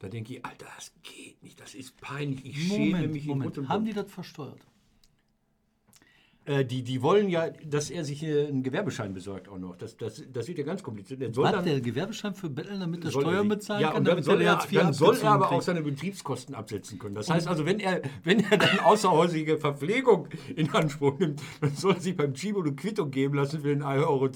Da 0.00 0.10
denke 0.10 0.34
ich, 0.34 0.44
Alter, 0.44 0.66
das 0.76 0.92
geht 1.02 1.42
nicht, 1.42 1.58
das 1.58 1.74
ist 1.74 1.98
peinlich, 2.02 2.44
ich 2.44 2.68
schäme 2.68 2.96
Moment, 2.96 3.12
mich 3.14 3.22
in 3.22 3.30
Moment. 3.30 3.56
Und 3.56 3.68
Haben 3.70 3.86
die 3.86 3.94
das 3.94 4.12
versteuert? 4.12 4.60
Äh, 6.48 6.64
die, 6.64 6.82
die 6.82 7.02
wollen 7.02 7.28
ja, 7.28 7.50
dass 7.50 7.90
er 7.90 8.04
sich 8.04 8.22
äh, 8.22 8.46
einen 8.46 8.62
Gewerbeschein 8.62 9.12
besorgt 9.12 9.50
auch 9.50 9.58
noch. 9.58 9.76
Das, 9.76 9.98
das, 9.98 10.22
das 10.32 10.48
wird 10.48 10.56
ja 10.56 10.64
ganz 10.64 10.82
kompliziert. 10.82 11.20
Der 11.20 11.30
soll 11.30 11.52
dann, 11.52 11.62
der 11.62 11.78
Gewerbeschein 11.82 12.34
für 12.34 12.48
Betteln, 12.48 12.80
damit 12.80 13.04
er 13.04 13.08
er 13.08 13.20
Steuern 13.20 13.48
bezahlen 13.48 13.82
ja, 13.82 13.88
kann, 13.88 13.98
und 13.98 14.08
dann 14.08 14.22
soll, 14.22 14.40
er, 14.40 14.58
dann 14.72 14.94
soll 14.94 15.18
er 15.18 15.30
aber 15.30 15.48
auch 15.48 15.50
kriegt? 15.50 15.64
seine 15.64 15.82
Betriebskosten 15.82 16.54
absetzen 16.54 16.98
können. 16.98 17.14
Das 17.14 17.28
heißt 17.28 17.48
also, 17.48 17.66
wenn 17.66 17.80
er, 17.80 18.00
wenn 18.24 18.40
er 18.40 18.56
dann 18.56 18.80
außerhäusige 18.80 19.58
Verpflegung 19.58 20.28
in 20.56 20.70
Anspruch 20.70 21.18
nimmt, 21.18 21.42
dann 21.60 21.74
soll 21.74 21.96
er 21.96 22.00
sich 22.00 22.16
beim 22.16 22.32
Chibo 22.32 22.62
eine 22.62 22.72
Quittung 22.74 23.10
geben 23.10 23.34
lassen 23.34 23.60
für 23.60 23.68
den 23.68 23.82
1,20 23.82 24.06
Euro. 24.06 24.30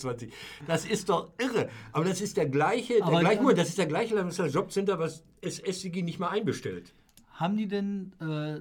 Das 0.67 0.85
ist 0.85 1.09
doch 1.09 1.31
irre. 1.39 1.71
Aber 1.93 2.05
das 2.05 2.21
ist 2.21 2.37
der 2.37 2.47
gleiche, 2.47 2.97
der 2.97 3.07
Aber 3.07 3.21
gleiche, 3.21 3.43
dann- 3.43 3.57
das 3.57 3.71
ist 3.71 3.79
der 3.79 3.87
gleiche 3.87 4.15
das 4.15 4.27
ist 4.29 4.39
das 4.39 4.53
Jobcenter, 4.53 4.99
was 4.99 5.25
SSCG 5.41 6.03
nicht 6.03 6.19
mal 6.19 6.29
einbestellt. 6.29 6.93
Haben 7.33 7.57
die 7.57 7.69
denn 7.69 8.13
äh, 8.21 8.61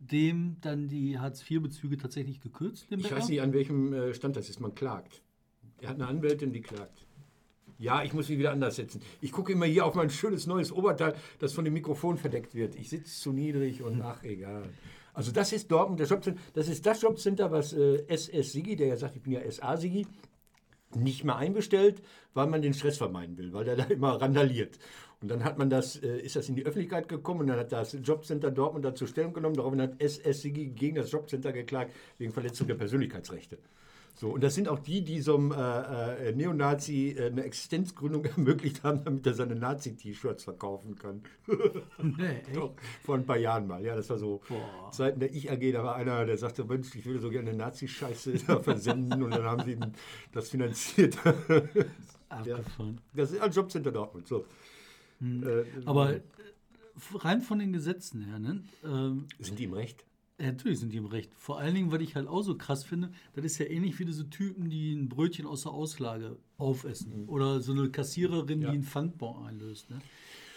dem 0.00 0.56
dann 0.60 0.88
die 0.88 1.18
Hartz-IV-Bezüge 1.18 1.98
tatsächlich 1.98 2.40
gekürzt? 2.40 2.90
Dem 2.90 3.00
Ich 3.00 3.12
weiß 3.12 3.28
nicht, 3.28 3.42
an 3.42 3.52
welchem 3.52 3.92
äh, 3.92 4.14
Stand 4.14 4.36
das 4.36 4.48
ist. 4.48 4.60
Man 4.60 4.74
klagt. 4.74 5.22
Er 5.80 5.90
hat 5.90 5.96
eine 5.96 6.08
Anwältin, 6.08 6.52
die 6.52 6.60
klagt. 6.60 7.06
Ja, 7.78 8.02
ich 8.02 8.12
muss 8.12 8.28
mich 8.28 8.38
wieder 8.38 8.52
anders 8.52 8.76
setzen. 8.76 9.00
Ich 9.22 9.32
gucke 9.32 9.52
immer 9.52 9.64
hier 9.64 9.86
auf 9.86 9.94
mein 9.94 10.10
schönes 10.10 10.46
neues 10.46 10.70
Oberteil, 10.70 11.14
das 11.38 11.54
von 11.54 11.64
dem 11.64 11.72
Mikrofon 11.72 12.18
verdeckt 12.18 12.54
wird. 12.54 12.76
Ich 12.76 12.90
sitze 12.90 13.18
zu 13.18 13.32
niedrig 13.32 13.82
und 13.82 14.02
ach, 14.02 14.22
egal. 14.22 14.68
Also 15.14 15.32
das 15.32 15.52
ist 15.52 15.70
Dortmund, 15.70 15.98
der 15.98 16.06
Jobcenter, 16.06 16.40
das 16.52 16.68
ist 16.68 16.84
das 16.84 17.00
Jobcenter, 17.02 17.50
was 17.50 17.72
äh, 17.72 18.04
SS 18.06 18.52
Sigi, 18.52 18.76
der 18.76 18.88
ja 18.88 18.96
sagt, 18.96 19.16
ich 19.16 19.22
bin 19.22 19.32
ja 19.32 19.50
SA 19.50 19.76
Sigi, 19.76 20.06
nicht 20.94 21.24
mehr 21.24 21.36
einbestellt, 21.36 22.02
weil 22.34 22.48
man 22.48 22.62
den 22.62 22.74
Stress 22.74 22.98
vermeiden 22.98 23.38
will, 23.38 23.52
weil 23.52 23.64
der 23.64 23.76
da 23.76 23.84
immer 23.84 24.20
randaliert. 24.20 24.78
Und 25.22 25.28
dann 25.30 25.44
hat 25.44 25.58
man 25.58 25.68
das, 25.68 25.96
äh, 25.96 26.18
ist 26.18 26.36
das 26.36 26.48
in 26.48 26.56
die 26.56 26.64
Öffentlichkeit 26.64 27.08
gekommen 27.08 27.40
und 27.40 27.46
dann 27.48 27.58
hat 27.58 27.72
das 27.72 27.96
Jobcenter 28.02 28.50
Dortmund 28.50 28.84
dazu 28.84 29.06
Stellung 29.06 29.34
genommen. 29.34 29.54
Daraufhin 29.54 29.82
hat 29.82 30.00
SSCG 30.00 30.68
gegen 30.68 30.96
das 30.96 31.12
Jobcenter 31.12 31.52
geklagt 31.52 31.92
wegen 32.18 32.32
Verletzung 32.32 32.66
der 32.66 32.74
Persönlichkeitsrechte. 32.76 33.58
So, 34.14 34.28
und 34.30 34.42
das 34.42 34.54
sind 34.54 34.68
auch 34.68 34.78
die, 34.78 35.02
die 35.02 35.20
so 35.20 35.36
einem 35.36 35.52
äh, 35.52 36.28
äh, 36.28 36.32
Neonazi 36.32 37.16
äh, 37.18 37.26
eine 37.26 37.44
Existenzgründung 37.44 38.24
ermöglicht 38.36 38.82
haben, 38.82 39.04
damit 39.04 39.26
er 39.26 39.34
seine 39.34 39.54
Nazi-T-Shirts 39.54 40.44
verkaufen 40.44 40.96
kann. 40.96 41.22
Nee? 42.02 42.42
Doch, 42.54 42.74
vor 43.04 43.14
ein 43.14 43.24
paar 43.24 43.36
Jahren 43.36 43.66
mal. 43.66 43.82
Ja, 43.82 43.94
das 43.94 44.10
war 44.10 44.18
so 44.18 44.40
Boah. 44.48 44.90
Zeiten 44.90 45.20
der 45.20 45.32
Ich-AG, 45.32 45.72
da 45.72 45.84
war 45.84 45.96
einer, 45.96 46.24
der 46.24 46.36
sagte, 46.36 46.64
Mensch, 46.64 46.94
ich 46.94 47.04
würde 47.04 47.20
so 47.20 47.30
gerne 47.30 47.52
Nazi-Scheiße 47.54 48.38
versenden 48.62 49.22
und 49.22 49.30
dann 49.30 49.44
haben 49.44 49.64
sie 49.64 49.78
das 50.32 50.48
finanziert. 50.48 51.16
Abgefahren. 52.28 53.00
Das 53.14 53.32
ist 53.32 53.40
ein 53.40 53.50
Jobcenter 53.50 53.92
Dortmund. 53.92 54.28
So. 54.28 54.44
Äh, 55.20 55.64
Aber 55.84 56.14
äh, 56.14 56.20
rein 57.14 57.42
von 57.42 57.58
den 57.58 57.72
Gesetzen 57.72 58.22
her, 58.22 58.38
ne? 58.38 58.62
Ähm, 58.84 59.26
sind 59.38 59.58
die 59.58 59.64
im 59.64 59.72
Recht? 59.74 60.04
ja, 60.38 60.46
natürlich 60.46 60.80
sind 60.80 60.92
die 60.92 60.96
im 60.96 61.04
Recht. 61.06 61.30
Vor 61.36 61.58
allen 61.58 61.74
Dingen, 61.74 61.92
weil 61.92 62.00
ich 62.00 62.14
halt 62.16 62.26
auch 62.26 62.42
so 62.42 62.54
krass 62.56 62.82
finde, 62.84 63.10
das 63.34 63.44
ist 63.44 63.58
ja 63.58 63.66
ähnlich 63.66 63.98
wie 63.98 64.06
diese 64.06 64.28
Typen, 64.30 64.70
die 64.70 64.94
ein 64.94 65.08
Brötchen 65.10 65.46
aus 65.46 65.62
der 65.64 65.72
Auslage 65.72 66.36
aufessen. 66.56 67.24
Oder 67.28 67.60
so 67.60 67.72
eine 67.72 67.90
Kassiererin, 67.90 68.58
Mhm. 68.58 68.62
Ja. 68.64 68.70
die 68.70 68.74
einen 68.76 68.84
Pfandbon 68.84 69.44
einlöst. 69.46 69.90
Ne? 69.90 69.98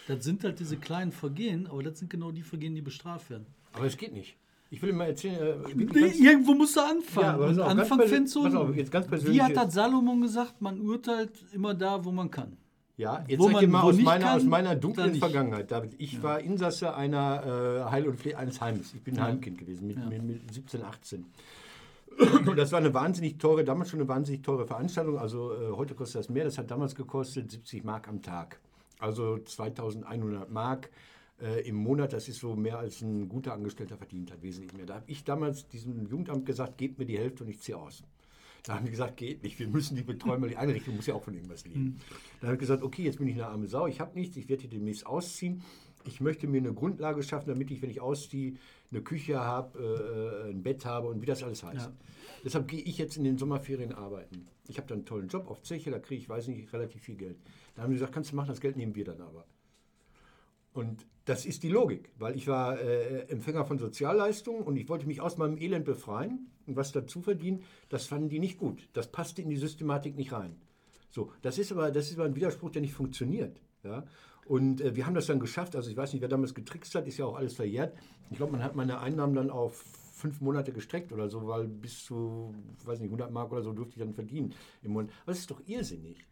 Das 0.08 0.24
sind 0.24 0.42
halt 0.44 0.58
diese 0.60 0.76
kleinen 0.78 1.12
Vergehen, 1.12 1.66
aber 1.66 1.82
das 1.82 1.98
sind 1.98 2.08
genau 2.10 2.30
die 2.32 2.42
Vergehen, 2.42 2.74
die 2.74 2.82
bestraft 2.82 3.28
werden. 3.30 3.46
Aber 3.74 3.84
es 3.86 3.96
geht 3.96 4.12
nicht. 4.12 4.36
Ich 4.70 4.80
will 4.82 4.88
Ihnen 4.88 4.98
mal 4.98 5.04
erzählen, 5.08 5.36
äh, 5.64 5.74
Nee, 5.74 6.12
irgendwo 6.18 6.54
musst 6.54 6.76
du 6.76 6.80
anfangen. 6.80 7.26
Ja, 7.26 7.34
aber 7.34 7.48
Und 7.48 7.60
Anfang 7.60 8.00
findest 8.08 8.34
du. 8.34 8.42
pass 8.44 8.54
auf, 8.54 8.74
jetzt 8.74 8.90
ganz 8.90 9.06
Wie 9.26 9.40
hat 9.40 9.54
das 9.56 9.74
Salomon 9.74 10.20
gesagt? 10.22 10.60
Man 10.62 10.80
urteilt 10.80 11.30
immer 11.52 11.74
da, 11.74 12.02
wo 12.04 12.10
man 12.10 12.30
kann. 12.30 12.56
Ja, 12.96 13.24
jetzt 13.26 13.40
Wo 13.40 13.44
sag 13.44 13.48
ich 13.48 13.54
man- 13.54 13.60
dir 13.64 13.68
mal 13.68 13.82
aus 13.82 13.96
meiner, 13.98 14.24
kann, 14.24 14.36
aus 14.36 14.44
meiner 14.44 14.76
dunklen. 14.76 15.14
Vergangenheit, 15.16 15.70
David. 15.70 15.94
Ich 15.98 16.22
war 16.22 16.38
Insasse 16.40 16.94
einer 16.94 17.86
äh, 17.86 17.90
Heil- 17.90 18.06
und 18.06 18.18
Pflege 18.20 18.38
eines 18.38 18.60
Heimes. 18.60 18.94
Ich 18.94 19.02
bin 19.02 19.14
ein 19.14 19.18
Ja. 19.18 19.24
Heimkind 19.24 19.58
gewesen 19.58 19.88
mit, 19.88 19.96
Ja. 19.96 20.06
mit, 20.06 20.22
mit 20.22 20.54
17, 20.54 20.82
18. 20.84 21.24
Und 22.46 22.56
das 22.56 22.70
war 22.70 22.78
eine 22.78 22.94
wahnsinnig 22.94 23.38
teure, 23.38 23.64
damals 23.64 23.90
schon 23.90 23.98
eine 23.98 24.08
wahnsinnig 24.08 24.42
teure 24.42 24.66
Veranstaltung. 24.68 25.18
Also 25.18 25.52
äh, 25.54 25.72
heute 25.72 25.94
kostet 25.96 26.20
das 26.20 26.28
mehr. 26.28 26.44
Das 26.44 26.56
hat 26.58 26.70
damals 26.70 26.94
gekostet 26.94 27.50
70 27.50 27.82
Mark 27.82 28.06
am 28.06 28.22
Tag. 28.22 28.60
Also 29.00 29.38
2100 29.38 30.48
Mark 30.52 30.90
äh, 31.42 31.66
im 31.68 31.74
Monat. 31.74 32.12
Das 32.12 32.28
ist 32.28 32.38
so 32.38 32.54
mehr 32.54 32.78
als 32.78 33.02
ein 33.02 33.28
guter 33.28 33.52
Angestellter 33.54 33.96
verdient 33.96 34.30
hat, 34.30 34.40
wesentlich 34.42 34.72
mehr. 34.72 34.86
Da 34.86 34.94
habe 34.94 35.04
ich 35.08 35.24
damals 35.24 35.66
diesem 35.66 36.06
Jugendamt 36.06 36.46
gesagt, 36.46 36.78
gebt 36.78 37.00
mir 37.00 37.06
die 37.06 37.18
Hälfte 37.18 37.42
und 37.42 37.50
ich 37.50 37.58
ziehe 37.60 37.76
aus. 37.76 38.04
Da 38.64 38.76
haben 38.76 38.86
die 38.86 38.90
gesagt, 38.90 39.18
geht 39.18 39.42
nicht, 39.42 39.58
wir 39.58 39.68
müssen 39.68 39.94
die 39.94 40.02
betreuen, 40.02 40.40
weil 40.40 40.48
die 40.48 40.56
Einrichtung 40.56 40.96
muss 40.96 41.06
ja 41.06 41.14
auch 41.14 41.22
von 41.22 41.34
irgendwas 41.34 41.66
leben. 41.66 42.00
Dann 42.40 42.48
habe 42.48 42.54
ich 42.54 42.60
gesagt, 42.60 42.82
okay, 42.82 43.02
jetzt 43.02 43.18
bin 43.18 43.28
ich 43.28 43.34
eine 43.34 43.46
arme 43.46 43.66
Sau, 43.66 43.86
ich 43.86 44.00
habe 44.00 44.18
nichts, 44.18 44.36
ich 44.38 44.48
werde 44.48 44.62
hier 44.62 44.70
demnächst 44.70 45.06
ausziehen. 45.06 45.62
Ich 46.06 46.20
möchte 46.20 46.46
mir 46.46 46.58
eine 46.58 46.72
Grundlage 46.72 47.22
schaffen, 47.22 47.48
damit 47.48 47.70
ich, 47.70 47.82
wenn 47.82 47.90
ich 47.90 48.00
ausziehe, 48.00 48.54
eine 48.90 49.02
Küche 49.02 49.38
habe, 49.40 50.44
äh, 50.46 50.50
ein 50.50 50.62
Bett 50.62 50.84
habe 50.86 51.08
und 51.08 51.20
wie 51.20 51.26
das 51.26 51.42
alles 51.42 51.62
heißt. 51.62 51.86
Ja. 51.86 51.92
Deshalb 52.42 52.68
gehe 52.68 52.80
ich 52.80 52.96
jetzt 52.96 53.16
in 53.16 53.24
den 53.24 53.36
Sommerferien 53.36 53.92
arbeiten. 53.92 54.46
Ich 54.66 54.78
habe 54.78 54.86
dann 54.86 54.98
einen 54.98 55.06
tollen 55.06 55.28
Job 55.28 55.46
auf 55.48 55.62
Zeche, 55.62 55.90
da 55.90 55.98
kriege 55.98 56.22
ich, 56.22 56.28
weiß 56.28 56.48
nicht, 56.48 56.72
relativ 56.72 57.02
viel 57.02 57.16
Geld. 57.16 57.36
Da 57.74 57.82
haben 57.82 57.90
die 57.90 57.96
gesagt, 57.96 58.12
kannst 58.12 58.32
du 58.32 58.36
machen, 58.36 58.48
das 58.48 58.60
Geld 58.60 58.76
nehmen 58.76 58.94
wir 58.94 59.04
dann 59.04 59.20
aber. 59.20 59.46
Und 60.72 61.06
das 61.24 61.46
ist 61.46 61.62
die 61.62 61.70
Logik, 61.70 62.10
weil 62.18 62.36
ich 62.36 62.46
war 62.48 62.78
äh, 62.78 63.20
Empfänger 63.28 63.64
von 63.64 63.78
Sozialleistungen 63.78 64.62
und 64.62 64.76
ich 64.76 64.88
wollte 64.88 65.06
mich 65.06 65.20
aus 65.20 65.38
meinem 65.38 65.56
Elend 65.56 65.84
befreien 65.84 66.50
und 66.66 66.76
was 66.76 66.92
dazu 66.92 67.22
verdienen, 67.22 67.62
das 67.88 68.06
fanden 68.06 68.28
die 68.28 68.38
nicht 68.38 68.58
gut. 68.58 68.88
Das 68.92 69.10
passte 69.10 69.42
in 69.42 69.48
die 69.48 69.56
Systematik 69.56 70.16
nicht 70.16 70.32
rein. 70.32 70.56
So, 71.10 71.30
das 71.42 71.58
ist 71.58 71.72
aber, 71.72 71.90
das 71.90 72.10
ist 72.10 72.18
aber 72.18 72.24
ein 72.26 72.36
Widerspruch, 72.36 72.70
der 72.70 72.82
nicht 72.82 72.92
funktioniert. 72.92 73.60
Ja? 73.84 74.04
Und 74.46 74.80
äh, 74.80 74.96
wir 74.96 75.06
haben 75.06 75.14
das 75.14 75.26
dann 75.26 75.40
geschafft. 75.40 75.76
Also 75.76 75.90
ich 75.90 75.96
weiß 75.96 76.12
nicht, 76.12 76.22
wer 76.22 76.28
damals 76.28 76.54
getrickst 76.54 76.94
hat, 76.94 77.06
ist 77.06 77.16
ja 77.16 77.24
auch 77.24 77.36
alles 77.36 77.54
verjährt. 77.54 77.96
Ich 78.30 78.36
glaube, 78.36 78.52
man 78.52 78.62
hat 78.62 78.74
meine 78.74 79.00
Einnahmen 79.00 79.34
dann 79.34 79.50
auf 79.50 79.84
fünf 80.12 80.40
Monate 80.40 80.72
gestreckt 80.72 81.12
oder 81.12 81.28
so, 81.28 81.46
weil 81.46 81.66
bis 81.66 82.04
zu, 82.04 82.54
weiß 82.84 83.00
nicht, 83.00 83.08
100 83.08 83.30
Mark 83.30 83.52
oder 83.52 83.62
so 83.62 83.72
durfte 83.72 83.94
ich 83.94 84.04
dann 84.04 84.14
verdienen 84.14 84.54
im 84.82 84.92
Monat. 84.92 85.10
Aber 85.22 85.32
das 85.32 85.40
ist 85.40 85.50
doch 85.50 85.62
irrsinnig. 85.66 86.24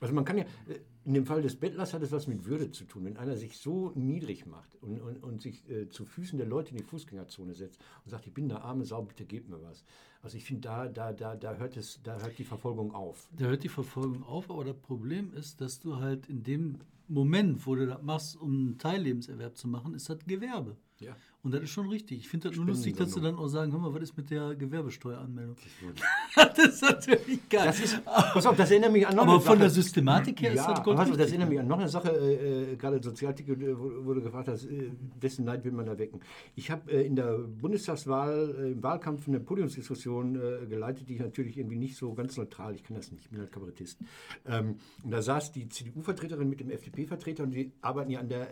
Also 0.00 0.14
man 0.14 0.24
kann 0.24 0.38
ja, 0.38 0.44
äh, 0.44 0.80
in 1.04 1.14
dem 1.14 1.26
Fall 1.26 1.42
des 1.42 1.56
Bettlers 1.56 1.94
hat 1.94 2.02
es 2.02 2.12
was 2.12 2.26
mit 2.26 2.44
Würde 2.44 2.70
zu 2.70 2.84
tun. 2.84 3.04
Wenn 3.04 3.16
einer 3.16 3.36
sich 3.36 3.58
so 3.58 3.92
niedrig 3.94 4.46
macht 4.46 4.74
und, 4.82 5.00
und, 5.00 5.22
und 5.22 5.40
sich 5.40 5.68
äh, 5.68 5.88
zu 5.88 6.04
Füßen 6.04 6.38
der 6.38 6.46
Leute 6.46 6.70
in 6.70 6.76
die 6.78 6.82
Fußgängerzone 6.82 7.54
setzt 7.54 7.80
und 8.04 8.10
sagt, 8.10 8.26
ich 8.26 8.34
bin 8.34 8.50
eine 8.50 8.62
arme 8.62 8.84
Sau, 8.84 9.02
bitte 9.02 9.24
gebt 9.24 9.48
mir 9.48 9.62
was. 9.62 9.84
Also 10.22 10.36
ich 10.36 10.44
finde, 10.44 10.62
da, 10.62 10.88
da, 10.88 11.12
da, 11.12 11.36
da, 11.36 11.54
hört 11.54 11.76
es, 11.76 12.00
da 12.02 12.20
hört 12.20 12.38
die 12.38 12.44
Verfolgung 12.44 12.92
auf. 12.94 13.28
Da 13.36 13.46
hört 13.46 13.62
die 13.62 13.68
Verfolgung 13.68 14.22
auf, 14.24 14.50
aber 14.50 14.64
das 14.64 14.76
Problem 14.76 15.32
ist, 15.32 15.60
dass 15.60 15.80
du 15.80 15.96
halt 15.96 16.28
in 16.28 16.42
dem 16.42 16.78
Moment, 17.08 17.66
wo 17.66 17.74
du 17.74 17.86
das 17.86 18.02
machst, 18.02 18.36
um 18.36 18.50
einen 18.50 18.78
Teillebenserwerb 18.78 19.56
zu 19.56 19.68
machen, 19.68 19.94
ist 19.94 20.08
das 20.08 20.18
Gewerbe. 20.26 20.76
Ja. 21.00 21.16
Und 21.42 21.54
das 21.54 21.62
ist 21.62 21.70
schon 21.70 21.88
richtig. 21.88 22.18
Ich 22.18 22.28
finde 22.28 22.48
das 22.48 22.56
nur 22.58 22.66
lustig, 22.66 22.96
dass 22.96 23.12
sie 23.12 23.20
dann 23.20 23.36
auch 23.36 23.48
sagen, 23.48 23.72
hör 23.72 23.78
mal, 23.78 23.94
was 23.94 24.02
ist 24.02 24.16
mit 24.16 24.30
der 24.30 24.54
Gewerbesteueranmeldung? 24.54 25.56
das 26.36 26.58
ist 26.58 26.82
natürlich 26.82 27.48
geil. 27.48 27.64
Das 27.66 27.80
ist, 27.80 28.04
pass 28.04 28.44
auf, 28.44 28.56
das 28.56 28.70
erinnert 28.70 28.92
mich 28.92 29.06
an 29.06 29.16
noch 29.16 29.22
aber 29.22 29.32
eine 29.32 29.40
von 29.40 29.52
Sache. 29.52 29.58
der 29.60 29.70
Systematik 29.70 30.42
her 30.42 30.52
Ja, 30.52 30.60
ist 30.60 30.68
das 30.68 30.80
aber 30.80 30.94
pass 30.96 31.10
auf, 31.10 31.16
das 31.16 31.28
erinnert 31.30 31.48
mich 31.48 31.60
an 31.60 31.66
noch 31.66 31.78
eine 31.78 31.88
Sache, 31.88 32.10
äh, 32.10 32.72
äh, 32.72 32.76
gerade 32.76 33.02
Sozialticket, 33.02 33.58
äh, 33.62 33.64
du 33.64 34.20
gefragt 34.22 34.48
hast, 34.48 34.66
äh, 34.66 34.90
wessen 35.18 35.46
Neid 35.46 35.64
will 35.64 35.72
man 35.72 35.86
da 35.86 35.98
wecken? 35.98 36.20
Ich 36.56 36.70
habe 36.70 36.92
äh, 36.92 37.06
in 37.06 37.16
der 37.16 37.38
Bundestagswahl, 37.38 38.54
äh, 38.58 38.72
im 38.72 38.82
Wahlkampf 38.82 39.26
eine 39.26 39.40
Podiumsdiskussion 39.40 40.36
äh, 40.36 40.66
geleitet, 40.66 41.08
die 41.08 41.14
ich 41.14 41.20
natürlich 41.20 41.56
irgendwie 41.56 41.76
nicht 41.76 41.96
so 41.96 42.12
ganz 42.12 42.36
neutral, 42.36 42.74
ich 42.74 42.84
kann 42.84 42.96
das 42.96 43.10
nicht, 43.12 43.24
ich 43.24 43.30
bin 43.30 43.40
halt 43.40 43.50
Kabarettist. 43.50 43.98
Ähm, 44.46 44.76
und 45.02 45.10
da 45.10 45.22
saß 45.22 45.52
die 45.52 45.70
CDU-Vertreterin 45.70 46.50
mit 46.50 46.60
dem 46.60 46.70
FDP-Vertreter 46.70 47.44
und 47.44 47.52
die 47.52 47.72
arbeiten 47.80 48.10
ja 48.10 48.20
an 48.20 48.28
der 48.28 48.48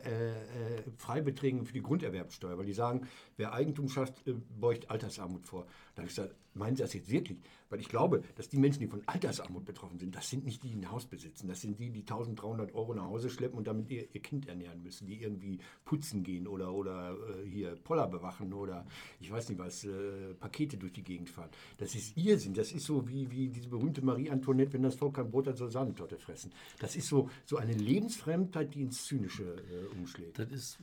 Freibeträgen 0.96 1.64
für 1.66 1.72
die 1.72 1.82
Grunderwerbsteuer, 1.82 2.56
weil 2.56 2.66
die 2.66 2.77
sagen, 2.78 3.06
wer 3.36 3.52
Eigentum 3.52 3.88
schafft, 3.88 4.26
äh, 4.26 4.34
beugt 4.58 4.90
Altersarmut 4.90 5.44
vor. 5.44 5.66
Da 5.94 6.02
habe 6.02 6.08
ich 6.08 6.16
gesagt, 6.16 6.34
meinen 6.54 6.76
Sie 6.76 6.82
das 6.82 6.92
jetzt 6.92 7.10
wirklich? 7.10 7.38
Weil 7.70 7.80
ich 7.80 7.88
glaube, 7.88 8.22
dass 8.36 8.48
die 8.48 8.56
Menschen, 8.56 8.80
die 8.80 8.86
von 8.86 9.02
Altersarmut 9.06 9.64
betroffen 9.64 9.98
sind, 9.98 10.14
das 10.14 10.30
sind 10.30 10.44
nicht 10.44 10.62
die, 10.62 10.68
die 10.70 10.76
ein 10.76 10.90
Haus 10.90 11.06
besitzen. 11.06 11.48
Das 11.48 11.60
sind 11.60 11.78
die, 11.78 11.90
die 11.90 12.00
1300 12.00 12.74
Euro 12.74 12.94
nach 12.94 13.04
Hause 13.04 13.30
schleppen 13.30 13.58
und 13.58 13.66
damit 13.66 13.90
ihr, 13.90 14.06
ihr 14.12 14.22
Kind 14.22 14.48
ernähren 14.48 14.82
müssen, 14.82 15.06
die 15.06 15.20
irgendwie 15.22 15.58
putzen 15.84 16.22
gehen 16.22 16.46
oder, 16.46 16.72
oder 16.72 17.12
äh, 17.12 17.48
hier 17.48 17.76
Poller 17.76 18.06
bewachen 18.06 18.52
oder 18.52 18.86
ich 19.20 19.30
weiß 19.30 19.48
nicht 19.48 19.58
was, 19.58 19.84
äh, 19.84 20.34
Pakete 20.38 20.76
durch 20.76 20.92
die 20.92 21.04
Gegend 21.04 21.30
fahren. 21.30 21.50
Das 21.78 21.94
ist 21.94 22.16
ihr 22.16 22.38
Sinn. 22.38 22.54
Das 22.54 22.72
ist 22.72 22.86
so 22.86 23.08
wie, 23.08 23.30
wie 23.30 23.48
diese 23.48 23.68
berühmte 23.68 24.02
Marie 24.02 24.30
Antoinette, 24.30 24.72
wenn 24.72 24.82
das 24.82 24.94
Volk 24.94 25.14
kein 25.14 25.30
Brot 25.30 25.46
hat, 25.46 25.56
soll 25.56 25.70
Sahnetorte 25.70 26.16
fressen. 26.18 26.52
Das 26.78 26.96
ist 26.96 27.08
so, 27.08 27.28
so 27.44 27.56
eine 27.56 27.74
Lebensfremdheit, 27.74 28.74
die 28.74 28.82
ins 28.82 29.04
Zynische 29.04 29.44
äh, 29.44 29.96
umschlägt. 29.96 30.38
Das 30.38 30.50
ist, 30.50 30.78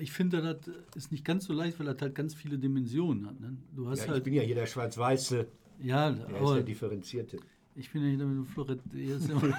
ich 0.00 0.12
finde, 0.12 0.40
das 0.42 0.74
ist 0.96 1.12
nicht 1.12 1.24
ganz 1.24 1.44
so 1.46 1.52
leicht, 1.52 1.78
weil 1.78 1.86
das 1.86 2.00
halt 2.00 2.14
ganz 2.14 2.34
viele 2.34 2.58
Dimensionen 2.58 3.26
hat. 3.26 3.40
Ne? 3.40 3.56
Du 3.74 3.88
hast 3.88 4.00
Ja, 4.00 4.04
ich 4.06 4.10
halt, 4.12 4.24
bin 4.24 4.34
ja 4.34 4.42
hier 4.42 4.54
der 4.54 4.66
Schwarz-Weiße, 4.66 5.46
ja, 5.82 6.10
der 6.10 6.26
ist 6.28 6.34
aber 6.36 6.54
der 6.54 6.62
Differenzierte. 6.64 7.38
ich 7.74 7.90
bin 7.90 8.18
ja 8.18 8.44
Florett. 8.44 8.80
hier 8.92 9.16
ist 9.16 9.28
immer- 9.30 9.42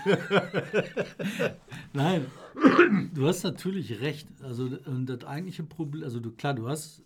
Nein, 1.94 2.26
du 3.14 3.28
hast 3.28 3.44
natürlich 3.44 4.00
recht. 4.02 4.28
Also 4.42 4.70
und 4.86 5.06
das 5.08 5.24
eigentliche 5.26 5.64
Problem, 5.64 6.04
also 6.04 6.20
du, 6.20 6.32
klar, 6.32 6.54
du 6.54 6.68
hast 6.68 7.02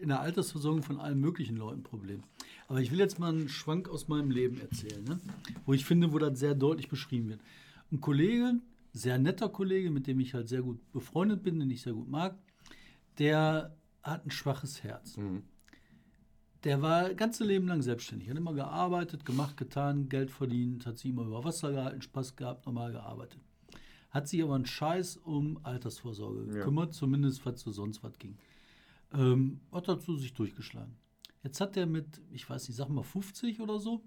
in 0.00 0.08
der 0.08 0.20
Altersversorgung 0.20 0.82
von 0.82 0.98
allen 0.98 1.20
möglichen 1.20 1.56
Leuten 1.56 1.80
ein 1.80 1.84
Problem. 1.84 2.22
Aber 2.68 2.80
ich 2.80 2.90
will 2.90 2.98
jetzt 2.98 3.18
mal 3.18 3.28
einen 3.32 3.48
Schwank 3.48 3.88
aus 3.88 4.08
meinem 4.08 4.30
Leben 4.30 4.60
erzählen, 4.60 5.04
ne? 5.04 5.20
wo 5.66 5.72
ich 5.74 5.84
finde, 5.84 6.12
wo 6.12 6.18
das 6.18 6.38
sehr 6.38 6.54
deutlich 6.54 6.88
beschrieben 6.88 7.28
wird. 7.28 7.40
Ein 7.92 8.00
Kollege, 8.00 8.54
sehr 8.92 9.18
netter 9.18 9.48
Kollege, 9.48 9.90
mit 9.90 10.06
dem 10.06 10.20
ich 10.20 10.34
halt 10.34 10.48
sehr 10.48 10.62
gut 10.62 10.78
befreundet 10.92 11.42
bin, 11.42 11.60
den 11.60 11.70
ich 11.70 11.82
sehr 11.82 11.92
gut 11.92 12.08
mag, 12.08 12.36
der 13.18 13.76
hat 14.02 14.26
ein 14.26 14.30
schwaches 14.30 14.82
Herz. 14.82 15.16
Der 16.64 16.80
war 16.80 17.12
ganze 17.14 17.44
Leben 17.44 17.66
lang 17.66 17.82
selbstständig, 17.82 18.30
hat 18.30 18.36
immer 18.36 18.54
gearbeitet, 18.54 19.24
gemacht, 19.24 19.56
getan, 19.56 20.08
Geld 20.08 20.30
verdient, 20.30 20.86
hat 20.86 20.98
sich 20.98 21.10
immer 21.10 21.22
über 21.22 21.44
Wasser 21.44 21.72
gehalten, 21.72 22.02
Spaß 22.02 22.36
gehabt, 22.36 22.66
normal 22.66 22.92
gearbeitet. 22.92 23.40
Hat 24.10 24.28
sich 24.28 24.42
aber 24.42 24.54
einen 24.54 24.66
Scheiß 24.66 25.16
um 25.16 25.58
Altersvorsorge 25.64 26.46
gekümmert, 26.46 26.94
zumindest 26.94 27.44
was 27.46 27.56
zu 27.56 27.72
sonst 27.72 28.02
was 28.04 28.16
ging. 28.18 28.36
Ähm, 29.12 29.60
hat 29.72 29.88
dazu 29.88 30.16
sich 30.16 30.34
durchgeschlagen. 30.34 30.94
Jetzt 31.42 31.60
hat 31.60 31.76
er 31.76 31.86
mit, 31.86 32.20
ich 32.30 32.48
weiß 32.48 32.68
nicht, 32.68 32.76
sag 32.76 32.88
mal 32.88 33.02
50 33.02 33.60
oder 33.60 33.80
so, 33.80 34.04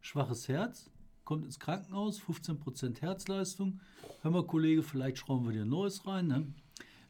schwaches 0.00 0.46
Herz, 0.46 0.90
kommt 1.24 1.44
ins 1.44 1.58
Krankenhaus, 1.58 2.20
15% 2.20 3.00
Herzleistung. 3.00 3.80
Hör 4.22 4.30
mal, 4.30 4.46
Kollege, 4.46 4.82
vielleicht 4.82 5.18
schrauben 5.18 5.46
wir 5.46 5.52
dir 5.52 5.62
ein 5.62 5.68
neues 5.68 6.06
rein. 6.06 6.28
Ne? 6.28 6.54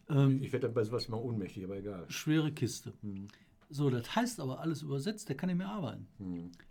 Ähm, 0.08 0.42
Ich 0.42 0.52
werde 0.52 0.66
dann 0.66 0.74
bei 0.74 0.84
sowas 0.84 1.08
mal 1.08 1.16
ohnmächtig, 1.18 1.64
aber 1.64 1.76
egal. 1.76 2.04
schwere 2.10 2.52
Kiste. 2.52 2.92
So, 3.70 3.90
das 3.90 4.14
heißt 4.16 4.40
aber 4.40 4.60
alles 4.60 4.82
übersetzt, 4.82 5.28
der 5.28 5.36
kann 5.36 5.48
nicht 5.48 5.58
mehr 5.58 5.68
arbeiten. 5.68 6.08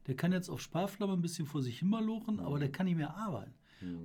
Der 0.08 0.16
kann 0.16 0.32
jetzt 0.32 0.50
auf 0.50 0.62
Sparflamme 0.62 1.14
ein 1.14 1.22
bisschen 1.22 1.46
vor 1.46 1.62
sich 1.62 1.80
hin 1.80 1.90
malochen, 1.90 2.40
aber 2.40 2.58
der 2.60 2.72
kann 2.72 2.86
nicht 2.88 2.96
mehr 2.98 3.16
arbeiten. 3.16 3.54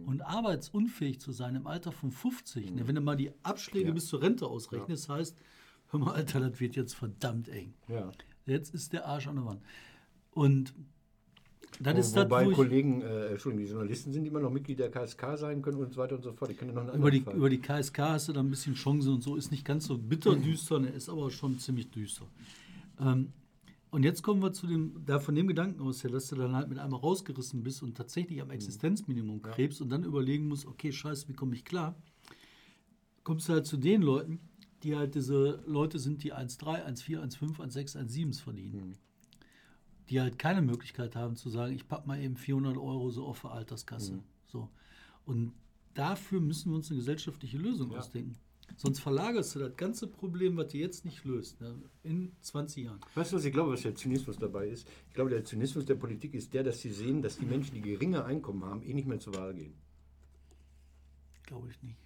Und 0.05 0.21
arbeitsunfähig 0.21 1.19
zu 1.19 1.33
sein 1.33 1.55
im 1.55 1.67
Alter 1.67 1.93
von 1.93 2.11
50, 2.11 2.73
ne, 2.73 2.87
wenn 2.87 2.95
du 2.95 3.01
mal 3.01 3.17
die 3.17 3.33
Abschläge 3.43 3.89
Ja. 3.89 3.95
bis 3.95 4.07
zur 4.07 4.21
Rente 4.21 4.47
ausrechnest, 4.47 5.09
heißt, 5.09 5.39
hör 5.89 6.01
mal, 6.01 6.13
Alter, 6.13 6.41
das 6.41 6.61
wird 6.61 6.77
jetzt 6.77 6.95
verdammt 6.95 7.49
eng. 7.49 7.73
Ja. 7.89 8.13
Jetzt 8.45 8.75
ist 8.75 8.93
der 8.93 9.07
Arsch 9.07 9.29
an 9.29 9.37
der 9.37 9.47
Wand. 9.47 9.63
Und 10.33 10.75
das 11.81 11.99
ist 11.99 12.17
das, 12.17 12.25
Wobei 12.25 12.47
wo 12.47 12.51
Kollegen, 12.53 13.03
äh, 13.03 13.29
Entschuldigung, 13.29 13.67
die 13.67 13.71
Journalisten 13.71 14.13
sind, 14.13 14.25
die 14.25 14.29
immer 14.29 14.41
noch 14.41 14.51
Mitglied 14.51 14.79
der 14.79 14.91
KSK 14.91 15.37
sein 15.37 15.63
können 15.63 15.79
und 15.79 15.93
so 15.93 16.01
weiter 16.01 16.17
und 16.17 16.23
so 16.23 16.33
fort. 16.33 16.51
Die 16.51 16.55
können 16.55 16.75
ja 16.75 16.83
noch 16.83 16.93
einen 16.93 17.01
über 17.01 17.11
die, 17.11 17.19
anderen 17.19 17.39
über 17.39 17.51
die 17.51 17.59
KSK 17.59 17.99
hast 17.99 18.29
du 18.29 18.33
da 18.33 18.41
ein 18.41 18.51
bisschen 18.51 18.75
Chance 18.75 19.11
und 19.11 19.23
so, 19.23 19.37
ist 19.37 19.51
nicht 19.51 19.65
ganz 19.65 19.87
so 19.87 19.97
bitter 19.99 20.35
düster, 20.37 20.79
ne, 20.79 20.89
ist 20.89 21.09
aber 21.09 21.31
schon 21.31 21.59
ziemlich 21.59 21.91
düster. 21.91 22.27
Ähm, 23.01 23.33
und 23.91 24.05
jetzt 24.05 24.23
kommen 24.23 24.43
wir 24.43 24.53
zu 24.53 24.67
dem, 24.67 25.03
da 25.05 25.19
von 25.19 25.35
dem 25.35 25.47
Gedanken 25.47 25.83
aus 25.83 26.03
her, 26.03 26.11
dass 26.11 26.29
du 26.29 26.37
dann 26.37 26.57
halt 26.57 26.69
mit 26.69 26.79
einmal 26.79 27.01
rausgerissen 27.01 27.63
bist 27.63 27.83
und 27.83 27.95
tatsächlich 27.95 28.41
am 28.41 28.51
Existenzminimum 28.51 29.43
krebst 29.43 29.83
und 29.83 29.91
dann 29.91 30.05
überlegen 30.05 30.49
musst, 30.49 30.67
okay, 30.67 30.93
scheiße, 30.93 31.29
wie 31.29 31.35
komme 31.35 31.55
ich 31.55 31.65
klar? 31.65 31.95
Kommst 33.23 33.49
du 33.49 33.53
halt 33.53 33.67
zu 33.67 33.77
den 33.77 34.01
Leuten, 34.01 34.41
die 34.83 34.97
halt 34.97 35.15
diese 35.15 35.63
Leute 35.67 35.99
sind, 35.99 36.25
die 36.25 36.33
1,3, 36.33 36.87
1,4, 36.87 37.21
1,5, 37.21 37.59
1,6, 37.59 37.99
1,7 37.99 38.43
verdienen. 38.43 38.97
Die 40.09 40.21
halt 40.21 40.39
keine 40.39 40.63
Möglichkeit 40.63 41.17
haben 41.17 41.37
zu 41.37 41.49
sagen, 41.49 41.75
ich 41.75 41.89
packe 41.89 42.07
mal 42.07 42.21
eben 42.21 42.37
400 42.37 42.77
Euro 42.77 43.11
so 43.11 43.25
auf 43.27 43.41
der 43.43 43.53
Alterskasse. 43.53 44.23
So. 44.47 44.69
Und 45.25 45.53
dafür 45.95 46.41
müssen 46.41 46.71
wir 46.71 46.77
uns 46.77 46.91
eine 46.91 46.99
gesellschaftliche 46.99 47.59
Lösung 47.59 47.95
ausdenken. 47.95 48.37
Sonst 48.77 49.01
verlagerst 49.01 49.55
du 49.55 49.59
das 49.59 49.77
ganze 49.77 50.07
Problem, 50.07 50.57
was 50.57 50.69
du 50.69 50.79
jetzt 50.79 51.05
nicht 51.05 51.25
löst, 51.25 51.61
ne, 51.61 51.75
in 52.03 52.33
20 52.41 52.85
Jahren. 52.85 53.01
Weißt 53.15 53.33
du, 53.33 53.37
was 53.37 53.45
ich 53.45 53.53
glaube, 53.53 53.73
was 53.73 53.83
der 53.83 53.95
Zynismus 53.95 54.39
dabei 54.39 54.69
ist? 54.69 54.89
Ich 55.09 55.15
glaube, 55.15 55.31
der 55.31 55.45
Zynismus 55.45 55.85
der 55.85 55.95
Politik 55.97 56.35
ist 56.35 56.55
der, 56.55 56.65
dass 56.65 56.81
sie 56.81 56.91
sehen, 56.91 57.23
dass 57.23 57.37
die 57.37 57.45
Menschen, 57.45 57.75
die 57.75 57.83
geringe 57.83 58.25
Einkommen 58.25 58.65
haben, 58.65 58.83
eh 58.83 58.95
nicht 58.95 59.07
mehr 59.07 59.21
zur 59.21 59.35
Wahl 59.35 59.55
gehen. 59.55 59.75
Glaube 61.45 61.69
ich 61.71 61.83
nicht. 61.83 61.99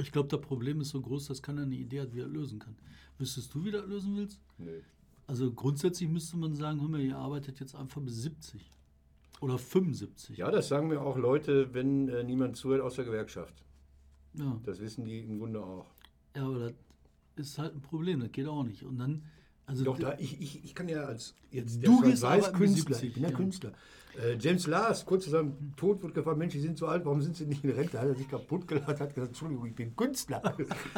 Ich 0.00 0.12
glaube, 0.12 0.28
das 0.28 0.40
Problem 0.40 0.80
ist 0.80 0.90
so 0.90 1.00
groß, 1.00 1.28
dass 1.28 1.42
keiner 1.42 1.62
eine 1.62 1.76
Idee 1.76 2.00
hat, 2.00 2.14
wie 2.14 2.20
er 2.20 2.28
lösen 2.28 2.58
kann. 2.58 2.76
Wüsstest 3.18 3.54
du, 3.54 3.64
wie 3.64 3.70
das 3.70 3.86
lösen 3.86 4.16
willst? 4.16 4.40
Nö. 4.58 4.80
Also 5.26 5.52
grundsätzlich 5.52 6.08
müsste 6.08 6.36
man 6.36 6.54
sagen, 6.54 6.80
hör 6.80 6.88
mal, 6.88 7.00
ihr 7.00 7.16
arbeitet 7.16 7.60
jetzt 7.60 7.74
einfach 7.74 8.00
bis 8.00 8.22
70 8.22 8.60
oder 9.40 9.58
75. 9.58 10.36
Ja, 10.36 10.50
das 10.50 10.68
sagen 10.68 10.88
mir 10.88 11.00
auch 11.00 11.16
Leute, 11.16 11.72
wenn 11.72 12.08
äh, 12.08 12.24
niemand 12.24 12.56
zuhört 12.56 12.82
aus 12.82 12.96
der 12.96 13.04
Gewerkschaft. 13.04 13.54
ja. 14.34 14.60
Das 14.64 14.80
wissen 14.80 15.04
die 15.04 15.20
im 15.20 15.38
Grunde 15.38 15.62
auch. 15.62 15.86
Ja, 16.36 16.46
aber 16.46 16.72
das 17.36 17.48
ist 17.48 17.58
halt 17.58 17.74
ein 17.74 17.80
Problem, 17.80 18.20
das 18.20 18.32
geht 18.32 18.46
auch 18.46 18.64
nicht. 18.64 18.82
Und 18.84 18.98
dann, 18.98 19.24
also 19.66 19.84
Doch, 19.84 19.98
da, 19.98 20.14
ich, 20.18 20.40
ich, 20.40 20.64
ich 20.64 20.74
kann 20.74 20.88
ja 20.88 21.04
als 21.04 21.34
jetzt 21.50 21.84
Du 21.84 22.00
gehst 22.02 22.22
weiß 22.22 22.52
Künstler, 22.52 22.96
70, 22.96 23.08
ich 23.08 23.14
bin 23.14 23.22
der 23.22 23.32
ja. 23.32 23.36
Künstler. 23.36 23.72
Äh, 24.22 24.36
James 24.38 24.68
Lars, 24.68 25.04
kurz 25.06 25.24
zu 25.24 25.30
seinem 25.30 25.74
Tod, 25.76 26.00
wird 26.02 26.14
gefragt, 26.14 26.38
Mensch, 26.38 26.52
die 26.52 26.60
sind 26.60 26.78
so 26.78 26.86
alt, 26.86 27.04
warum 27.04 27.20
sind 27.20 27.36
sie 27.36 27.46
nicht 27.46 27.64
in 27.64 27.70
Rente? 27.70 27.98
Hat 27.98 28.06
er 28.06 28.14
sich 28.14 28.28
kaputt 28.28 28.68
gelacht, 28.68 29.00
hat 29.00 29.12
gesagt, 29.12 29.28
Entschuldigung, 29.30 29.66
ich 29.66 29.74
bin 29.74 29.96
Künstler. 29.96 30.40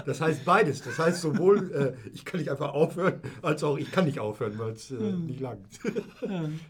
Das 0.04 0.20
heißt 0.20 0.44
beides. 0.44 0.82
Das 0.82 0.98
heißt 0.98 1.22
sowohl, 1.22 1.72
äh, 1.72 2.08
ich 2.12 2.26
kann 2.26 2.40
nicht 2.40 2.50
einfach 2.50 2.74
aufhören, 2.74 3.20
als 3.40 3.64
auch 3.64 3.78
ich 3.78 3.90
kann 3.90 4.04
nicht 4.04 4.18
aufhören, 4.18 4.58
weil 4.58 4.72
es 4.72 4.90
äh, 4.90 4.98
Hm. 4.98 5.24
nicht 5.26 5.40
langt. 5.40 5.66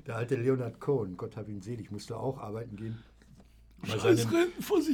Der 0.06 0.16
alte 0.16 0.36
Leonard 0.36 0.78
Cohen, 0.80 1.16
Gott 1.16 1.36
hab 1.36 1.48
ihn 1.48 1.62
selig, 1.62 1.90
musste 1.90 2.16
auch 2.16 2.38
arbeiten 2.38 2.76
gehen. 2.76 2.98
Weil 3.82 4.00
seine, 4.16 4.48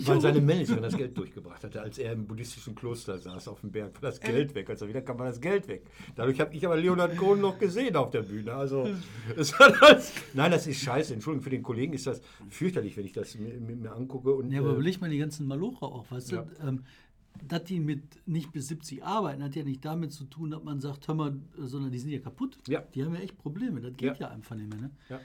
weil 0.07 0.21
seine 0.21 0.41
Managerin 0.41 0.83
das 0.83 0.97
Geld 0.97 1.17
durchgebracht 1.17 1.63
hatte, 1.65 1.81
als 1.81 1.99
er 1.99 2.13
im 2.13 2.27
buddhistischen 2.27 2.75
Kloster 2.75 3.17
saß 3.17 3.49
auf 3.49 3.61
dem 3.61 3.71
Berg, 3.71 3.95
war 3.95 4.11
das 4.11 4.21
Geld 4.21 4.55
weg. 4.55 4.69
Als 4.69 4.83
er 4.83 4.89
wieder 4.89 5.01
kam, 5.01 5.19
war 5.19 5.27
das 5.27 5.41
Geld 5.41 5.69
weg. 5.69 5.85
Dadurch 6.17 6.41
habe 6.41 6.55
ich 6.55 6.67
aber 6.67 6.77
Leonard 6.77 7.17
Cohen 7.17 7.41
noch 7.41 7.59
gesehen 7.59 7.97
auf 7.97 8.11
der 8.11 8.23
Bühne. 8.23 8.53
Also, 8.53 8.89
es 9.37 9.59
hat 9.59 9.75
das, 9.81 10.13
nein, 10.35 10.51
das 10.51 10.67
ist 10.67 10.81
scheiße. 10.81 11.15
Entschuldigung, 11.15 11.45
für 11.45 11.51
den 11.51 11.63
Kollegen 11.63 11.93
ist 11.93 12.07
das 12.07 12.21
fürchterlich, 12.51 12.97
wenn 12.97 13.07
ich 13.07 13.13
das 13.13 13.39
mir, 13.39 13.55
mir, 13.61 13.77
mir 13.77 13.93
angucke. 13.93 14.35
Und, 14.35 14.51
Ja, 14.51 14.61
aber 14.61 14.71
äh, 14.71 14.75
überleg 14.75 15.01
mal 15.01 15.09
die 15.11 15.19
ganzen 15.19 15.47
Malocher 15.47 15.87
auch, 15.87 16.11
weißt 16.11 16.33
Ja. 16.33 16.43
du? 16.43 16.67
Ähm, 16.69 16.85
dass 17.49 17.65
die 17.65 17.81
mit 17.81 18.03
nicht 18.27 18.53
bis 18.53 18.69
70 18.69 19.05
arbeiten, 19.05 19.43
hat 19.43 19.55
ja 19.57 19.65
nicht 19.65 19.83
damit 19.85 20.13
zu 20.13 20.25
tun, 20.25 20.51
dass 20.51 20.63
man 20.63 20.81
sagt, 20.81 21.09
hör 21.09 21.15
mal, 21.15 21.31
äh, 21.31 21.67
sondern 21.67 21.91
die 21.93 21.99
sind 21.99 22.11
ja 22.11 22.19
kaputt. 22.19 22.59
Ja. 22.69 22.83
Die 22.95 23.03
haben 23.05 23.15
ja 23.15 23.21
echt 23.21 23.39
Probleme. 23.39 23.81
Das 23.81 23.93
geht 23.97 24.03
Ja. 24.19 24.27
ja, 24.27 24.29
einfach 24.29 24.55
nicht 24.57 24.69
mehr. 24.69 24.83
Ne? 24.83 24.91
ja. 25.09 25.21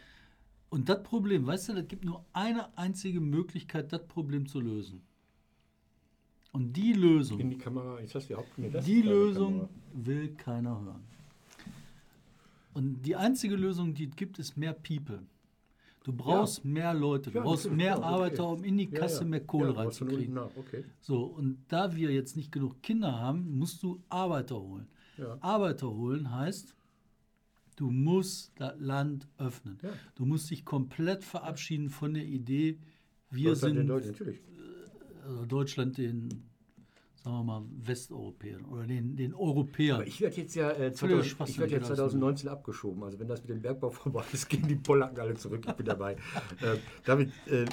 Und 0.69 0.89
das 0.89 1.01
Problem, 1.03 1.45
weißt 1.45 1.69
du, 1.69 1.73
das 1.75 1.87
gibt 1.87 2.03
nur 2.03 2.25
eine 2.33 2.77
einzige 2.77 3.21
Möglichkeit, 3.21 3.93
das 3.93 4.05
Problem 4.07 4.47
zu 4.47 4.59
lösen. 4.59 5.01
Und 6.51 6.73
die 6.73 6.93
Lösung, 6.93 7.39
In 7.39 7.49
die 7.51 7.57
Kamera, 7.57 7.99
die 8.01 8.35
Haupt 8.35 8.57
nee, 8.57 8.69
das 8.69 8.83
die 8.85 9.01
Lösung 9.01 9.69
will 9.93 10.33
keiner 10.35 10.81
hören. 10.81 11.03
Und 12.73 13.01
die 13.03 13.15
einzige 13.15 13.55
Lösung, 13.55 13.93
die 13.93 14.05
es 14.05 14.15
gibt, 14.15 14.39
ist 14.39 14.57
mehr 14.57 14.73
People. 14.73 15.23
Du 16.03 16.13
brauchst 16.13 16.63
mehr 16.63 16.93
Leute, 16.93 17.31
du 17.31 17.37
Ja, 17.37 17.43
brauchst 17.43 17.69
mehr 17.69 17.87
ja, 17.87 17.97
okay. 17.97 18.05
Arbeiter, 18.05 18.47
um 18.47 18.63
in 18.63 18.77
die 18.77 18.85
Ja, 18.89 18.99
Kasse 18.99 19.23
ja. 19.23 19.29
mehr 19.29 19.41
Kohle 19.41 19.73
ja, 19.73 19.79
reinzukriegen. 19.81 20.37
Okay. 20.37 20.85
So, 21.01 21.23
und 21.23 21.57
da 21.67 21.93
wir 21.95 22.11
jetzt 22.11 22.37
nicht 22.37 22.51
genug 22.51 22.81
Kinder 22.81 23.19
haben, 23.19 23.57
musst 23.57 23.83
du 23.83 24.01
Arbeiter 24.07 24.55
holen. 24.59 24.87
Ja. 25.17 25.37
Arbeiter 25.41 25.89
holen 25.89 26.31
heißt, 26.31 26.76
du 27.77 27.89
musst 27.89 28.51
das 28.57 28.73
Land 28.79 29.29
öffnen. 29.37 29.77
Ja. 29.81 29.89
Du 30.15 30.25
musst 30.25 30.51
dich 30.51 30.65
komplett 30.65 31.23
verabschieden 31.23 31.89
von 31.89 32.13
der 32.13 32.25
Idee, 32.25 32.79
wir 33.29 33.51
Deutschland 33.51 33.73
sind 33.73 33.81
in 33.81 33.87
Deutschland, 33.87 34.19
natürlich. 34.19 34.41
also 35.25 35.45
Deutschland 35.45 35.97
den, 35.97 36.29
sagen 37.23 37.35
wir 37.37 37.43
mal, 37.43 37.63
Westeuropäern 37.83 38.65
oder 38.65 38.85
den, 38.85 39.15
den 39.15 39.33
Europäern. 39.33 39.97
Aber 39.97 40.07
ich 40.07 40.21
werde 40.21 40.37
jetzt 40.37 40.55
ja 40.55 40.71
äh, 40.71 40.91
Völliger 40.91 41.23
2000, 41.23 41.49
ich 41.49 41.59
werd 41.59 41.71
ja 41.71 41.77
genau. 41.77 41.87
2019 41.87 42.49
abgeschoben. 42.49 43.03
Also 43.03 43.19
wenn 43.19 43.27
das 43.27 43.41
mit 43.41 43.49
dem 43.49 43.61
Bergbau 43.61 43.89
vorbei 43.91 44.23
ist, 44.31 44.49
gehen 44.49 44.67
die 44.67 44.75
Polacken 44.75 45.19
alle 45.19 45.35
zurück. 45.35 45.65
Ich 45.67 45.73
bin 45.73 45.85
dabei. 45.85 46.13
äh, 46.61 46.77
damit, 47.05 47.31
äh, 47.47 47.65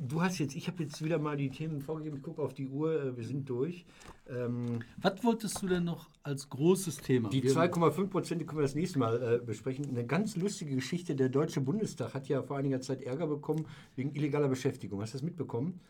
du 0.00 0.20
hast 0.22 0.38
jetzt, 0.38 0.54
ich 0.56 0.66
habe 0.68 0.82
jetzt 0.82 1.02
wieder 1.04 1.18
mal 1.18 1.36
die 1.36 1.50
Themen 1.50 1.80
vorgegeben. 1.80 2.16
Ich 2.18 2.22
gucke 2.22 2.42
auf 2.42 2.54
die 2.54 2.68
Uhr, 2.68 3.02
äh, 3.02 3.16
wir 3.16 3.24
sind 3.24 3.48
durch. 3.48 3.84
Ähm, 4.28 4.80
Was 5.00 5.22
wolltest 5.24 5.62
du 5.62 5.68
denn 5.68 5.84
noch 5.84 6.08
als 6.22 6.48
großes 6.48 6.98
Thema? 6.98 7.28
die 7.30 7.42
Wir- 7.42 7.52
2,5 7.52 8.06
Prozent, 8.10 8.40
die 8.40 8.46
können 8.46 8.58
wir 8.58 8.62
das 8.62 8.74
nächste 8.74 8.98
Mal 8.98 9.40
äh, 9.40 9.44
besprechen. 9.44 9.86
Eine 9.88 10.04
ganz 10.06 10.36
lustige 10.36 10.74
Geschichte. 10.74 11.14
Der 11.14 11.28
Deutsche 11.28 11.60
Bundestag 11.60 12.14
hat 12.14 12.28
ja 12.28 12.42
vor 12.42 12.56
einiger 12.58 12.80
Zeit 12.80 13.02
Ärger 13.02 13.26
bekommen 13.26 13.66
wegen 13.96 14.14
illegaler 14.14 14.48
Beschäftigung. 14.48 15.00
Hast 15.00 15.14
du 15.14 15.18
das 15.18 15.22
mitbekommen? 15.22 15.80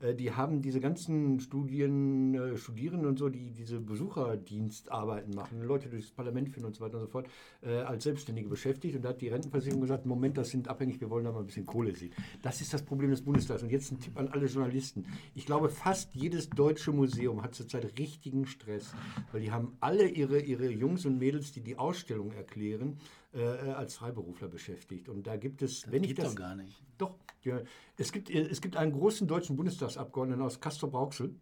Äh, 0.00 0.14
Die 0.14 0.32
haben 0.32 0.62
diese 0.62 0.80
ganzen 0.80 1.40
Studien, 1.40 2.34
äh, 2.34 2.56
Studierenden 2.56 3.08
und 3.08 3.18
so, 3.18 3.28
die 3.28 3.50
diese 3.50 3.80
Besucherdienstarbeiten 3.80 5.34
machen, 5.34 5.62
Leute 5.62 5.88
durchs 5.88 6.10
Parlament 6.10 6.50
führen 6.50 6.66
und 6.66 6.74
so 6.74 6.84
weiter 6.84 6.98
und 6.98 7.04
so 7.04 7.08
fort, 7.08 7.28
äh, 7.62 7.76
als 7.78 8.04
Selbstständige 8.04 8.48
beschäftigt. 8.48 8.96
Und 8.96 9.02
da 9.02 9.10
hat 9.10 9.20
die 9.20 9.28
Rentenversicherung 9.28 9.80
gesagt, 9.80 10.06
Moment, 10.06 10.36
das 10.36 10.50
sind 10.50 10.68
abhängig, 10.68 11.00
wir 11.00 11.10
wollen 11.10 11.24
da 11.24 11.32
mal 11.32 11.40
ein 11.40 11.46
bisschen 11.46 11.66
Kohle 11.66 11.94
sehen. 11.94 12.12
Das 12.42 12.60
ist 12.60 12.72
das 12.72 12.82
Problem 12.82 13.10
des 13.10 13.22
Bundestags. 13.22 13.62
Und 13.62 13.70
jetzt 13.70 13.90
ein 13.92 14.00
Tipp 14.00 14.18
an 14.18 14.28
alle 14.28 14.46
Journalisten. 14.46 15.06
Ich 15.34 15.46
glaube, 15.46 15.68
fast 15.68 16.14
jedes 16.14 16.50
deutsche 16.50 16.92
Museum 16.92 17.42
hat 17.42 17.54
zurzeit 17.54 17.98
richtigen 17.98 18.46
Stress, 18.46 18.94
weil 19.32 19.40
die 19.40 19.50
haben 19.50 19.76
alle 19.80 20.08
ihre, 20.08 20.40
ihre 20.40 20.70
Jungs 20.70 21.06
und 21.06 21.18
Mädels, 21.18 21.52
die 21.52 21.60
die 21.60 21.78
Ausstellung 21.78 22.32
erklären, 22.32 22.98
äh, 23.32 23.40
als 23.70 23.94
Freiberufler 23.94 24.48
beschäftigt. 24.48 25.08
Und 25.08 25.26
da 25.26 25.36
gibt 25.36 25.62
es, 25.62 25.90
wenn 25.90 26.02
ich 26.02 26.10
Geht 26.10 26.18
das... 26.20 26.34
doch 26.34 26.36
gar 26.36 26.54
nicht. 26.54 26.82
Doch, 26.98 27.16
ja. 27.42 27.60
es, 27.96 28.12
gibt, 28.12 28.30
äh, 28.30 28.40
es 28.40 28.60
gibt 28.60 28.76
einen 28.76 28.92
großen 28.92 29.26
deutschen 29.26 29.56
Bundestagsabgeordneten 29.56 30.42
aus 30.42 30.60
Castor 30.60 30.90
Brauxel, 30.90 31.34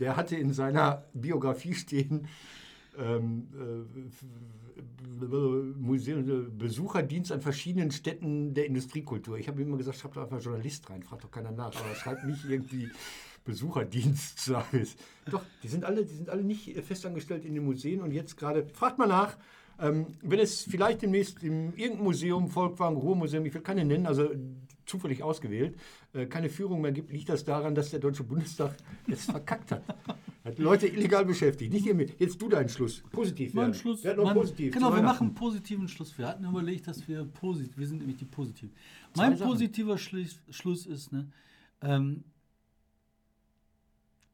der 0.00 0.16
hatte 0.16 0.36
in 0.36 0.52
seiner 0.52 1.04
Biografie 1.12 1.74
stehen, 1.74 2.28
ähm, 2.98 3.48
äh, 3.54 5.24
äh, 5.24 6.50
Besucherdienst 6.58 7.32
an 7.32 7.40
verschiedenen 7.40 7.90
Städten 7.90 8.54
der 8.54 8.66
Industriekultur. 8.66 9.38
Ich 9.38 9.48
habe 9.48 9.60
ihm 9.60 9.68
immer 9.68 9.78
gesagt, 9.78 9.98
schreibt 9.98 10.16
doch 10.16 10.22
einfach 10.22 10.42
Journalist 10.42 10.90
rein, 10.90 11.02
fragt 11.02 11.24
doch 11.24 11.30
keiner 11.30 11.52
nach, 11.52 11.74
aber 11.74 11.94
schreibt 11.94 12.24
nicht 12.24 12.44
irgendwie 12.44 12.90
Besucherdienstservice. 13.44 14.96
Doch, 15.30 15.42
die 15.62 15.68
sind 15.68 15.84
alle, 15.84 16.04
die 16.04 16.14
sind 16.14 16.28
alle 16.28 16.42
nicht 16.42 16.76
äh, 16.76 16.82
festangestellt 16.82 17.44
in 17.44 17.54
den 17.54 17.64
Museen 17.64 18.00
und 18.00 18.12
jetzt 18.12 18.36
gerade, 18.36 18.66
fragt 18.66 18.98
mal 18.98 19.08
nach, 19.08 19.36
ähm, 19.82 20.06
wenn 20.22 20.38
es 20.38 20.62
vielleicht 20.62 21.02
demnächst 21.02 21.42
in 21.42 21.74
irgendeinem 21.76 22.04
Museum, 22.04 22.48
Volkwang, 22.48 22.96
Ruhrmuseum, 22.96 23.44
ich 23.44 23.52
will 23.52 23.62
keine 23.62 23.84
nennen, 23.84 24.06
also 24.06 24.30
zufällig 24.86 25.22
ausgewählt, 25.22 25.76
äh, 26.12 26.26
keine 26.26 26.48
Führung 26.48 26.80
mehr 26.80 26.92
gibt, 26.92 27.10
liegt 27.10 27.28
das 27.28 27.44
daran, 27.44 27.74
dass 27.74 27.90
der 27.90 27.98
Deutsche 27.98 28.22
Bundestag 28.22 28.76
es 29.08 29.24
verkackt 29.24 29.72
hat. 29.72 29.82
Hat 30.44 30.58
Leute 30.58 30.86
illegal 30.86 31.24
beschäftigt. 31.24 31.72
Nicht 31.72 31.86
ihr 31.86 31.94
mit. 31.94 32.18
Jetzt 32.20 32.40
du 32.40 32.48
deinen 32.48 32.68
Schluss. 32.68 33.02
Positiv 33.10 33.54
Mein 33.54 33.66
werden. 33.66 33.74
Schluss. 33.74 34.04
Werd 34.04 34.18
noch 34.18 34.32
positiv. 34.32 34.72
genau, 34.72 34.94
wir 34.94 35.02
machen 35.02 35.28
einen 35.28 35.34
positiven 35.34 35.88
Schluss. 35.88 36.16
Wir 36.16 36.28
hatten 36.28 36.44
überlegt, 36.44 36.86
dass 36.86 37.06
wir 37.08 37.24
positiv, 37.24 37.76
wir 37.76 37.86
sind 37.86 37.98
nämlich 37.98 38.18
die 38.18 38.24
Positiven. 38.24 38.72
Mein 39.16 39.36
positiver 39.36 39.98
Schluss, 39.98 40.38
Schluss 40.50 40.86
ist, 40.86 41.12
ne, 41.12 41.28
ähm, 41.80 42.22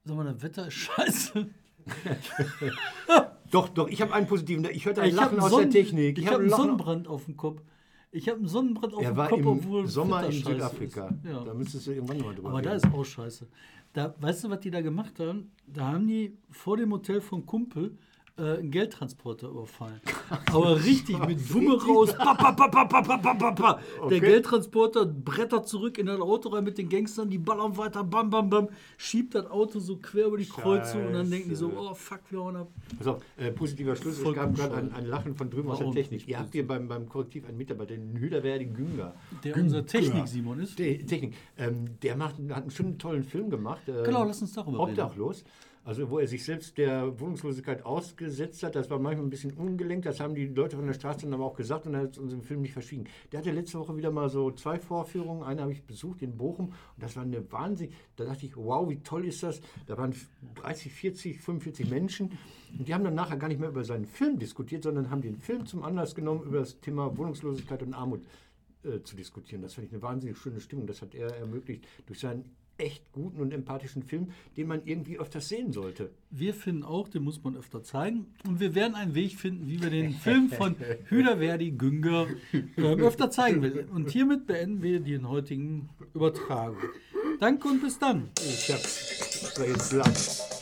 sag 0.04 0.16
mal, 0.16 0.24
das 0.24 0.42
Wetter 0.42 0.66
ist 0.66 0.74
scheiße. 0.74 1.48
Doch, 3.50 3.68
doch, 3.68 3.88
ich 3.88 4.00
habe 4.02 4.12
einen 4.14 4.26
positiven. 4.26 4.64
Ich 4.70 4.84
hörte 4.86 5.02
ein 5.02 5.08
Ich 5.10 5.14
Lachen 5.14 5.38
aus 5.40 5.50
Sonnen- 5.50 5.70
der 5.70 5.82
Technik. 5.82 6.18
Ich 6.18 6.26
hab 6.26 6.34
habe 6.34 6.42
einen 6.44 6.50
Sonnenbrand 6.52 7.08
auf 7.08 7.24
dem 7.24 7.36
Kopf. 7.36 7.62
Ich 8.10 8.28
habe 8.28 8.38
einen 8.38 8.48
Sonnenbrand 8.48 8.94
auf 8.94 9.02
Er 9.02 9.10
dem 9.12 9.16
war 9.16 9.28
Kopf, 9.28 9.40
im 9.40 9.46
obwohl 9.48 9.86
Sommer 9.86 10.18
Wetter 10.22 10.28
in 10.32 10.42
Südafrika. 10.44 11.10
Ja. 11.24 11.44
Da 11.44 11.54
müsstest 11.54 11.86
du 11.86 11.92
irgendwann 11.92 12.18
mal 12.18 12.34
drüber 12.34 12.50
Aber 12.50 12.62
da 12.62 12.72
reden. 12.72 12.86
ist 12.88 12.94
auch 12.94 13.04
scheiße. 13.04 13.46
Da, 13.92 14.14
weißt 14.20 14.44
du, 14.44 14.50
was 14.50 14.60
die 14.60 14.70
da 14.70 14.80
gemacht 14.80 15.18
haben? 15.20 15.50
Da 15.66 15.92
haben 15.92 16.06
die 16.06 16.36
vor 16.50 16.76
dem 16.76 16.92
Hotel 16.92 17.20
vom 17.20 17.44
Kumpel 17.46 17.96
äh, 18.38 18.58
einen 18.58 18.70
Geldtransporter 18.70 19.48
überfallen. 19.48 20.00
Aber 20.52 20.82
richtig, 20.84 21.18
mit 21.26 21.52
Wumme 21.52 21.82
raus. 21.82 22.14
Pa, 22.16 22.34
pa, 22.34 22.52
pa, 22.52 22.68
pa, 22.68 22.84
pa, 22.84 23.02
pa, 23.02 23.34
pa, 23.34 23.50
pa. 23.52 23.80
Okay. 24.00 24.08
Der 24.20 24.20
Geldtransporter 24.28 25.06
brettert 25.06 25.68
zurück 25.68 25.98
in 25.98 26.06
das 26.06 26.20
Auto 26.20 26.50
rein 26.50 26.64
mit 26.64 26.78
den 26.78 26.88
Gangstern, 26.88 27.28
die 27.30 27.38
ballern 27.38 27.76
weiter, 27.76 28.04
bam, 28.04 28.30
bam, 28.30 28.48
bam, 28.50 28.68
schiebt 28.96 29.34
das 29.34 29.46
Auto 29.50 29.78
so 29.80 29.96
quer 29.96 30.26
über 30.26 30.36
die 30.38 30.48
Kreuzung 30.48 31.06
und 31.06 31.12
dann 31.14 31.30
denken 31.30 31.48
die 31.50 31.54
so, 31.56 31.68
Scheiße. 31.68 31.80
oh 31.80 31.94
fuck, 31.94 32.20
wir 32.30 32.38
hauen 32.40 32.56
ab. 32.56 32.68
Auf, 33.04 33.22
äh, 33.36 33.50
positiver 33.50 33.96
Schluss. 33.96 34.14
Es 34.14 34.22
Vollkommen 34.22 34.54
gab 34.54 34.70
gerade 34.70 34.76
ein, 34.86 34.92
ein 34.92 35.06
Lachen 35.06 35.34
von 35.34 35.50
drüben 35.50 35.70
aus 35.70 35.78
der 35.78 35.86
Warum? 35.86 35.94
Technik. 35.94 36.26
Ihr 36.28 36.38
habt 36.38 36.52
hier 36.52 36.66
beim, 36.66 36.88
beim 36.88 37.08
Korrektiv 37.08 37.46
einen 37.46 37.58
Mitarbeiter, 37.58 37.94
den 37.96 38.16
Hüderwerdi 38.18 38.66
Günger. 38.66 39.14
Der 39.44 39.52
Günger. 39.52 39.64
unser 39.64 39.86
Technik-Simon 39.86 40.60
ist. 40.60 40.78
Die 40.78 40.98
Technik. 41.04 41.34
Ähm, 41.56 41.98
der 42.02 42.16
macht, 42.16 42.36
hat 42.50 42.62
einen 42.62 42.70
schönen, 42.70 42.98
tollen 42.98 43.24
Film 43.24 43.50
gemacht. 43.50 43.82
ähm, 43.88 44.04
Genau, 44.04 44.24
lass 44.24 44.40
uns 44.42 44.52
darüber 44.52 44.86
reden. 44.86 44.90
Obdachlos. 45.00 45.44
Also 45.88 46.10
wo 46.10 46.18
er 46.18 46.26
sich 46.28 46.44
selbst 46.44 46.76
der 46.76 47.18
Wohnungslosigkeit 47.18 47.86
ausgesetzt 47.86 48.62
hat, 48.62 48.76
das 48.76 48.90
war 48.90 48.98
manchmal 48.98 49.26
ein 49.26 49.30
bisschen 49.30 49.54
ungelenkt, 49.54 50.04
das 50.04 50.20
haben 50.20 50.34
die 50.34 50.44
Leute 50.44 50.76
von 50.76 50.86
der 50.86 50.92
Straße 50.92 51.22
dann 51.22 51.32
aber 51.32 51.46
auch 51.46 51.56
gesagt 51.56 51.86
und 51.86 51.94
er 51.94 52.02
hat 52.02 52.10
es 52.10 52.18
uns 52.18 52.34
im 52.34 52.42
Film 52.42 52.60
nicht 52.60 52.74
verschwiegen. 52.74 53.06
Der 53.32 53.40
hatte 53.40 53.52
letzte 53.52 53.78
Woche 53.78 53.96
wieder 53.96 54.10
mal 54.10 54.28
so 54.28 54.50
zwei 54.50 54.78
Vorführungen, 54.78 55.42
eine 55.44 55.62
habe 55.62 55.72
ich 55.72 55.82
besucht 55.82 56.20
in 56.20 56.36
Bochum 56.36 56.66
und 56.66 56.74
das 56.98 57.16
war 57.16 57.22
eine 57.22 57.50
Wahnsinn, 57.50 57.90
da 58.16 58.26
dachte 58.26 58.44
ich, 58.44 58.54
wow, 58.54 58.86
wie 58.90 58.98
toll 58.98 59.24
ist 59.24 59.42
das, 59.42 59.62
da 59.86 59.96
waren 59.96 60.14
30, 60.56 60.92
40, 60.92 61.40
45 61.40 61.88
Menschen 61.88 62.32
und 62.78 62.86
die 62.86 62.92
haben 62.92 63.04
dann 63.04 63.14
nachher 63.14 63.38
gar 63.38 63.48
nicht 63.48 63.58
mehr 63.58 63.70
über 63.70 63.84
seinen 63.84 64.04
Film 64.04 64.38
diskutiert, 64.38 64.82
sondern 64.82 65.08
haben 65.08 65.22
den 65.22 65.38
Film 65.38 65.64
zum 65.64 65.82
Anlass 65.82 66.14
genommen, 66.14 66.42
über 66.42 66.58
das 66.58 66.78
Thema 66.80 67.16
Wohnungslosigkeit 67.16 67.82
und 67.82 67.94
Armut 67.94 68.20
äh, 68.84 69.00
zu 69.04 69.16
diskutieren. 69.16 69.62
Das 69.62 69.72
fand 69.72 69.86
ich 69.86 69.92
eine 69.94 70.02
wahnsinnig 70.02 70.36
schöne 70.36 70.60
Stimmung. 70.60 70.86
Das 70.86 71.00
hat 71.00 71.14
er 71.14 71.34
ermöglicht 71.34 71.86
durch 72.06 72.20
seinen 72.20 72.44
echt 72.78 73.12
guten 73.12 73.40
und 73.40 73.52
empathischen 73.52 74.02
Film, 74.02 74.28
den 74.56 74.68
man 74.68 74.82
irgendwie 74.84 75.18
öfters 75.18 75.48
sehen 75.48 75.72
sollte. 75.72 76.10
Wir 76.30 76.54
finden 76.54 76.84
auch, 76.84 77.08
den 77.08 77.24
muss 77.24 77.42
man 77.42 77.56
öfter 77.56 77.82
zeigen. 77.82 78.26
Und 78.46 78.60
wir 78.60 78.74
werden 78.74 78.94
einen 78.94 79.14
Weg 79.14 79.36
finden, 79.36 79.68
wie 79.68 79.82
wir 79.82 79.90
den 79.90 80.14
Film 80.14 80.48
von 80.48 80.76
Hüderverdi 81.08 81.72
Günger 81.72 82.28
ähm, 82.52 83.00
öfter 83.00 83.30
zeigen 83.30 83.62
will. 83.62 83.88
Und 83.92 84.10
hiermit 84.10 84.46
beenden 84.46 84.82
wir 84.82 85.00
den 85.00 85.28
heutigen 85.28 85.88
Übertragung. 86.14 86.78
Danke 87.40 87.68
und 87.68 87.82
bis 87.82 87.98
dann. 87.98 88.30
Ich 88.38 88.70
hab, 88.70 88.80
das 88.80 89.54
war 89.58 89.66
jetzt 89.66 89.92
lang. 89.92 90.57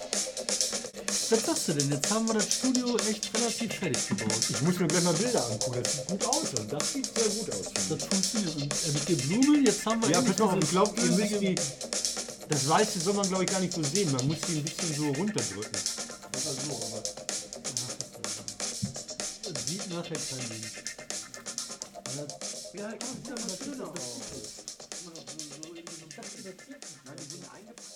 Was 1.29 1.45
sagst 1.45 1.67
du 1.67 1.73
denn? 1.73 1.91
Jetzt 1.91 2.09
haben 2.09 2.29
wir 2.29 2.35
das 2.35 2.55
Studio 2.55 2.97
echt 2.99 3.35
relativ 3.35 3.73
fertig 3.75 4.09
gebaut. 4.09 4.31
Ich 4.49 4.63
muss 4.63 4.79
mir 4.79 4.87
gleich 4.87 5.03
mal 5.03 5.13
Bilder 5.15 5.45
angucken. 5.45 5.83
Das 5.83 5.93
sieht 5.93 6.07
gut 6.07 6.25
aus. 6.25 6.55
Und 6.55 6.73
das 6.73 6.93
sieht 6.93 7.19
sehr 7.19 7.29
gut 7.31 7.51
aus. 7.51 7.73
Das 7.89 8.05
funktioniert. 8.05 8.55
Und 8.55 8.73
äh, 8.73 8.93
mit 8.93 9.09
den 9.09 9.19
Blumen, 9.29 9.67
jetzt 9.67 9.85
haben 9.87 10.03
wir 10.03 10.11
Ja, 10.11 10.23
pass 10.23 10.39
mal 10.39 10.45
auf, 10.45 10.63
ich 10.63 10.71
glaube, 10.71 11.01
ihr 11.01 11.11
müsst 11.11 11.41
die. 11.41 11.55
Das 12.49 12.69
Weiße 12.69 13.01
soll 13.01 13.15
man, 13.15 13.27
glaube 13.29 13.43
ich, 13.43 13.51
gar 13.51 13.59
nicht 13.59 13.73
so 13.73 13.83
sehen. 13.83 14.13
Man 14.13 14.25
muss 14.29 14.37
die 14.49 14.59
ein 14.59 14.63
bisschen 14.63 14.95
so 14.95 15.09
runterdrücken. 15.09 15.73
Das 19.43 19.67
sieht 19.67 19.91
nachher 19.91 20.17
kein 20.17 20.49
Ding. 20.49 20.63
Ja, 22.75 22.93
ich 22.93 22.99
das 22.99 23.09
sieht 23.11 23.33
aber 23.33 23.57
schöner 23.65 23.89
aus. 23.89 23.97
Nein, 27.05 27.17
die 27.19 27.31
sind 27.31 27.45
eingepackt. 27.53 27.96